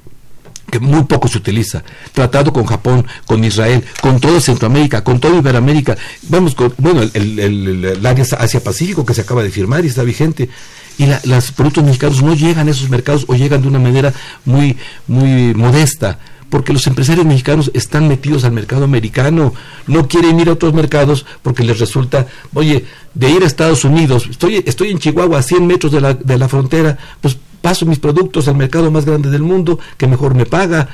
que 0.72 0.80
muy 0.80 1.03
poco 1.03 1.28
se 1.28 1.38
utiliza, 1.38 1.84
tratado 2.11 2.51
con 2.53 2.65
Japón, 2.65 3.05
con 3.26 3.43
Israel, 3.43 3.84
con 4.01 4.20
toda 4.20 4.39
Centroamérica, 4.41 5.03
con 5.03 5.20
toda 5.20 5.38
Iberoamérica, 5.38 5.95
vamos 6.24 6.53
con, 6.55 6.74
bueno, 6.78 7.01
el, 7.03 7.11
el- 7.13 7.39
el- 7.39 7.86
el 7.86 8.05
área 8.05 8.24
Asia-Pacífico 8.38 9.05
que 9.05 9.13
se 9.13 9.22
acaba 9.22 9.41
de 9.43 9.49
firmar 9.51 9.84
y 9.86 9.88
está 9.88 10.03
vigente. 10.03 10.49
Y 10.97 11.05
la- 11.05 11.22
los 11.24 11.51
productos 11.53 11.84
mexicanos 11.84 12.22
no 12.24 12.34
llegan 12.36 12.67
a 12.67 12.72
esos 12.72 12.89
mercados 12.89 13.26
o 13.28 13.36
llegan 13.36 13.61
de 13.61 13.67
una 13.67 13.80
manera 13.80 14.13
muy, 14.45 14.76
muy 15.07 15.53
modesta 15.53 16.20
porque 16.50 16.74
los 16.74 16.86
empresarios 16.88 17.26
mexicanos 17.26 17.72
están 17.74 18.08
metidos 18.08 18.43
al 18.43 18.52
mercado 18.52 18.84
americano, 18.84 19.54
no 19.88 20.08
quieren 20.08 20.39
ir 20.39 20.50
a 20.50 20.54
otros 20.54 20.74
mercados 20.74 21.26
porque 21.41 21.64
les 21.64 21.80
resulta, 21.80 22.28
oye, 22.54 22.86
de 23.14 23.30
ir 23.30 23.43
a 23.43 23.47
Estados 23.47 23.84
Unidos, 23.86 24.28
estoy, 24.30 24.64
estoy 24.66 24.91
en 24.91 25.00
Chihuahua 25.00 25.39
a 25.39 25.43
100 25.43 25.68
metros 25.68 25.91
de 25.91 26.02
la, 26.02 26.14
de 26.14 26.38
la 26.38 26.47
frontera, 26.47 26.97
pues 27.22 27.38
paso 27.62 27.86
mis 27.86 28.00
productos 28.00 28.47
al 28.47 28.56
mercado 28.56 28.91
más 28.91 29.06
grande 29.06 29.30
del 29.30 29.41
mundo, 29.41 29.80
que 29.97 30.08
mejor 30.08 30.36
me 30.36 30.45
paga. 30.45 30.89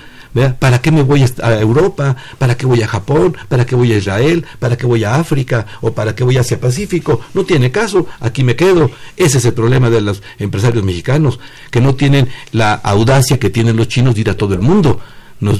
¿Para 0.59 0.81
qué 0.81 0.91
me 0.91 1.01
voy 1.01 1.23
a 1.41 1.53
Europa? 1.61 2.17
¿Para 2.37 2.57
qué 2.57 2.65
voy 2.65 2.81
a 2.81 2.87
Japón? 2.87 3.37
¿Para 3.47 3.65
qué 3.65 3.73
voy 3.73 3.93
a 3.93 3.97
Israel? 3.97 4.45
¿Para 4.59 4.75
qué 4.75 4.85
voy 4.85 5.05
a 5.05 5.15
África? 5.15 5.65
¿O 5.79 5.93
para 5.93 6.13
qué 6.13 6.25
voy 6.25 6.35
a 6.35 6.41
Asia 6.41 6.59
Pacífico? 6.59 7.21
No 7.33 7.45
tiene 7.45 7.71
caso, 7.71 8.05
aquí 8.19 8.43
me 8.43 8.57
quedo. 8.57 8.91
Ese 9.15 9.37
es 9.37 9.45
el 9.45 9.53
problema 9.53 9.89
de 9.89 10.01
los 10.01 10.21
empresarios 10.37 10.83
mexicanos, 10.83 11.39
que 11.71 11.79
no 11.79 11.95
tienen 11.95 12.27
la 12.51 12.73
audacia 12.73 13.39
que 13.39 13.49
tienen 13.49 13.77
los 13.77 13.87
chinos 13.87 14.15
de 14.15 14.21
ir 14.21 14.29
a 14.29 14.35
todo 14.35 14.53
el 14.53 14.59
mundo. 14.59 14.99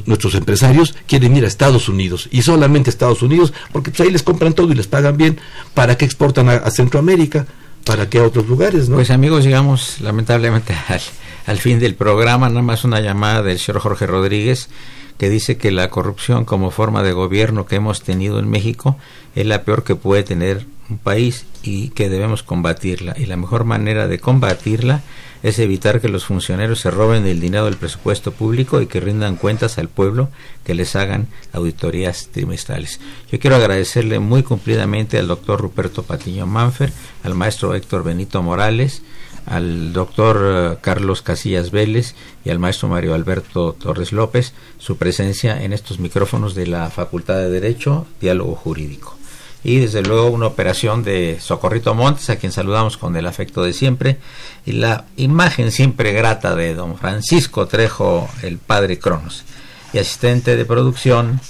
Nuestros 0.06 0.36
empresarios 0.36 0.96
quieren 1.08 1.36
ir 1.38 1.46
a 1.46 1.48
Estados 1.48 1.88
Unidos 1.90 2.28
y 2.32 2.42
solamente 2.42 2.90
Estados 2.90 3.22
Unidos 3.22 3.54
porque 3.72 3.92
pues, 3.92 4.02
ahí 4.02 4.12
les 4.12 4.24
compran 4.24 4.54
todo 4.54 4.72
y 4.72 4.76
les 4.76 4.88
pagan 4.88 5.18
bien. 5.18 5.40
¿Para 5.74 5.98
qué 5.98 6.06
exportan 6.06 6.50
a, 6.50 6.54
a 6.54 6.72
Centroamérica? 6.72 7.46
¿Para 7.86 8.10
qué 8.10 8.20
a 8.20 8.24
otros 8.24 8.48
lugares? 8.48 8.90
¿no? 8.90 8.96
Pues 8.96 9.12
amigos, 9.12 9.44
llegamos 9.44 10.02
lamentablemente 10.02 10.76
al, 10.88 11.02
al 11.46 11.58
fin 11.60 11.80
del 11.80 11.96
programa. 11.96 12.50
Nada 12.50 12.62
más 12.62 12.84
una 12.84 13.00
llamada 13.00 13.44
del 13.44 13.60
señor 13.60 13.82
Jorge 13.82 14.08
Rodríguez 14.08 14.70
que 15.18 15.30
dice 15.30 15.58
que 15.58 15.72
la 15.72 15.90
corrupción 15.90 16.46
como 16.46 16.72
forma 16.72 17.04
de 17.04 17.14
gobierno 17.14 17.66
que 17.66 17.78
hemos 17.78 18.02
tenido 18.02 18.40
en 18.40 18.50
México 18.50 18.98
es 19.36 19.46
la 19.46 19.64
peor 19.64 19.84
que 19.84 19.96
puede 19.96 20.24
tener 20.24 20.66
un 20.90 20.98
país 20.98 21.46
y 21.64 21.90
que 21.90 22.10
debemos 22.10 22.44
combatirla. 22.44 23.16
Y 23.18 23.26
la 23.26 23.38
mejor 23.38 23.64
manera 23.64 24.08
de 24.08 24.20
combatirla 24.20 25.02
es 25.44 25.60
evitar 25.60 26.02
que 26.02 26.10
los 26.10 26.26
funcionarios 26.26 26.80
se 26.80 26.92
roben 26.92 27.26
el 27.26 27.40
dinero 27.40 27.66
del 27.66 27.78
presupuesto 27.78 28.32
público 28.32 28.82
y 28.82 28.88
que 28.88 29.00
rindan 29.00 29.36
cuentas 29.36 29.78
al 29.78 29.90
pueblo, 29.90 30.30
que 30.64 30.76
les 30.76 30.96
hagan 30.96 31.28
auditorías 31.54 32.30
trimestrales. 32.32 33.00
Yo 33.32 33.40
quiero 33.40 33.56
agradecerle 33.56 34.20
muy 34.20 34.44
cumplidamente 34.44 35.18
al 35.18 35.28
doctor 35.28 35.62
Ruperto 35.62 36.04
Patiño 36.04 36.46
Manfer, 36.46 36.92
al 37.24 37.36
maestro 37.36 37.76
Héctor 37.76 38.04
Benito 38.04 38.42
Morales, 38.42 39.02
al 39.46 39.94
doctor 39.94 40.42
eh, 40.44 40.78
Carlos 40.82 41.22
Casillas 41.22 41.72
Vélez 41.72 42.16
y 42.44 42.50
al 42.50 42.60
maestro 42.60 42.90
Mario 42.90 43.14
Alberto 43.14 43.74
Torres 43.74 44.12
López 44.12 44.54
su 44.80 44.98
presencia 44.98 45.64
en 45.64 45.74
estos 45.74 46.00
micrófonos 46.00 46.56
de 46.56 46.68
la 46.68 46.90
Facultad 46.90 47.38
de 47.38 47.50
Derecho, 47.50 48.08
Diálogo 48.20 48.56
Jurídico. 48.56 49.18
Y 49.66 49.80
desde 49.80 50.04
luego 50.04 50.28
una 50.28 50.46
operación 50.46 51.04
de 51.04 51.40
Socorrito 51.42 51.96
Montes, 51.96 52.30
a 52.30 52.36
quien 52.36 52.52
saludamos 52.52 52.98
con 52.98 53.16
el 53.16 53.26
afecto 53.26 53.64
de 53.64 53.74
siempre, 53.74 54.20
y 54.64 54.74
la 54.74 55.06
imagen 55.18 55.72
siempre 55.72 56.14
grata 56.14 56.56
de 56.56 56.76
don 56.76 56.98
Francisco 56.98 57.66
Trejo, 57.66 58.30
el 58.44 58.60
padre 58.60 59.00
Cronos, 59.00 59.44
y 59.92 59.98
asistente 59.98 60.56
de 60.56 60.66
producción 60.66 61.42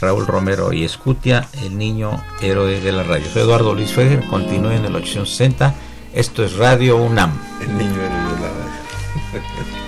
Raúl 0.00 0.26
Romero 0.26 0.72
y 0.72 0.82
Escutia, 0.82 1.46
el 1.62 1.76
niño 1.76 2.24
héroe 2.40 2.80
de 2.80 2.90
la 2.90 3.02
radio. 3.02 3.26
Eduardo 3.34 3.74
Luis 3.74 3.92
Feger, 3.92 4.24
continúe 4.28 4.70
en 4.70 4.86
el 4.86 4.96
860. 4.96 5.74
Esto 6.14 6.44
es 6.44 6.56
Radio 6.56 6.96
UNAM. 6.96 7.38
El 7.60 7.76
niño 7.76 7.96
héroe 7.96 8.08
de 8.08 8.40
la 8.40 8.48
radio. 8.48 9.78